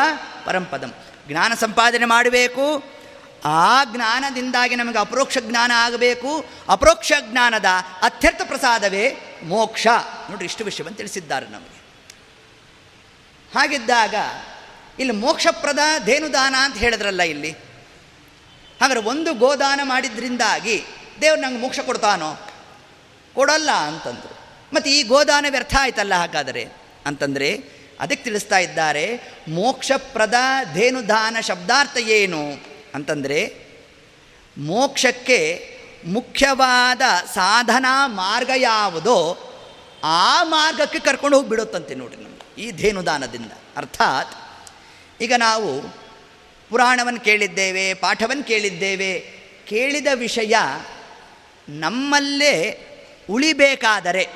ಪರಂಪದಂ. 0.45 0.93
ಜ್ಞಾನ 1.28 1.54
ಸಂಪಾದನೆ 1.54 2.06
ಮಾಡಬೇಕು 2.06 2.97
ಆ 3.46 3.84
ಜ್ಞಾನದಿಂದಾಗಿ 3.84 4.76
ನಮಗೆ 4.76 4.98
ಅಪರೋಕ್ಷ 4.98 5.38
ಜ್ಞಾನ 5.42 5.72
ಆಗಬೇಕು. 5.76 6.46
ಅಪರೋಕ್ಷ 6.70 7.12
ಜ್ಞಾನದ 7.22 7.66
ಅತ್ಯರ್ಥ 8.02 8.42
ಪ್ರಸಾದವೇ 8.46 9.16
ಮೋಕ್ಷ. 9.44 9.88
ನೋಡ್ರಿ 10.30 10.46
ಇಷ್ಟು 10.46 10.64
ವಿಷಯವನ್ನು 10.64 10.98
ತಿಳಿಸಿದ್ದಾರೆ 10.98 11.48
ನಮಗೆ. 11.48 11.78
ಹಾಗಿದ್ದಾಗ 13.60 14.16
ಇಲ್ಲಿ 15.00 15.14
ಮೋಕ್ಷಪ್ರದ 15.14 15.80
ಧೇನುದಾನ 16.06 16.56
ಅಂತ 16.60 16.78
ಹೇಳಿದ್ರಲ್ಲ 16.78 17.22
ಇಲ್ಲಿ. 17.22 17.52
ಹಾಗಾದ್ರೆ 18.82 19.00
ಒಂದು 19.00 19.34
ಗೋದಾನ 19.34 19.80
ಮಾಡಿದ್ರಿಂದಾಗಿ 19.84 20.84
ದೇವ್ರು 21.22 21.42
ನಂಗೆ 21.42 21.60
ಮೋಕ್ಷ 21.60 21.80
ಕೊಡ್ತಾನೋ? 21.80 22.50
ಕೊಡಲ್ಲ 23.36 23.72
ಅಂತಂದರು. 23.72 24.38
ಮತ್ತು 24.74 24.90
ಈ 24.90 25.04
ಗೋದಾನ 25.04 25.46
ವ್ಯರ್ಥ 25.50 25.76
ಆಯ್ತಲ್ಲ 25.80 26.14
ಹಾಗಾದರೆ? 26.14 26.68
ಅಂತಂದರೆ 27.06 27.64
ಅದಕ್ಕೆ 28.00 28.24
ತಿಳಿಸ್ತಾ 28.24 28.58
ಇದ್ದಾರೆ 28.58 29.22
ಮೋಕ್ಷಪ್ರದ 29.48 30.34
ಧೇನುದಾನ 30.74 31.38
ಶಬ್ದಾರ್ಥ 31.40 31.98
ಏನು? 31.98 32.76
ಅಂತಂದರೆ 32.96 33.40
ಮೋಕ್ಷಕ್ಕೆ 34.58 35.40
ಮುಖ್ಯವಾದ 36.06 37.02
ಸಾಧನಾ 37.34 38.08
ಮಾರ್ಗ 38.08 38.50
ಯಾವುದೋ? 38.56 39.18
ಆ 40.04 40.44
ಮಾರ್ಗಕ್ಕೆ 40.44 41.00
ಕರ್ಕೊಂಡು 41.00 41.38
ಹೋಗಿಬಿಡುತ್ತಂತೆ 41.38 41.96
ನೋಡಿ 41.96 42.16
ನಮಗೆ, 42.16 42.62
ಈ 42.62 42.72
ಧೇನುದಾನದಿಂದ. 42.72 43.52
ಅರ್ಥಾತ್ 43.78 44.36
ಈಗ 45.22 45.34
ನಾವು 45.38 45.82
ಪುರಾಣವನ್ನು 46.70 47.20
ಕೇಳಿದ್ದೇವೆ 47.20 47.94
ಪಾಠವನ್ನು 47.94 48.44
ಕೇಳಿದ್ದೇವೆ, 48.44 49.12
ಕೇಳಿದ 49.68 50.08
ವಿಷಯ 50.14 50.56
ನಮ್ಮಲ್ಲೇ 51.70 52.56
ಉಳಿಬೇಕಾದರೆ, 53.30 54.28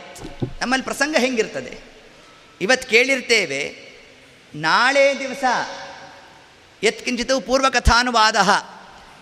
ನಮ್ಮಲ್ಲಿ 0.62 0.84
ಪ್ರಸಂಗ 0.84 1.16
ಹೆಂಗಿರ್ತದೆ? 1.20 1.78
ಇವತ್ತು 2.62 2.90
ಕೇಳಿರ್ತೇವೆ, 2.90 3.62
ನಾಳೆ 4.56 5.20
ದಿವಸ 5.20 5.44
ಯತ್ಕಿಂಚಿತು 6.84 7.42
ಪೂರ್ವಕಥಾನುವಾದ. 7.42 8.36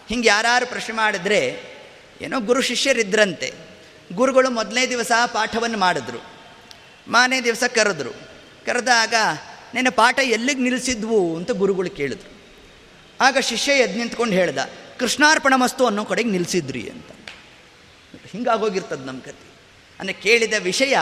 ಹಿಂಗೆ 0.09 0.27
ಯಾರು 0.27 0.69
ಪ್ರಶ್ನೆ 0.69 0.95
ಮಾಡಿದ್ರೆ, 0.95 1.63
ಏನೋ 2.21 2.39
ಗುರು 2.39 2.61
ಶಿಷ್ಯರಿದ್ರಂತೆ. 2.61 3.53
ಗುರುಗಳು 4.13 4.49
ಮೊದಲನೇ 4.49 4.87
ದಿವಸ 4.87 5.11
ಪಾಠವನ್ನು 5.25 5.77
ಮಾಡಿದ್ರು. 5.77 6.17
ಮಾನೇ 7.07 7.41
ದಿವಸ 7.41 7.63
ಕರೆದ್ರು. 7.75 8.09
ಕರೆದಾಗ, 8.65 9.13
ನಿನ್ನ 9.73 9.89
ಪಾಠ 9.89 10.19
ಎಲ್ಲಿಗೆ 10.19 10.59
ನಿಲ್ಲಿಸಿದ್ವು 10.59 11.37
ಅಂತ 11.37 11.51
ಗುರುಗಳು 11.51 11.89
ಕೇಳಿದ್ರು. 11.89 12.39
ಆಗ 13.21 13.37
ಶಿಷ್ಯ 13.39 13.71
ಎದ್ದು 13.71 13.99
ನಿಂತ್ಕೊಂಡು 13.99 14.33
ಹೇಳ್ದ, 14.33 14.57
ಕೃಷ್ಣಾರ್ಪಣ 14.99 15.53
ಮಸ್ತು 15.55 15.85
ಅನ್ನೋ 15.85 16.05
ಕಡೆಗೆ 16.05 16.29
ನಿಲ್ಲಿಸಿದ್ರಿ 16.29 16.89
ಅಂತ. 16.89 17.05
ಹಿಂಗಾಗೋಗಿರ್ತದೆ 18.31 19.05
ನಮ್ಮ 19.05 19.21
ಕತೆ 19.21 19.49
ಅಂದರೆ 19.99 20.13
ಕೇಳಿದ 20.13 20.53
ವಿಷಯ 20.59 20.97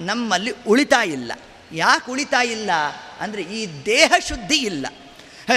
ನಮ್ಮಲ್ಲಿ 0.00 0.52
ಉಳಿತಾ 0.66 1.02
ಇಲ್ಲ. 1.02 1.32
ಯಾಕೆ 1.72 2.10
ಉಳಿತಾ 2.10 2.42
ಇಲ್ಲ? 2.42 2.70
ಅಂದರೆ 3.20 3.42
ಈ 3.42 3.84
ದೇಹ 3.84 4.12
ಶುದ್ಧಿ 4.28 4.56
ಇಲ್ಲ. 4.56 4.86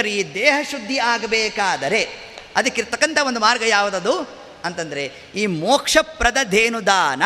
ಈ 0.08 0.34
ದೇಹ 0.34 0.54
ಶುದ್ಧಿ 0.70 0.98
ಆಗಬೇಕಾದರೆ 0.98 2.02
ಅದಕ್ಕಿರ್ತಕ್ಕಂಥ 2.56 3.18
ಒಂದು 3.18 3.40
ಮಾರ್ಗ 3.40 3.62
ಯಾವುದದು? 3.62 4.46
ಅಂತಂದರೆ 4.64 5.12
ಈ 5.34 5.46
ಮೋಕ್ಷಪ್ರದ 5.46 6.36
ಧೇನುದಾನ. 6.44 7.22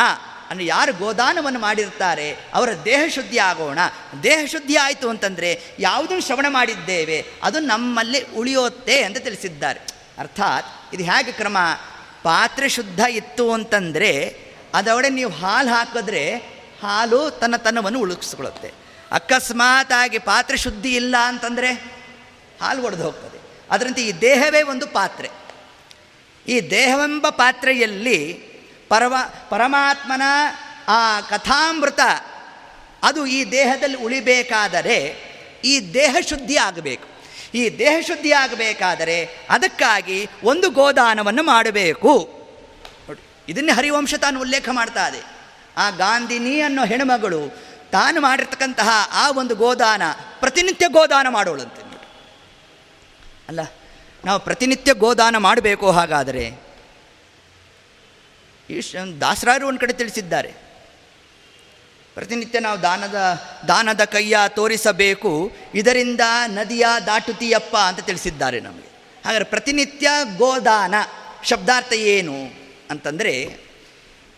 ಅಂದರೆ 0.49 0.65
ಯಾರು 0.65 0.93
ಗೋದಾನವನ್ನು 0.93 1.59
ಮಾಡಿರ್ತಾರೆ 1.59 2.31
ಅವರ 2.53 2.69
ದೇಹ 2.85 3.01
ಶುದ್ಧಿ 3.15 3.37
ಆಗೋಣ. 3.37 3.79
ದೇಹ 4.23 4.45
ಶುದ್ಧಿ 4.45 4.75
ಆಯಿತು 4.75 5.09
ಅಂತಂದರೆ 5.09 5.61
ಯಾವುದನ್ನು 5.79 6.21
ಶ್ರವಣ 6.21 6.45
ಮಾಡಿದ್ದೇವೆ, 6.49 7.25
ಅದು 7.43 7.59
ನಮ್ಮಲ್ಲಿ 7.59 8.21
ಉಳಿಯುತ್ತೆ 8.21 9.03
ಅಂತ 9.03 9.17
ತಿಳಿಸಿದ್ದಾರೆ. 9.17 9.79
ಅರ್ಥಾತ್ 10.17 10.95
ಇದು 10.95 11.03
ಹೇಗೆ 11.03 11.31
ಕ್ರಮ? 11.31 11.57
ಪಾತ್ರೆ 12.23 12.69
ಶುದ್ಧ 12.69 12.99
ಇತ್ತು 12.99 13.53
ಅಂತಂದರೆ 13.53 14.35
ಅದರೊಳಗೆ 14.73 15.09
ನೀವು 15.09 15.31
ಹಾಲು 15.31 15.69
ಹಾಕಿದ್ರೆ 15.69 16.35
ಹಾಲು 16.83 17.29
ತನ್ನ 17.29 17.55
ತನ್ನವನ್ನು 17.55 17.99
ಉಳಿಸ್ಕೊಳ್ಳುತ್ತೆ 17.99 18.71
ಅಕಸ್ಮಾತಾಗಿ 19.11 20.19
ಪಾತ್ರೆ 20.19 20.57
ಶುದ್ಧಿ 20.57 20.95
ಇಲ್ಲ 20.95 21.15
ಅಂತಂದರೆ 21.25 22.00
ಹಾಲು 22.61 22.83
ಒಡೆದು 22.83 23.03
ಹೋಗ್ತದೆ. 23.03 23.39
ಅದರಂತೆ 23.71 24.01
ಈ 24.05 24.11
ದೇಹವೇ 24.21 24.61
ಒಂದು 24.61 24.87
ಪಾತ್ರೆ. 24.87 25.29
ಈ 26.47 26.55
ದೇಹವೆಂಬ 26.69 27.29
ಪಾತ್ರೆಯಲ್ಲಿ 27.29 28.19
ಪರವ, 28.89 29.15
ಪರಮಾತ್ಮನ 29.49 30.21
ಆ 30.87 31.21
ಕಥಾಮೃತ, 31.21 31.99
ಅದು 33.03 33.25
ಈ 33.25 33.51
ದೇಹದಲ್ಲಿ 33.51 33.97
ಉಳಿಬೇಕಾದರೆ 33.97 34.97
ಈ 35.65 35.93
ದೇಹ 35.93 36.15
ಶುದ್ಧಿ 36.29 36.57
ಆಗಬೇಕು. 36.57 37.07
ಈ 37.53 37.77
ದೇಹ 37.79 37.95
ಶುದ್ಧಿ 38.07 38.31
ಆಗಬೇಕಾದರೆ 38.31 39.17
ಅದಕ್ಕಾಗಿ 39.49 40.27
ಒಂದು 40.43 40.69
ಗೋದಾನವನ್ನು 40.69 41.43
ಮಾಡಬೇಕು. 41.43 42.13
ನೋಡಿ, 43.07 43.21
ಇದನ್ನೇ 43.49 43.71
ಹರಿವಂಶ 43.71 44.13
ತಾನು 44.15 44.39
ಉಲ್ಲೇಖ 44.39 44.69
ಮಾಡ್ತಾ 44.71 45.07
ಇದೆ. 45.07 45.21
ಆ 45.77 45.89
ಗಾಂಧಿನಿ 45.89 46.61
ಅನ್ನೋ 46.61 46.85
ಹೆಣ್ಮಗಳು 46.85 47.41
ತಾನು 47.91 48.21
ಮಾಡಿರ್ತಕ್ಕಂತಹ 48.21 48.89
ಆ 49.11 49.31
ಒಂದು 49.31 49.55
ಗೋದಾನ 49.55 50.03
ಪ್ರತಿನಿತ್ಯ 50.39 50.87
ಗೋದಾನ 50.87 51.27
ಮಾಡೋಳಂತೆ. 51.29 51.90
ಅಲ್ಲ, 53.51 53.63
ನಾವು 54.25 54.39
ಪ್ರತಿನಿತ್ಯ 54.39 54.93
ಗೋದಾನ 54.93 55.37
ಮಾಡಬೇಕು 55.37 55.91
ಹಾಗಾದರೆ. 55.91 56.43
ಇಶ್ 58.69 58.91
ದಾಸರಾರು 59.21 59.67
ಒಂದು 59.67 59.79
ಕಡೆ 59.79 59.93
ತಿಳಿಸಿದ್ದಾರೆ. 59.93 60.51
ಪ್ರತಿನಿತ್ಯ 62.13 62.59
ನಾವು 62.59 62.81
ದಾನದ 62.81 63.17
ದಾನದ 63.67 64.03
ಕೈಯ 64.03 64.37
ತೋರಿಸಬೇಕು, 64.47 65.31
ಇದರಿಂದ 65.75 66.23
ನದಿಯ 66.47 66.85
ದಾಟುತಿಯಪ್ಪ 67.05 67.75
ಅಂತ 67.77 67.99
ತಿಳಿಸಿದ್ದಾರೆ 67.99 68.59
ನಮಗೆ. 68.59 68.89
ಹಾಗಾದರೆ 69.25 69.45
ಪ್ರತಿನಿತ್ಯ 69.45 70.07
ಗೋದಾನ 70.37 70.95
ಶಬ್ದಾರ್ಥ 71.43 71.93
ಏನು 71.93 72.37
ಅಂತಂದರೆ, 72.89 73.35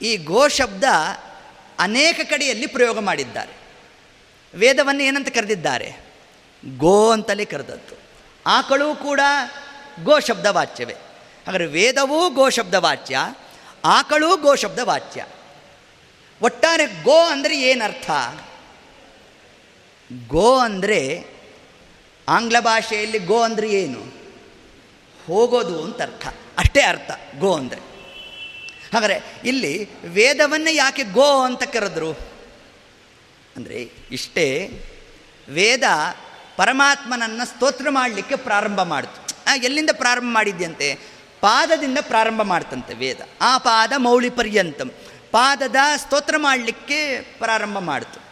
ಈ 0.02 0.18
ಗೋ 0.18 0.48
ಶಬ್ದ 0.48 0.84
ಅನೇಕ 1.80 2.20
ಕಡೆಯಲ್ಲಿ 2.24 2.68
ಪ್ರಯೋಗ 2.68 3.00
ಮಾಡಿದ್ದಾರೆ. 3.00 3.54
ವೇದವನ್ನು 4.54 5.04
ಏನಂತ 5.04 5.30
ಕರೆದಿದ್ದಾರೆ? 5.30 5.90
ಗೋ 6.64 7.12
ಅಂತಲೇ 7.12 7.46
ಕರೆದದ್ದು. 7.46 8.03
ಆಕಳು 8.46 8.96
ಕೂಡ 8.96 9.20
ಗೋ 10.04 10.20
ಶಬ್ದ 10.20 10.46
ವಾಚ್ಯವೇ 10.46 10.94
ಹಾಗಾದರೆ 11.48 11.66
ವೇದವೂ 11.66 12.30
ಗೋ 12.30 12.50
ಶಬ್ದ 12.50 12.74
ವಾಚ್ಯ 12.74 13.18
ಆಕಳು 13.86 14.38
ಗೋ 14.38 14.56
ಶಬ್ದ 14.56 14.80
ವಾಚ್ಯ 14.84 15.26
ಒಟ್ಟಾರೆ 16.42 17.04
ಗೋ 17.04 17.20
ಅಂದರೆ 17.24 17.62
ಏನರ್ಥ? 17.62 18.12
ಗೋ 20.28 20.60
ಅಂದರೆ 20.60 21.24
ಆಂಗ್ಲ 22.28 22.60
ಭಾಷೆಯಲ್ಲಿ 22.60 23.20
ಗೋ 23.20 23.42
ಅಂದರೆ 23.42 23.72
ಏನು? 23.72 24.14
ಹೋಗೋದು 25.28 25.84
ಅಂತ 25.84 26.02
ಅರ್ಥ 26.02 26.28
ಅಷ್ಟೇ 26.58 26.82
ಅರ್ಥ, 26.82 27.12
ಗೋ 27.40 27.56
ಅಂದರೆ. 27.56 27.80
ಹಾಗಾದರೆ 28.94 29.24
ಇಲ್ಲಿ 29.46 29.94
ವೇದವನ್ನು 30.08 30.72
ಯಾಕೆ 30.72 31.04
ಗೋ 31.04 31.44
ಅಂತ 31.44 31.64
ಕರೆದ್ರು? 31.64 32.12
ಅಂದರೆ 33.56 33.76
ಇಷ್ಟೇ 34.12 34.70
ವೇದ 35.50 35.84
ಪರಮಾತ್ಮನನ್ನು 36.58 37.46
ಸ್ತೋತ್ರ 37.46 37.90
ಮಾಡಲಿಕ್ಕೆ 37.90 38.36
ಪ್ರಾರಂಭ 38.36 38.82
ಮಾಡಿತು. 38.82 39.24
ಎಲ್ಲಿಂದ 39.64 39.90
ಪ್ರಾರಂಭ 39.94 40.34
ಮಾಡಿದ್ಯಂತೆ? 40.34 41.00
ಪಾದದಿಂದ 41.42 41.98
ಪ್ರಾರಂಭ 42.02 42.42
ಮಾಡ್ತಂತೆ 42.42 42.94
ವೇದ. 42.94 43.18
ಆ 43.42 43.58
ಪಾದ 43.58 43.94
ಮೌಳಿ 43.98 44.30
ಪರ್ಯಂತಂ. 44.30 44.92
ಪಾದದ 45.32 45.76
ಸ್ತೋತ್ರ 45.98 46.38
ಮಾಡಲಿಕ್ಕೆ 46.38 47.22
ಪ್ರಾರಂಭ 47.22 47.78
ಮಾಡಿತು. 47.78 48.24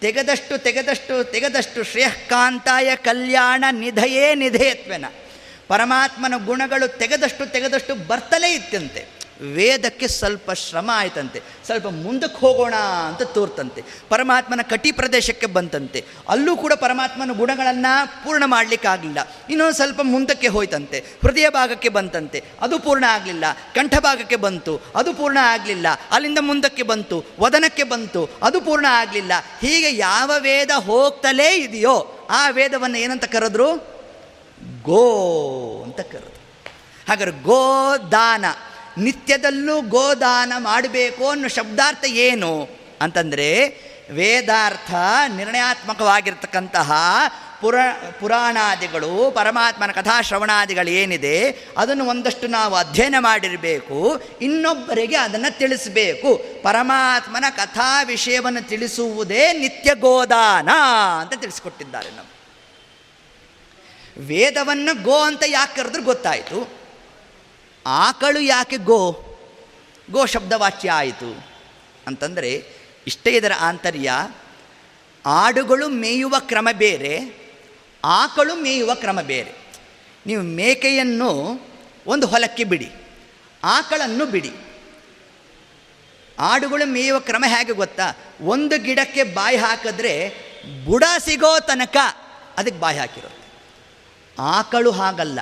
ತೆಗೆದಷ್ಟು 0.00 0.58
ತೆಗೆದಷ್ಟು 0.58 1.24
ತೆಗೆದಷ್ಟು 1.24 1.84
ಶ್ರೇಯಃಕಾಂತಾಯ 1.84 2.96
ಕಲ್ಯಾಣ 2.96 3.64
ನಿಧಯೇ 3.70 4.34
ನಿಧೇಯತ್ವೆನ. 4.34 5.04
ಪರಮಾತ್ಮನ 5.68 6.34
ಗುಣಗಳು 6.44 6.98
ತೆಗೆದಷ್ಟು 6.98 7.46
ತೆಗೆದಷ್ಟು 7.46 7.94
ಬರ್ತಲೇ 7.94 8.52
ಇತ್ತಂತೆ 8.52 9.23
ವೇದಕ್ಕೆ 9.52 10.08
ಸ್ವಲ್ಪ 10.08 10.52
ಶ್ರಮ 10.52 10.90
ಆಯ್ತಂತೆ, 10.94 11.42
ಸ್ವಲ್ಪ 11.66 11.86
ಮುಂದಕ್ಕೆ 11.86 12.38
ಹೋಗೋಣ 12.38 12.74
ಅಂತ 13.08 13.22
ತೋರ್ತಂತೆ, 13.22 13.84
ಪರಮಾತ್ಮನ 14.08 14.60
ಕಟಿ 14.62 14.92
ಪ್ರದೇಶಕ್ಕೆ 14.92 15.46
ಬಂತಂತೆ, 15.46 16.04
ಅಲ್ಲೂ 16.28 16.56
ಕೂಡ 16.56 16.72
ಪರಮಾತ್ಮನ 16.72 17.30
ಗುಣಗಳನ್ನು 17.32 18.24
ಪೂರ್ಣ 18.24 18.42
ಮಾಡಲಿಕ್ಕಾಗಲಿಲ್ಲ. 18.46 19.18
ಇನ್ನೊಂದು 19.50 19.76
ಸ್ವಲ್ಪ 19.76 20.00
ಮುಂದಕ್ಕೆ 20.02 20.48
ಹೋಯ್ತಂತೆ, 20.48 21.00
ಹೃದಯ 21.00 21.48
ಭಾಗಕ್ಕೆ 21.48 21.88
ಬಂತಂತೆ, 21.88 22.44
ಅದು 22.60 22.78
ಪೂರ್ಣ 22.78 23.04
ಆಗಲಿಲ್ಲ, 23.08 23.44
ಕಂಠ 23.74 23.94
ಭಾಗಕ್ಕೆ 23.98 24.36
ಬಂತು, 24.36 24.80
ಅದು 24.96 25.14
ಪೂರ್ಣ 25.14 25.38
ಆಗಲಿಲ್ಲ, 25.42 25.86
ಅಲ್ಲಿಂದ 26.10 26.38
ಮುಂದಕ್ಕೆ 26.40 26.82
ಬಂತು, 26.82 27.24
ವದನಕ್ಕೆ 27.40 27.82
ಬಂತು, 27.82 28.30
ಅದು 28.42 28.60
ಪೂರ್ಣ 28.60 28.86
ಆಗಲಿಲ್ಲ. 28.90 29.32
ಹೀಗೆ 29.60 29.96
ಯಾವ 29.96 30.30
ವೇದ 30.38 30.70
ಹೋಗ್ತಲೇ 30.70 31.56
ಇದೆಯೋ, 31.56 32.26
ಆ 32.30 32.48
ವೇದವನ್ನು 32.48 32.98
ಏನಂತ 32.98 33.24
ಕರೆದ್ರು? 33.24 33.94
ಗೋ 34.82 35.82
ಅಂತ 35.84 36.00
ಕರೆದ್ರು. 36.00 36.30
ಹಾಗಾದ್ರೆ 37.08 37.42
ಗೋದಾನ 37.42 38.44
ನಿತ್ಯದಲ್ಲೂ 38.98 39.82
ಗೋದಾನ 39.82 40.52
ಮಾಡಬೇಕು 40.58 41.28
ಅನ್ನೋ 41.28 41.48
ಶಬ್ದಾರ್ಥ 41.48 42.04
ಏನು 42.04 42.68
ಅಂತಂದರೆ 43.00 43.68
ವೇದಾರ್ಥ 44.10 44.94
ನಿರ್ಣಯಾತ್ಮಕವಾಗಿರ್ತಕ್ಕಂತಹ 45.36 46.92
ಪುರ 47.60 47.74
ಪುರಾಣಾದಿಗಳು, 48.20 49.30
ಪರಮಾತ್ಮನ 49.30 49.90
ಕಥಾಶ್ರವಣಾದಿಗಳು 49.90 50.88
ಏನಿದೆ 50.90 51.50
ಅದನ್ನು 51.78 52.04
ಒಂದಷ್ಟು 52.04 52.46
ನಾವು 52.46 52.74
ಅಧ್ಯಯನ 52.74 53.14
ಮಾಡಿರಬೇಕು, 53.18 54.22
ಇನ್ನೊಬ್ಬರಿಗೆ 54.40 55.16
ಅದನ್ನು 55.16 55.58
ತಿಳಿಸಬೇಕು. 55.58 56.62
ಪರಮಾತ್ಮನ 56.62 57.44
ಕಥಾ 57.56 58.02
ವಿಷಯವನ್ನು 58.02 58.68
ತಿಳಿಸುವುದೇ 58.68 59.52
ನಿತ್ಯ 59.52 59.94
ಗೋದಾನ 59.94 60.68
ಅಂತ 61.20 61.40
ತಿಳಿಸಿಕೊಟ್ಟಿದ್ದಾರೆ 61.40 62.10
ನಾವು 62.10 62.30
ವೇದವನ್ನು 64.26 65.02
ಗೋ 65.02 65.18
ಅಂತ 65.20 65.42
ಯಾಕೆ 65.46 65.76
ಕರೆದ್ರು 65.76 66.02
ಗೊತ್ತಾಯಿತು. 66.02 66.83
ಆಕಳು 67.86 68.40
ಯಾಕೆ 68.40 68.76
ಗೋ? 68.76 69.12
ಗೋ 70.10 70.26
ಶಬ್ದವಾಚ್ಯ 70.26 70.90
ಆಯಿತು. 70.90 71.46
ಅಂತಂದರೆ, 72.06 72.66
ಇಷ್ಟೇ 73.06 73.30
ಇದರ 73.30 73.52
ಆಂತರ್ಯ, 73.60 74.10
ಆಡುಗಳು 75.26 75.88
ಮೇಯುವ 75.88 76.34
ಕ್ರಮ 76.38 76.68
ಬೇರೆ, 76.72 77.18
ಆಕಳು 78.04 78.54
ಮೇಯುವ 78.54 78.94
ಕ್ರಮ 78.94 79.20
ಬೇರೆ. 79.20 79.52
ನೀವು 80.26 80.42
ಮೇಕೆಯನ್ನು 80.42 81.60
ಒಂದು 82.06 82.26
ಹೊಲಕ್ಕೆ 82.26 82.64
ಬಿಡಿ, 82.64 82.92
ಆಕಳನ್ನು 83.64 84.26
ಬಿಡಿ. 84.26 84.52
ಆಡುಗಳು 86.38 86.86
ಮೇಯುವ 86.86 87.20
ಕ್ರಮ 87.20 87.44
ಹೇಗೆ 87.48 87.72
ಗೊತ್ತಾ? 87.72 88.12
ಒಂದು 88.40 88.82
ಗಿಡಕ್ಕೆ 88.82 89.22
ಬಾಯಿ 89.22 89.56
ಹಾಕಿದ್ರೆ 89.56 90.34
ಬುಡ 90.84 91.04
ಸಿಗೋ 91.18 91.60
ತನಕ 91.60 91.96
ಅದಕ್ಕೆ 92.56 92.80
ಬಾಯಿ 92.80 92.98
ಹಾಕಿರುತ್ತೆ. 92.98 93.44
ಆಕಳು 94.38 94.90
ಹಾಗಲ್ಲ. 94.90 95.40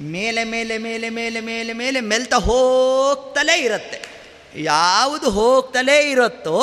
ಮೇಲೆ 0.00 0.44
ಮೇಲೆ 0.44 0.78
ಮೇಲೆ 0.78 1.08
ಮೇಲೆ 1.10 1.40
ಮೇಲೆ 1.40 1.72
ಮೇಲೆ 1.72 2.00
ಮೆಲ್ತಾ 2.00 2.36
ಹೋಗ್ತಲೇ 2.36 3.56
ಇರುತ್ತೆ. 3.58 3.98
ಯಾವುದು 4.56 5.30
ಹೋಗ್ತಲೇ 5.30 6.10
ಇರುತ್ತೋ 6.10 6.58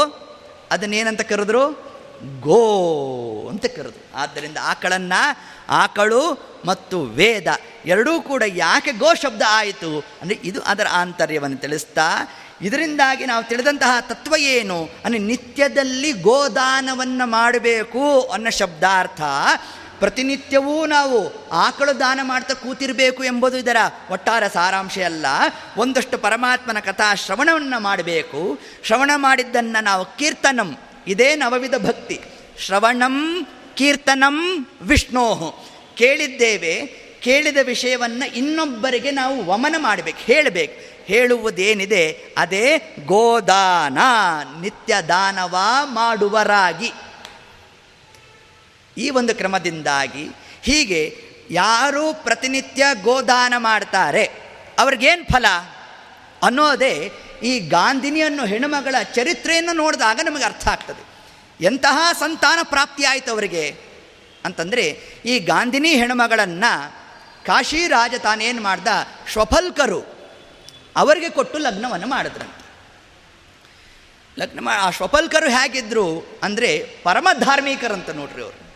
ಅದನ್ನೇನಂತ 0.71 1.21
ಕರೆದ್ರು? 1.21 1.63
ಗೋ 2.39 2.63
ಅಂತ 3.49 3.65
ಕರೆದು 3.65 3.99
ಆದ್ದರಿಂದ 4.15 4.57
ಆಕಳನ್ನು 4.61 5.21
ಆಕಳು 5.69 6.21
ಮತ್ತು 6.65 7.01
ವೇದ 7.01 7.47
ಎರಡೂ 7.86 8.21
ಕೂಡ 8.21 8.43
ಯಾಕೆ 8.45 8.91
ಗೋ 8.91 9.13
ಶಬ್ದ 9.13 9.43
ಆಯಿತು? 9.47 9.91
ಅಂದರೆ 10.21 10.38
ಇದು 10.43 10.61
ಅದರ 10.61 10.88
ಆಂತರ್ಯವನ್ನು 10.91 11.57
ತಿಳಿಸ್ತಾ, 11.57 12.07
ಇದರಿಂದಾಗಿ 12.61 13.25
ನಾವು 13.25 13.43
ತಿಳಿದಂತಹ 13.43 13.99
ತತ್ವ 13.99 14.36
ಏನು? 14.36 14.80
ಅಂದರೆ 15.05 15.19
ನಿತ್ಯದಲ್ಲಿ 15.19 16.11
ಗೋದಾನವನ್ನು 16.11 17.27
ಮಾಡಬೇಕು 17.27 18.21
ಅನ್ನೋ 18.21 18.49
ಶಬ್ದಾರ್ಥ 18.49 19.21
ಪ್ರತಿನಿತ್ಯವೂ 20.00 20.86
ನಾವು 20.86 21.50
ಆಕಳು 21.50 22.00
ದಾನ 22.00 22.20
ಮಾಡ್ತಾ 22.24 22.54
ಕೂತಿರಬೇಕು 22.54 23.24
ಎಂಬುದು 23.24 23.58
ಇದರ 23.58 23.78
ಒಟ್ಟಾರ 24.12 24.47
ಸಾರಾಂಶ 24.47 25.00
ಅಲ್ಲ. 25.06 25.26
ಒಂದಷ್ಟು 25.78 26.18
ಪರಮಾತ್ಮನ 26.18 26.80
ಕಥಾ 26.80 27.16
ಶ್ರವಣವನ್ನು 27.16 27.80
ಮಾಡಬೇಕು. 27.80 28.60
ಶ್ರವಣ 28.84 29.12
ಮಾಡಿದ್ದನ್ನು 29.16 29.84
ನಾವು 29.84 30.18
ಕೀರ್ತನಂ. 30.18 30.78
ಇದೇ 31.08 31.36
ನವವಿಧ 31.36 31.76
ಭಕ್ತಿ. 31.76 32.22
ಶ್ರವಣಂ, 32.60 33.47
ಕೀರ್ತನಂ, 33.76 34.68
ವಿಷ್ಣೋಹು. 34.82 35.70
ಕೇಳಿದ್ದೇವೆ. 35.95 37.10
ಕೇಳಿದ 37.22 37.58
ವಿಷಯವನ್ನು 37.64 38.36
ಇನ್ನೊಬ್ಬರಿಗೆ 38.36 39.12
ನಾವು 39.12 39.45
ವಮನ 39.45 39.76
ಮಾಡಬೇಕು, 39.78 40.18
ಹೇಳಬೇಕು. 40.18 41.06
ಹೇಳುವುದೇನಿದೆ? 41.06 42.34
ಅದೇ 42.38 42.95
ಗೋದಾನ. 43.06 43.97
ನಿತ್ಯ 44.62 44.95
ದಾನವ 45.08 45.56
ಮಾಡುವರಾಗಿ 45.84 46.93
ಈ 49.00 49.10
ಒಂದು 49.10 49.36
ಕ್ರಮದಿಂದಾಗಿ 49.36 50.30
ಹೀಗೆ 50.62 51.24
ಯಾರು 51.50 52.14
ಪ್ರತಿನಿತ್ಯ 52.14 52.86
ಗೋದಾನ 53.04 53.54
ಮಾಡ್ತಾರೆ. 53.58 54.24
ಅವ್ರಿಗೇನು 54.80 55.24
ಫಲ? 55.24 55.45
ಅನ್ನೋದೇ 56.43 57.12
ಈ 57.43 57.60
ಗಾಂಧಿನಿಯನ್ನು 57.60 58.45
ಹೆಣ್ಣುಮಗಳ 58.45 58.95
ಚರಿತ್ರೆಯನ್ನು 59.04 59.74
ನೋಡಿದಾಗ 59.74 60.20
ನಮಗೆ 60.26 60.43
ಅರ್ಥ 60.43 60.68
ಆಗ್ತದೆ. 60.68 61.04
ಎಂತಹ 61.66 62.10
ಸಂತಾನ 62.20 62.60
ಪ್ರಾಪ್ತಿ 62.64 63.04
ಆಯಿತು 63.04 63.32
ಅವರಿಗೆ? 63.32 63.76
ಅಂತಂದರೆ 64.45 64.86
ಈ 65.26 65.39
ಗಾಂಧಿನಿ 65.39 65.89
ಹೆಣ್ಣುಮಗಳನ್ನು 65.89 66.93
ಕಾಶಿ 67.45 67.88
ರಾಜ 67.88 68.14
ತಾನೇನು 68.16 68.62
ಮಾಡ್ದ? 68.62 68.88
ಶ್ವಫಲ್ಕರು 69.32 70.02
ಅವರಿಗೆ 70.95 71.30
ಕೊಟ್ಟು 71.30 71.58
ಲಗ್ನವನ್ನು 71.58 72.08
ಮಾಡಿದ್ರಂತೆ. 72.08 72.60
ಲಗ್ನ 74.41 74.60
ಮಾ 74.60 74.72
ಆ 74.72 74.89
ಶ್ವಫಲ್ಕರು 74.89 75.50
ಹೇಗಿದ್ದರು 75.50 76.39
ಅಂದರೆ 76.43 76.95
ಪರಮ 77.04 77.28
ಧಾರ್ಮಿಕರಂತ 77.39 78.10
ನೋಡ್ರಿ 78.10 78.43
ಅವರು. 78.43 78.68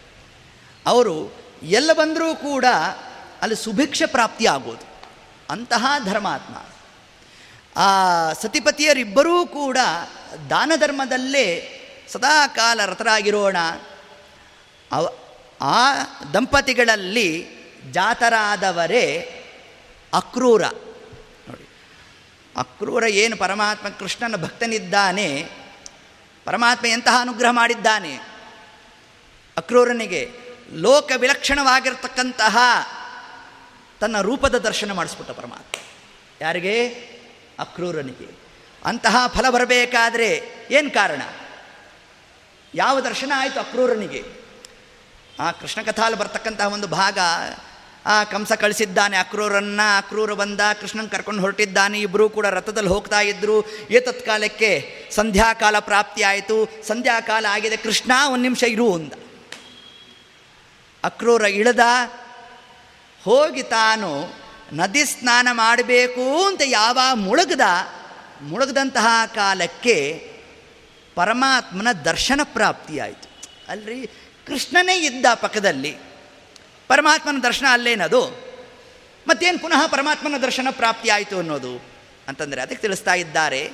ಅವರು 0.85 1.35
ಎಲ್ಲ 1.63 1.93
ಬಂದರೂ 1.93 2.35
ಕೂಡ 2.35 2.65
ಅಲ್ಲಿ 3.41 3.55
ಸುಭಿಕ್ಷ 3.55 4.03
ಪ್ರಾಪ್ತಿ 4.05 4.45
ಆಗೋದು. 4.45 4.93
ಅಂತಹ 5.49 5.85
ಧರ್ಮಾತ್ಮ. 6.05 6.55
ಆ 7.75 7.89
ಸತಿಪತಿಯರಿಬ್ಬರೂ 8.33 9.45
ಕೂಡ 9.45 9.77
ದಾನ 10.49 10.71
ಧರ್ಮದಲ್ಲೇ 10.75 11.79
ಸದಾ 12.07 12.47
ಕಾಲ 12.47 12.79
ಅವ, 14.91 15.09
ಆ 15.61 15.93
ದಂಪತಿಗಳಲ್ಲಿ 16.33 17.47
ಜಾತರಾದವರೇ 17.91 19.39
ಅಕ್ರೂರ. 20.13 20.63
ನೋಡಿ, 21.47 21.67
ಅಕ್ರೂರ 22.57 23.03
ಏನು 23.07 23.37
ಪರಮಾತ್ಮ 23.37 23.89
ಕೃಷ್ಣನ 23.89 24.35
ಭಕ್ತನಿದ್ದಾನೆ, 24.35 25.49
ಪರಮಾತ್ಮ 26.45 26.85
ಎಂತಹ 26.85 27.17
ಅನುಗ್ರಹ 27.21 27.51
ಮಾಡಿದ್ದಾನೆ? 27.51 28.15
ಅಕ್ರೂರನಿಗೆ 29.57 30.42
ಲೋಕ 30.73 31.11
ವಿಲಕ್ಷಣವಾಗಿರ್ತಕ್ಕಂತಹ 31.17 32.57
ತನ್ನ 34.01 34.21
ರೂಪದ 34.21 34.57
ದರ್ಶನ 34.57 34.91
ಮಾಡಿಸ್ಬಿಟ್ಟ 34.91 35.31
ಪರಮಾತ್ಮ. 35.31 35.81
ಯಾರಿಗೆ? 36.41 36.87
ಅಕ್ರೂರನಿಗೆ. 37.59 38.39
ಅಂತಹ 38.85 39.15
ಫಲ 39.27 39.49
ಬರಬೇಕಾದ್ರೆ 39.49 40.41
ಏನು 40.71 40.91
ಕಾರಣ? 40.91 41.21
ಯಾವ 42.75 42.99
ದರ್ಶನ 42.99 43.31
ಆಯಿತು 43.35 43.59
ಅಕ್ರೂರನಿಗೆ? 43.59 44.23
ಆ 45.39 45.51
ಕೃಷ್ಣ 45.51 45.81
ಕಥಾಲ್ 45.81 46.15
ಬರ್ತಕ್ಕಂತಹ 46.15 46.67
ಒಂದು 46.67 46.87
ಭಾಗ, 46.87 47.17
ಆ 48.05 48.23
ಕಂಸ 48.23 48.51
ಕಳಿಸಿದ್ದಾನೆ, 48.51 49.17
ಅಕ್ರೂರನ್ನ, 49.17 49.81
ಅಕ್ರೂರ 49.97 50.33
ಬಂದ 50.33 50.59
ಕೃಷ್ಣನ್ 50.81 51.09
ಕರ್ಕೊಂಡು 51.09 51.41
ಹೊರಟಿದ್ದಾನೆ 51.41 52.01
ಇಬ್ಬರೂ 52.01 52.29
ಕೂಡ 52.29 52.45
ರಥದಲ್ಲಿ 52.45 52.89
ಹೋಗ್ತಾ 52.89 53.19
ಇದ್ದರು 53.21 53.61
ತತ್ಕಾಲಕ್ಕೆ 53.99 55.03
ಸಂಧ್ಯಾಕಾಲ 55.11 55.79
ಪ್ರಾಪ್ತಿ 55.79 56.21
ಆಯಿತು 56.21 56.87
ಸಂಧ್ಯಾಕಾಲ 56.87 57.45
ಆಗಿದೆ, 57.49 57.77
ಕೃಷ್ಣ 57.77 58.11
ಒಂದು 58.27 58.43
ನಿಮಿಷ 58.43 58.63
ಇರು 58.63 58.93
ಅಂದ. 58.93 59.13
ಅಕ್ರೂರ 61.03 61.41
ಇಳದ 61.41 61.79
ಹೋಗಿ 63.23 63.63
ತಾನು 63.63 64.33
ನದಿ 64.73 65.05
ಸ್ನಾನ 65.05 65.47
ಮಾಡಬೇಕು 65.51 66.45
ಅಂತ 66.45 66.61
ಯಾವ 66.65 66.99
ಮುಳುಗದ, 67.13 67.61
ಮುಳುಗದಂತಹ 68.41 69.07
ಕಾಲಕ್ಕೆ 69.35 70.29
ಪರಮಾತ್ಮನ 71.15 71.91
ದರ್ಶನ 71.91 72.39
ಪ್ರಾಪ್ತಿಯಾಯಿತು. 72.43 73.41
ಅಲ್ರಿ, 73.67 74.07
ಕೃಷ್ಣನೇ 74.47 74.97
ಇದ್ದ 74.97 75.25
ಪಕ್ಕದಲ್ಲಿ 75.33 75.97
ಪರಮಾತ್ಮನ 76.87 77.37
ದರ್ಶನ 77.43 77.65
ಅಲ್ಲೇನದು? 77.71 78.27
ಮತ್ತೇನು 79.27 79.59
ಪುನಃ 79.59 79.87
ಪರಮಾತ್ಮನ 79.87 80.37
ದರ್ಶನ 80.41 80.67
ಪ್ರಾಪ್ತಿಯಾಯಿತು 80.71 81.37
ಅನ್ನೋದು 81.37 81.85
ಅಂತಂದರೆ 82.27 82.61
ಅದಕ್ಕೆ 82.61 82.81
ತಿಳಿಸ್ತಾ 82.81 83.13
ಇದ್ದಾರೆ. 83.13 83.71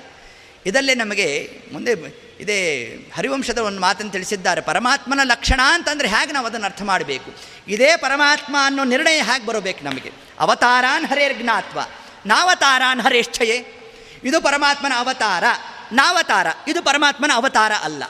ಇದಲ್ಲೇ 0.65 0.95
ನಮಗೆ 0.95 1.59
ಮುಂದೆ 1.73 1.95
ಇದೇ 2.40 2.86
ಹರಿವಂಶದ 3.18 3.58
ಒಂದು 3.58 3.82
ಮಾತನ್ನು 3.82 4.12
ತಿಳಿಸಿದ್ದಾರೆ. 4.12 4.62
ಪರಮಾತ್ಮನ 4.62 5.20
ಲಕ್ಷಣ 5.24 5.60
ಅಂತಂದರೆ 5.74 6.08
ಹೇಗೆ 6.08 6.32
ನಾವು 6.32 6.46
ಅದನ್ನು 6.46 6.66
ಅರ್ಥ 6.66 6.82
ಮಾಡಬೇಕು? 6.82 7.36
ಇದೇ 7.68 7.98
ಪರಮಾತ್ಮ 7.98 8.56
ಅನ್ನೋ 8.66 8.84
ನಿರ್ಣಯ 8.84 9.22
ಹೇಗೆ 9.22 9.46
ಬರಬೇಕು 9.46 9.86
ನಮಗೆ? 9.86 10.12
ಅವತಾರಾನ್ 10.40 11.06
ಹರೇರ್ 11.06 11.42
ಜ್ಞಾತ್ವ. 11.42 11.80
ನಾವತಾರಾನ್ 12.26 13.02
ಹರೇಶ್ಚಯೇ. 13.02 13.76
ಇದು 14.24 14.42
ಪರಮಾತ್ಮನ 14.42 14.94
ಅವತಾರ. 14.98 15.44
ನಾವತಾರ. 15.92 16.48
ಇದು 16.68 16.84
ಪರಮಾತ್ಮನ 16.84 17.32
ಅವತಾರ 17.36 17.72
ಅಲ್ಲ. 17.84 18.04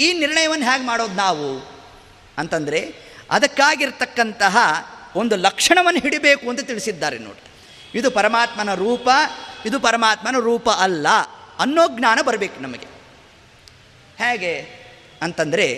ಈ 0.00 0.12
ನಿರ್ಣಯವನ್ನು 0.12 0.64
ಹೇಗೆ 0.64 0.86
ಮಾಡೋದು 0.86 1.14
ನಾವು? 1.14 1.72
ಅಂತಂದರೆ 2.38 2.94
ಅದಕ್ಕಾಗಿರ್ತಕ್ಕಂತಹ 3.30 4.56
ಒಂದು 5.16 5.36
ಲಕ್ಷಣವನ್ನು 5.36 6.00
ಹಿಡಿಬೇಕು 6.00 6.48
ಅಂತ 6.48 6.60
ತಿಳಿಸಿದ್ದಾರೆ 6.60 7.18
ನೋಡಿ 7.18 7.42
ಇದು 7.98 8.10
ಪರಮಾತ್ಮನ 8.10 8.74
ರೂಪ, 8.74 9.08
ಇದು 9.66 9.80
ಪರಮಾತ್ಮನ 9.80 10.36
ರೂಪ 10.38 10.70
ಅಲ್ಲ 10.70 11.08
ಅನ್ನೋ 11.58 11.88
ಜ್ಞಾನ 11.88 12.18
ಬರಬೇಕು 12.24 12.62
ನಮಗೆ. 12.62 12.91
ಹೇಗೆ 14.22 14.54
ಅಂತಂದರೆ, 15.22 15.68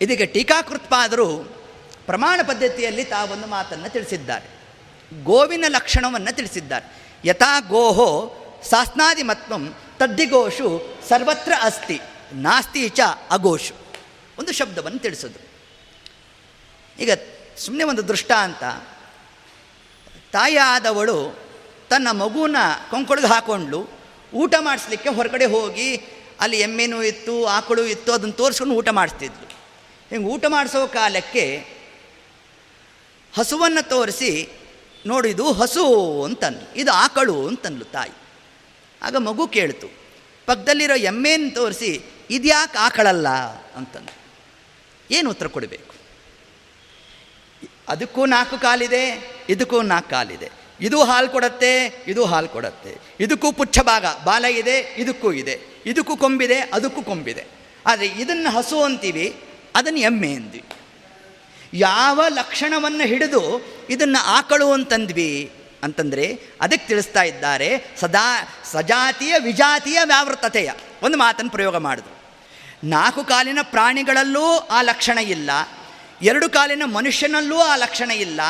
ಇದಕ್ಕೆ 0.00 0.26
ಟೀಕಾಕೃತ್ಪಾದರು 0.26 1.28
ಪ್ರಮಾಣ 2.06 2.40
ಪದ್ಧತಿಯಲ್ಲಿ 2.48 3.04
ತಾವೊಂದು 3.04 3.46
ಮಾತನ್ನು 3.46 3.88
ತಿಳಿಸಿದ್ದಾರೆ. 3.88 4.48
ಗೋವಿನ 5.24 5.64
ಲಕ್ಷಣವನ್ನು 5.68 6.36
ತಿಳಿಸಿದ್ದಾರೆ. 6.36 6.86
ಯಥಾ 7.24 7.60
ಗೋಹೋ 7.60 8.08
ಸಾಸ್ನಾದಿಮತ್ವಂ 8.62 9.74
ತದ್ದಿಗೋಷು 9.98 10.68
ಸರ್ವತ್ರ 11.08 11.52
ಅಸ್ತಿ, 11.62 12.00
ನಾಸ್ತಿ 12.32 12.88
ಚ 12.88 13.00
ಅಗೋಷು 13.30 13.74
ಒಂದು 14.38 14.52
ಶಬ್ದವನ್ನು 14.52 14.98
ತಿಳಿಸೋದು. 14.98 15.40
ಈಗ 17.02 17.10
ಸುಮ್ಮನೆ 17.58 17.84
ಒಂದು 17.84 18.08
ದೃಷ್ಟಾಂತ 18.08 18.62
ತಾಯಿಯಾದವಳು 20.32 21.18
ತನ್ನ 21.90 22.08
ಮಗುನ 22.10 22.56
ಕೊಂಕೊಳಗೆ 22.90 23.26
ಹಾಕೊಂಡ್ಲು, 23.26 23.88
ಊಟ 24.34 24.54
ಮಾಡಿಸ್ಲಿಕ್ಕೆ 24.60 25.08
ಹೊರಗಡೆ 25.08 25.46
ಹೋಗಿ 25.46 25.96
ಅಲ್ಲಿ 26.40 26.58
ಎಮ್ಮೆನೂ 26.66 26.98
ಇತ್ತು, 27.02 27.34
ಆಕಳು 27.56 27.82
ಇತ್ತು, 27.94 28.10
ಅದನ್ನು 28.12 28.36
ತೋರಿಸ್ಕೊಂಡು 28.40 28.74
ಊಟ 28.80 28.88
ಮಾಡಿಸ್ತಿದ್ಲು 28.98 29.46
ಹಿಂಗೆ 30.10 30.28
ಊಟ 30.34 30.44
ಮಾಡಿಸೋ 30.48 30.80
ಕಾಲಕ್ಕೆ 30.86 31.44
ಹಸುವನ್ನು 33.34 33.82
ತೋರಿಸಿ 33.88 34.30
ನೋಡಿದು 35.06 35.46
ಹಸು 35.52 35.84
ಅಂತನ್ಲು 36.26 36.66
ಇದು 36.80 36.90
ಆಕಳು 37.04 37.36
ಅಂತನ್ಲು 37.48 37.86
ತಾಯಿ. 37.96 38.14
ಆಗ 39.02 39.16
ಮಗು 39.28 39.44
ಕೇಳ್ತು, 39.56 39.88
ಪಕ್ಕದಲ್ಲಿರೋ 40.46 40.96
ಎಮ್ಮೆಯನ್ನು 41.10 41.50
ತೋರಿಸಿ, 41.54 41.90
ಇದ್ಯಾಕೆ 42.30 42.78
ಆಕಳಲ್ಲ 42.78 43.28
ಅಂತಂದು 43.78 44.14
ಏನು 45.10 45.26
ಉತ್ತರ 45.30 45.48
ಕೊಡಬೇಕು? 45.56 45.92
ಅದಕ್ಕೂ 47.88 48.22
ನಾಲ್ಕು 48.26 48.56
ಕಾಲಿದೆ, 48.58 49.04
ಇದಕ್ಕೂ 49.48 49.82
ನಾಲ್ಕು 49.82 50.10
ಕಾಲಿದೆ. 50.10 50.48
ಇದು 50.80 50.98
ಹಾಲು 51.04 51.28
ಕೊಡತ್ತೆ, 51.28 51.72
ಇದು 52.12 52.22
ಹಾಲು 52.24 52.48
ಕೊಡತ್ತೆ. 52.48 52.92
ಇದಕ್ಕೂ 53.24 53.48
ಪುಚ್ಛ 53.52 53.78
ಭಾಗ 53.80 54.06
ಬಾಲ 54.24 54.44
ಇದೆ, 54.44 54.76
ಇದಕ್ಕೂ 55.02 55.28
ಇದೆ. 55.32 55.56
ಇದಕ್ಕೂ 55.86 56.16
ಕೊಂಬಿದೆ, 56.16 56.60
ಅದಕ್ಕೂ 56.60 57.02
ಕೊಂಬಿದೆ. 57.02 57.46
ಆದರೆ 57.86 58.06
ಇದನ್ನು 58.06 58.50
ಹಸು 58.50 58.82
ಅಂತೀವಿ, 58.82 59.36
ಅದನ್ನು 59.74 59.98
ಎಮ್ಮೆ 59.98 60.32
ಅಂದ್ವಿ. 60.32 60.64
ಯಾವ 61.72 62.20
ಲಕ್ಷಣವನ್ನು 62.28 63.06
ಹಿಡಿದು 63.06 63.60
ಇದನ್ನು 63.90 64.24
ಆಕಳು 64.24 64.72
ಅಂತಂದ್ವಿ 64.72 65.52
ಅಂತಂದರೆ, 65.82 66.40
ಅದಕ್ಕೆ 66.60 66.88
ತಿಳಿಸ್ತಾ 66.88 67.22
ಇದ್ದಾರೆ, 67.22 67.90
ಸದಾ 68.00 68.48
ಸಜಾತಿಯ 68.72 69.34
ವಿಜಾತಿಯ 69.38 69.98
ವ್ಯಾವೃತತೆಯ 70.04 70.72
ಒಂದು 71.02 71.18
ಮಾತನ್ನು 71.18 71.50
ಪ್ರಯೋಗ 71.50 71.76
ಮಾಡಿದ್ರು 71.76 72.16
ನಾಲ್ಕು 72.84 73.24
ಕಾಲಿನ 73.24 73.58
ಪ್ರಾಣಿಗಳಲ್ಲೂ 73.62 74.56
ಆ 74.58 74.82
ಲಕ್ಷಣ 74.82 75.18
ಇಲ್ಲ, 75.18 75.50
ಎರಡು 76.22 76.50
ಕಾಲಿನ 76.50 76.82
ಮನುಷ್ಯನಲ್ಲೂ 76.84 77.58
ಆ 77.58 77.76
ಲಕ್ಷಣ 77.76 78.10
ಇಲ್ಲ, 78.10 78.40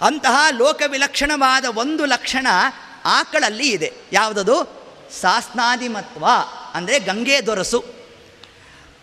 ಅಂತಹ 0.00 0.36
ಲೋಕ 0.50 0.82
ವಿಲಕ್ಷಣವಾದ 0.86 1.64
ಒಂದು 1.64 2.04
ಲಕ್ಷಣ 2.04 2.46
ಆಕಳಲ್ಲಿ 3.04 3.68
ಇದೆ. 3.68 3.92
ಯಾವುದದು? 4.12 4.84
ಸಾಸ್ನಾದಿಮತ್ವ. 5.20 6.24
ಅಂದರೆ 6.74 6.98
ಗಂಗೆ 6.98 7.46
ದೊರಸು. 7.46 7.80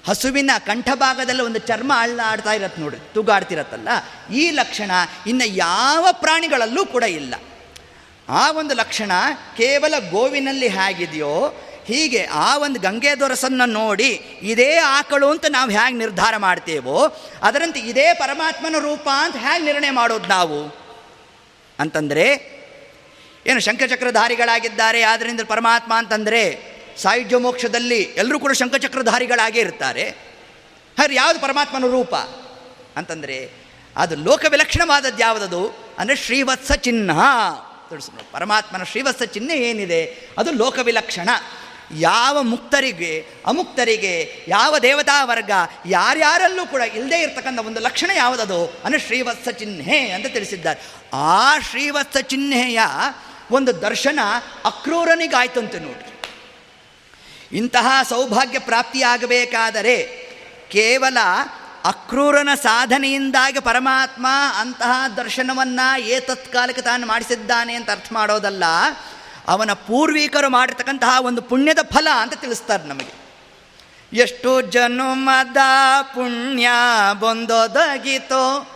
ಹಸುವಿನ 0.07 0.51
ಕಂಠಭಾಗದಲ್ಲಿ 0.65 1.43
ಒಂದು 1.43 1.59
ಚರ್ಮ 1.59 1.91
ಅಳ್ಳಾಡ್ತಾ 1.97 2.53
ಇರತ್ತೆ 2.53 2.81
ನೋಡಿ, 2.81 2.99
ತೂಗಾಡ್ತಿರತ್ತಲ್ಲ, 3.13 3.89
ಈ 4.33 4.43
ಲಕ್ಷಣ 4.49 4.91
ಇನ್ನು 5.27 5.47
ಯಾವ 5.55 6.07
ಪ್ರಾಣಿಗಳಲ್ಲೂ 6.11 6.85
ಕೂಡ 6.85 7.03
ಇಲ್ಲ. 7.03 7.33
ಆ 8.29 8.51
ಒಂದು 8.51 8.73
ಲಕ್ಷಣ 8.73 9.11
ಕೇವಲ 9.57 9.93
ಗೋವಿನಲ್ಲಿ 10.11 10.67
ಹೇಗಿದೆಯೋ, 10.67 11.35
ಹೀಗೆ 11.85 12.23
ಆ 12.25 12.57
ಒಂದು 12.57 12.79
ಗಂಗೆ 12.79 13.19
ದೊರಸನ್ನು 13.19 13.65
ನೋಡಿ 13.65 14.39
ಇದೇ 14.41 14.77
ಆಕಳು 14.77 15.29
ಅಂತ 15.29 15.45
ನಾವು 15.49 15.69
ಹೇಗೆ 15.69 15.97
ನಿರ್ಧಾರ 15.97 16.37
ಮಾಡ್ತೇವೋ, 16.37 16.97
ಅದರಂತೆ 17.43 17.79
ಇದೇ 17.79 18.13
ಪರಮಾತ್ಮನ 18.13 18.75
ರೂಪ 18.79 19.07
ಅಂತ 19.21 19.35
ಹೇಗೆ 19.35 19.65
ನಿರ್ಣಯ 19.65 19.89
ಮಾಡೋದು 19.91 20.27
ನಾವು? 20.27 20.59
ಅಂತಂದರೆ, 21.79 22.27
ಏನು 23.47 23.59
ಶಂಖಚಕ್ರಧಾರಿಗಳಾಗಿದ್ದಾರೆ 23.59 25.01
ಆದ್ದರಿಂದ 25.01 25.41
ಪರಮಾತ್ಮ 25.41 25.93
ಅಂತಂದರೆ 25.97 26.70
ಸಾಯುಜ್ಯ 26.97 27.37
ಮೋಕ್ಷದಲ್ಲಿ 27.37 28.01
ಎಲ್ಲರೂ 28.01 28.39
ಕೂಡ 28.39 28.51
ಶಂಖಚಕ್ರಧಾರಿಗಳಾಗೇ 28.51 29.59
ಇರ್ತಾರೆ. 29.59 30.09
ಹಾಗೆ 30.99 31.15
ಯಾವುದು 31.15 31.39
ಪರಮಾತ್ಮನ 31.39 31.85
ರೂಪ? 31.91 32.15
ಅಂತಂದರೆ, 32.97 33.51
ಅದು 33.95 34.15
ಲೋಕ 34.15 34.45
ವಿಲಕ್ಷಣವಾದದ್ದು 34.49 35.19
ಯಾವುದದು? 35.19 35.77
ಅಂದರೆ 35.99 36.15
ಶ್ರೀವತ್ಸ 36.15 36.71
ಚಿಹ್ನ 36.71 37.11
ತಿಳಿಸ್ಬೋದು 37.89 38.31
ಪರಮಾತ್ಮನ 38.31 38.83
ಶ್ರೀವತ್ಸ 38.83 39.23
ಚಿಹ್ನೆ 39.23 39.55
ಏನಿದೆ? 39.55 40.29
ಅದು 40.37 40.51
ಲೋಕ 40.51 40.79
ವಿಲಕ್ಷಣ 40.79 41.29
ಯಾವ 41.97 42.41
ಮುಕ್ತರಿಗೆ, 42.41 43.25
ಅಮುಕ್ತರಿಗೆ, 43.45 44.45
ಯಾವ 44.47 44.77
ದೇವತಾ 44.77 45.25
ವರ್ಗ, 45.25 45.51
ಯಾರ್ಯಾರಲ್ಲೂ 45.85 46.65
ಕೂಡ 46.65 46.81
ಇಲ್ಲದೇ 46.81 47.21
ಇರತಕ್ಕಂಥ 47.21 47.59
ಒಂದು 47.59 47.79
ಲಕ್ಷಣ 47.79 48.11
ಯಾವುದದು? 48.15 48.73
ಅಂದರೆ 48.85 48.99
ಶ್ರೀವತ್ಸ 48.99 49.49
ಚಿಹ್ನೆ 49.49 50.09
ಅಂತ 50.09 50.25
ತಿಳಿಸಿದ್ದಾರೆ. 50.27 50.79
ಆ 51.13 51.59
ಶ್ರೀವತ್ಸ 51.59 52.17
ಚಿಹ್ನೆಯ 52.17 52.79
ಒಂದು 53.51 53.81
ದರ್ಶನ 53.81 54.19
ಅಕ್ರೂರನಿಗಾಯ್ತಂತೆ 54.65 55.79
ನೋಡ್ರಿ. 55.79 56.10
ಇಂತಹ 57.53 57.87
ಸೌಭಾಗ್ಯ 58.09 58.59
ಪ್ರಾಪ್ತಿಯಾಗಬೇಕಾದರೆ 58.59 59.95
ಕೇವಲ 60.71 61.17
ಅಕ್ರೂರನ 61.85 62.49
ಸಾಧನೆಯಿಂದಾಗಿ 62.55 63.59
ಪರಮಾತ್ಮ 63.59 64.27
ಅಂತಹ 64.59 65.07
ದರ್ಶನವನ್ನು 65.17 66.25
ತತ್ಕಾಲಕ್ಕೆ 66.25 66.81
ತಾನು 66.81 67.07
ಮಾಡಿಸಿದ್ದಾನೆ 67.07 67.73
ಅಂತ 67.73 67.91
ಅರ್ಥ 67.91 68.09
ಮಾಡೋದಲ್ಲ, 68.11 68.63
ಅವನ 69.47 69.73
ಪೂರ್ವಿಕರು 69.73 70.49
ಮಾಡಿರ್ತಕ್ಕಂತಹ 70.49 71.21
ಒಂದು 71.21 71.41
ಪುಣ್ಯದ 71.41 71.79
ಫಲ 71.93 72.07
ಅಂತ 72.19 72.33
ತಿಳಿಸ್ತಾರೆ 72.33 72.83
ನಮಗೆ. 72.83 73.13
ಎಷ್ಟು 74.13 74.61
ಜನುಮದ 74.61 75.57
ಪುಣ್ಯ 76.01 76.69
ಬಂದೊದಗಿತೋ, 77.19 78.69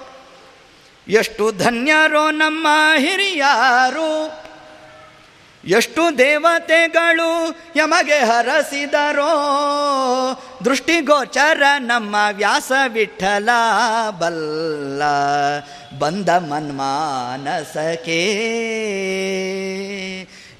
ಎಷ್ಟು 1.08 1.52
ಧನ್ಯರೋ 1.52 2.32
ನಮ್ಮ 2.32 2.68
ಹಿರಿಯಾರು 2.98 4.10
ಎಷ್ಟು 5.68 6.18
ದೇವತೆಗಳು 6.18 7.55
ಯಮಗೆ 7.76 8.13
ಹರಸಿದರೋ 8.13 9.32
ದೃಷ್ಟಿಗೋಚರ 10.66 11.63
ನಮ್ಮ 11.78 12.16
ವ್ಯಾಸ 12.32 12.72
ವಿಠಲ 12.88 13.49
ಬಲ್ಲ, 14.09 15.03
ಬಂದ 15.99 16.30
ಮನ್ಮಾನಸಕೆ 16.30 18.22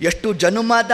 ಎಷ್ಟು 0.02 0.34
ಜನುಮದ 0.34 0.92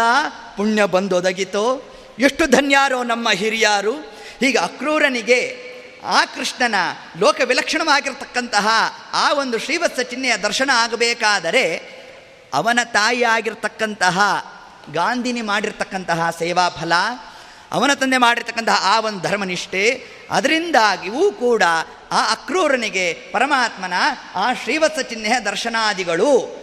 ಪುಣ್ಯ 0.57 0.85
ಬಂದೊದಗಿತೋ, 0.85 1.83
ಎಷ್ಟು 2.19 2.45
ಧನ್ಯಾರೋ 2.45 3.03
ನಮ್ಮ 3.03 3.29
ಹಿರಿಯಾರು. 3.31 3.93
ಹೀಗೆ 4.39 4.57
ಅಕ್ರೂರನಿಗೆ 4.57 5.71
ಆ 6.05 6.25
ಕೃಷ್ಣನ 6.25 6.75
ಲೋಕ 7.19 7.41
ವಿಲಕ್ಷಣವಾಗಿರತಕ್ಕಂತಹ 7.45 8.67
ಆ 9.13 9.33
ಒಂದು 9.33 9.59
ಶ್ರೀವತ್ಸ 9.59 9.99
ಚಿಹ್ನೆಯ 9.99 10.37
ದರ್ಶನ 10.37 10.69
ಆಗಬೇಕಾದರೆ 10.73 11.90
ಅವನ 12.53 12.79
ತಾಯಿಯಾಗಿರ್ತಕ್ಕಂತಹ, 12.83 14.19
ಗಾಂಧಿನಿ 14.93 15.41
ಮಾಡಿರ್ತಕ್ಕಂತಹ 15.41 16.29
ಸೇವಾ 16.29 16.69
ಫಲ, 16.69 16.93
ಅವನ 17.71 17.93
ತಂದೆ 17.93 18.17
ಮಾಡಿರ್ತಕ್ಕಂತಹ 18.17 18.79
ಆ 18.81 18.99
ಒಂದು 18.99 19.19
ಧರ್ಮನಿಷ್ಠೆ 19.19 20.07
ಅದರಿಂದಾಗಿಯೂ 20.31 21.31
ಕೂಡ 21.31 21.63
ಆ 22.11 22.31
ಅಕ್ರೂರನಿಗೆ 22.31 23.13
ಪರಮಾತ್ಮನ 23.13 23.93
ಆ 24.35 24.53
ಶ್ರೀವತ್ಸ 24.53 24.99
ಚಿಹ್ನೆಯ 24.99 25.39
ದರ್ಶನಾದಿಗಳು. 25.39 26.61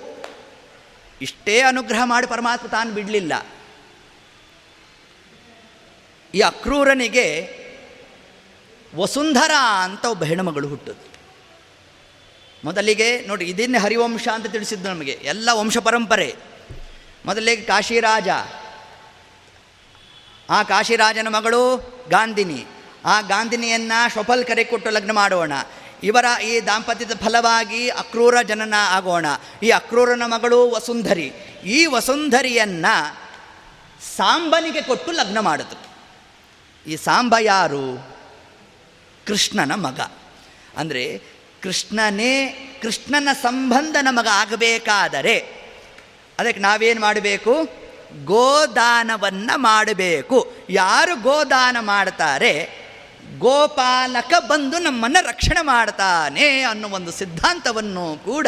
ಇಷ್ಟೇ 1.23 1.61
ಅನುಗ್ರಹ 1.61 2.01
ಮಾಡಿ 2.05 2.27
ಪರಮಾತ್ಮ 2.27 2.67
ತಾನು 2.69 2.95
ಬಿಡಲಿಲ್ಲ. 2.95 3.47
ಈ 6.35 6.41
ಅಕ್ರೂರನಿಗೆ 6.41 7.59
ವಸುಂಧರ 8.97 9.51
ಅಂತ 9.83 10.05
ಒಬ್ಬ 10.05 10.25
ಹೆಣ್ಣುಮಗಳು 10.25 10.69
ಹುಟ್ಟುದು. 10.69 11.18
ಮೊದಲಿಗೆ 12.65 13.21
ನೋಡಿ, 13.27 13.45
ಇದನ್ನೇ 13.45 13.79
ಹರಿವಂಶ 13.79 14.29
ಅಂತ 14.29 14.47
ತಿಳಿಸಿದ್ದು 14.47 14.89
ನಮಗೆ. 14.89 15.13
ಎಲ್ಲ 15.23 15.49
ವಂಶ 15.53 15.79
ಪರಂಪರೆ. 15.79 16.37
ಮೊದಲಿಗೆ 17.27 17.63
ಕಾಶಿರಾಜ. 17.63 18.29
ಆ 20.51 20.63
ಕಾಶಿರಾಜನ 20.63 21.29
ಮಗಳು 21.29 21.77
ಗಾಂಧಿನಿ. 22.09 22.67
ಆ 23.05 23.21
ಗಾಂಧಿನಿಯನ್ನು 23.21 24.15
ಶಫಲ್ 24.15 24.45
ಕರೆ 24.45 24.65
ಕೊಟ್ಟು 24.65 24.91
ಲಗ್ನ 24.91 25.13
ಮಾಡೋಣ. 25.13 25.53
ಇವರ 26.03 26.41
ಈ 26.41 26.61
ದಾಂಪತ್ಯದ 26.67 27.13
ಫಲವಾಗಿ 27.25 27.89
ಅಕ್ರೂರ 27.89 28.43
ಜನನ 28.43 28.75
ಆಗೋಣ. 28.89 29.27
ಈ 29.63 29.71
ಅಕ್ರೂರನ 29.71 30.23
ಮಗಳು 30.27 30.71
ವಸುಂಧರಿ. 30.71 31.33
ಈ 31.65 31.87
ವಸುಂಧರಿಯನ್ನು 31.87 33.17
ಸಾಂಬನಿಗೆ 34.17 34.83
ಕೊಟ್ಟು 34.83 35.13
ಲಗ್ನ 35.13 35.41
ಮಾಡಿದ್ರು 35.41 35.89
ಈ 36.91 36.97
ಸಾಂಬ 36.97 37.35
ಯಾರು? 37.41 38.17
ಕೃಷ್ಣನ 39.27 39.75
ಮಗ. 39.75 40.01
ಅಂದರೆ 40.77 41.23
ಕೃಷ್ಣನೇ 41.63 42.47
ಕೃಷ್ಣನ 42.83 43.29
ಸಂಬಂಧ 43.43 43.97
ನಮಗೆ 44.03 44.29
ಆಗಬೇಕಾದರೆ 44.29 45.39
ಅದಕ್ಕೆ 46.39 46.61
ನಾವೇನು 46.61 47.01
ಮಾಡಬೇಕು? 47.01 47.69
ಗೋದಾನವನ್ನು 48.25 49.59
ಮಾಡಬೇಕು. 49.59 50.57
ಯಾರು 50.71 51.17
ಗೋದಾನ 51.23 51.77
ಮಾಡ್ತಾರೆ? 51.81 52.89
ಗೋಪಾಲಕ 53.39 54.35
ಬಂದು 54.49 54.79
ನಮ್ಮನ್ನು 54.79 55.29
ರಕ್ಷಣೆ 55.29 55.61
ಮಾಡ್ತಾನೆ 55.61 56.61
ಅನ್ನೋ 56.63 56.89
ಒಂದು 56.89 57.13
ಸಿದ್ಧಾಂತವನ್ನು 57.13 58.25
ಕೂಡ 58.25 58.47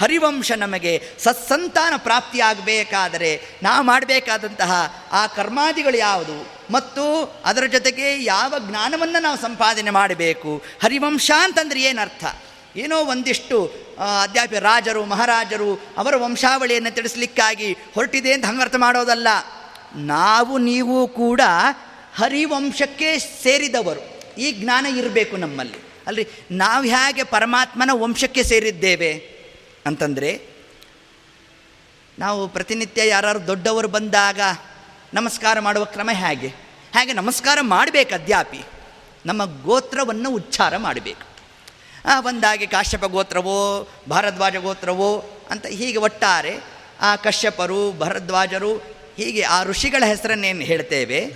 ಹರಿವಂಶ 0.00 0.52
ನಮಗೆ 0.52 1.08
ಸತ್ಸಂತಾನ 1.18 1.92
ಪ್ರಾಪ್ತಿಯಾಗಬೇಕಾದರೆ 1.96 3.42
ನಾವು 3.62 3.84
ಮಾಡಬೇಕಾದಂತಹ 3.84 5.02
ಆ 5.12 5.26
ಕರ್ಮಾದಿಗಳು 5.26 5.96
ಯಾವುದು? 5.96 6.46
ಮತ್ತು 6.72 7.22
ಅದರ 7.44 7.66
ಜೊತೆಗೆ 7.66 8.24
ಯಾವ 8.24 8.54
ಜ್ಞಾನವನ್ನು 8.58 9.22
ನಾವು 9.22 9.36
ಸಂಪಾದನೆ 9.36 9.90
ಮಾಡಬೇಕು? 9.90 10.62
ಹರಿವಂಶ 10.82 11.30
ಅಂತಂದ್ರೆ 11.40 11.82
ಏನರ್ಥ? 11.82 12.24
ಏನೋ 12.76 12.98
ಒಂದಿಷ್ಟು 12.98 13.72
ಅಧ್ಯಾಪಿ 14.22 14.58
ರಾಜರು, 14.58 15.04
ಮಹಾರಾಜರು 15.04 15.80
ಅವರ 15.98 16.16
ವಂಶಾವಳಿಯನ್ನು 16.16 16.94
ತಿಳಿಸ್ಲಿಕ್ಕಾಗಿ 16.94 17.72
ಹೊರಟಿದೆ 17.72 18.32
ಅಂತ 18.32 18.44
ಅರ್ಥ 18.60 18.74
ಮಾಡೋದಲ್ಲ. 18.78 19.28
ನಾವು, 19.96 20.58
ನೀವು 20.58 21.08
ಕೂಡ 21.08 21.40
ಹರಿವಂಶಕ್ಕೆ 22.14 23.18
ಸೇರಿದವರು. 23.18 24.20
ಈ 24.38 24.52
ಜ್ಞಾನ 24.52 24.86
ಇರಬೇಕು 24.86 25.36
ನಮ್ಮಲ್ಲಿ. 25.36 25.78
ಅಲ್ರಿ, 26.06 26.26
ನಾವು 26.50 26.84
ಹೇಗೆ 26.84 27.24
ಪರಮಾತ್ಮನ 27.24 27.90
ವಂಶಕ್ಕೆ 27.92 28.42
ಸೇರಿದ್ದೇವೆ 28.42 29.32
ಅಂತಂದರೆ, 29.86 30.52
ನಾವು 32.18 32.48
ಪ್ರತಿನಿತ್ಯ 32.48 33.08
ಯಾರು 33.08 33.46
ದೊಡ್ಡವರು 33.46 33.88
ಬಂದಾಗ 33.88 34.40
ನಮಸ್ಕಾರ 35.14 35.60
ಮಾಡುವ 35.60 35.84
ಕ್ರಮ 35.84 36.10
ಹೇಗೆ? 36.12 36.48
ಹೇಗೆ 36.92 37.12
ನಮಸ್ಕಾರ 37.12 37.58
ಮಾಡಬೇಕು 37.60 38.14
ಅದ್ಯಾಪಿ 38.14 38.60
ನಮ್ಮ 39.26 39.62
ಗೋತ್ರವನ್ನು 39.62 40.30
ಉಚ್ಚಾರ 40.30 40.76
ಮಾಡಬೇಕು. 40.76 41.31
ಒಂದಾಗಿ 42.18 42.66
ಕಾಶ್ಯಪ 42.66 43.04
ಗೋತ್ರವೋ, 43.04 43.88
ಭಾರದ್ವಾಜ 44.10 44.56
ಗೋತ್ರವೋ 44.56 45.30
ಅಂತ 45.50 45.66
ಹೀಗೆ 45.66 45.98
ಒಟ್ಟಾರೆ 45.98 46.58
ಆ 47.00 47.16
ಕಶ್ಯಪರು, 47.16 47.92
ಭರದ್ವಾಜರು 47.92 48.76
ಹೀಗೆ 49.16 49.42
ಆ 49.42 49.62
ಋಷಿಗಳ 49.62 50.04
ಹೆಸರನ್ನೇನು 50.06 50.60
ಹೇಳ್ತೇವೆ. 50.60 51.34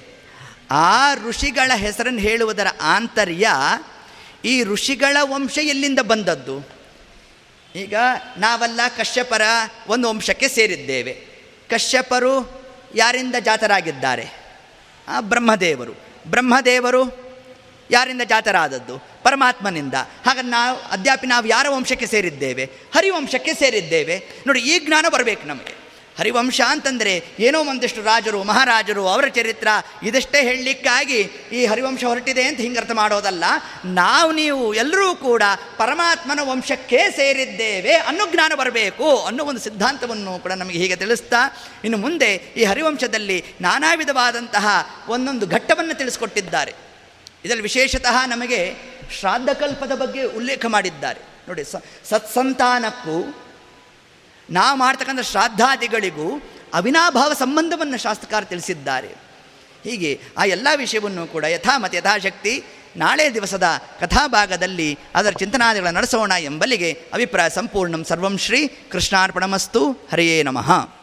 ಆ 0.71 1.15
ಋಷಿಗಳ 1.15 1.73
ಹೆಸರನ್ನು 1.75 2.19
ಹೇಳುವುದರ 2.19 2.67
ಆಂತರ್ಯ 2.81 3.49
ಈ 4.45 4.63
ಋಷಿಗಳ 4.63 5.17
ವಂಶ 5.23 5.59
ಎಲ್ಲಿಂದ 5.59 5.99
ಬಂದದ್ದು? 5.99 6.69
ಈಗ 7.77 7.95
ನಾವೆಲ್ಲ 8.39 8.81
ಕಶ್ಯಪರ 8.99 9.43
ಒಂದು 9.89 10.09
ವಂಶಕ್ಕೆ 10.09 10.49
ಸೇರಿದ್ದೇವೆ. 10.49 11.13
ಕಶ್ಯಪರು 11.71 12.63
ಯಾರಿಂದ 12.95 13.35
ಜಾತರಾಗಿದ್ದಾರೆ? 13.41 14.29
ಆ 15.09 15.21
ಬ್ರಹ್ಮದೇವರು. 15.21 15.93
ಬ್ರಹ್ಮದೇವರು 16.27 17.26
ಯಾರಿಂದ 17.91 18.23
ಜಾತರಾದದ್ದು? 18.23 18.99
ಪರಮಾತ್ಮನಿಂದ. 19.23 19.95
ಹಾಗಾಗಿ 19.95 20.49
ನಾವು 20.49 20.79
ಅದ್ಯಾಪಿ 20.79 21.27
ನಾವು 21.27 21.47
ಯಾರ 21.47 21.67
ವಂಶಕ್ಕೆ 21.69 22.07
ಸೇರಿದ್ದೇವೆ? 22.07 22.65
ಹರಿವಂಶಕ್ಕೆ 22.95 23.55
ಸೇರಿದ್ದೇವೆ. 23.55 24.25
ನೋಡಿ, 24.47 24.61
ಈ 24.61 24.79
ಜ್ಞಾನ 24.79 25.07
ಬರಬೇಕು 25.13 25.49
ನಮಗೆ. 25.49 25.87
ಹರಿವಂಶ 26.19 26.61
ಅಂತಂದರೆ 26.69 27.25
ಏನೋ 27.41 27.61
ಒಂದಿಷ್ಟು 27.61 28.03
ರಾಜರು, 28.03 28.43
ಮಹಾರಾಜರು, 28.43 29.09
ಅವರ 29.09 29.27
ಚರಿತ್ರ, 29.27 29.69
ಇದಷ್ಟೇ 30.03 30.43
ಹೇಳಲಿಕ್ಕಾಗಿ 30.43 31.21
ಈ 31.53 31.67
ಹರಿವಂಶ 31.67 32.05
ಹೊರಟಿದೆ 32.05 32.43
ಅಂತ 32.43 32.61
ಹಿಂಗರ್ಥ 32.61 32.91
ಮಾಡೋದಲ್ಲ. 32.91 33.45
ನಾವು, 33.85 34.33
ನೀವು 34.33 34.75
ಎಲ್ಲರೂ 34.75 35.15
ಕೂಡ 35.15 35.43
ಪರಮಾತ್ಮನ 35.77 36.41
ವಂಶಕ್ಕೆ 36.43 37.11
ಸೇರಿದ್ದೇವೆ 37.11 37.95
ಅನ್ನೋ 37.95 38.27
ಜ್ಞಾನ 38.33 38.53
ಬರಬೇಕು 38.55 39.17
ಅನ್ನೋ 39.17 39.45
ಒಂದು 39.45 39.61
ಸಿದ್ಧಾಂತವನ್ನು 39.61 40.39
ಕೂಡ 40.39 40.53
ನಮಗೆ 40.53 40.79
ಹೀಗೆ 40.79 40.97
ತಿಳಿಸ್ತಾ, 40.97 41.37
ಇನ್ನು 41.85 41.99
ಮುಂದೆ 41.99 42.35
ಈ 42.35 42.65
ಹರಿವಂಶದಲ್ಲಿ 42.65 43.45
ನಾನಾ 43.61 43.95
ವಿಧವಾದಂತಹ 43.95 44.67
ಒಂದೊಂದು 45.09 45.47
ಘಟ್ಟವನ್ನು 45.47 45.95
ತಿಳಿಸ್ಕೊಟ್ಟಿದ್ದಾರೆ. 45.95 46.86
ಇದರಲ್ಲಿ 47.47 47.63
ವಿಶೇಷತಃ 47.63 48.27
ನಮಗೆ 48.27 48.75
ಶ್ರಾದ್ದಕಲ್ಪದ 49.19 49.95
ಬಗ್ಗೆ 49.95 50.23
ಉಲ್ಲೇಖ 50.25 50.67
ಮಾಡಿದ್ದಾರೆ. 50.69 51.21
ನೋಡಿ 51.49 51.65
ಸತ್ಸಂತಾನಕ್ಕೂ 52.11 53.37
ನಾವು 54.51 54.79
ಮಾಡ್ತಕ್ಕಂಥ 54.79 55.21
ಶ್ರಾದ್ದಾದಿಗಳಿಗೂ 55.21 56.43
ಅವಿನಾಭಾವ 56.75 57.33
ಸಂಬಂಧವನ್ನು 57.33 57.99
ಶಾಸ್ತ್ರಕಾರ 57.99 58.43
ತಿಳಿಸಿದ್ದಾರೆ. 58.45 59.15
ಹೀಗೆ 59.85 60.21
ಆ 60.39 60.45
ಎಲ್ಲ 60.45 60.69
ವಿಷಯವನ್ನು 60.77 61.27
ಕೂಡ 61.27 61.45
ಯಥಾಮತ 61.45 61.95
ಯಥಾಶಕ್ತಿ 61.95 62.65
ನಾಳೆ 62.97 63.35
ದಿವಸದ 63.35 63.67
ಕಥಾಭಾಗದಲ್ಲಿ 64.01 64.99
ಅದರ 65.15 65.31
ಚಿಂತನಾದಿಗಳನ್ನು 65.31 65.99
ನಡೆಸೋಣ 65.99 66.33
ಎಂಬಲ್ಲಿಗೆ 66.39 66.91
ಅಭಿಪ್ರಾಯ 67.15 67.51
ಸಂಪೂರ್ಣಂ 67.51 68.05
ಸರ್ವಂ 68.05 68.39
ಶ್ರೀ 68.39 68.67
ಕೃಷ್ಣಾರ್ಪಣಮಸ್ತು. 68.67 69.93
ಹರಿಯೇ 70.13 70.43
ನಮಃ. 70.43 70.96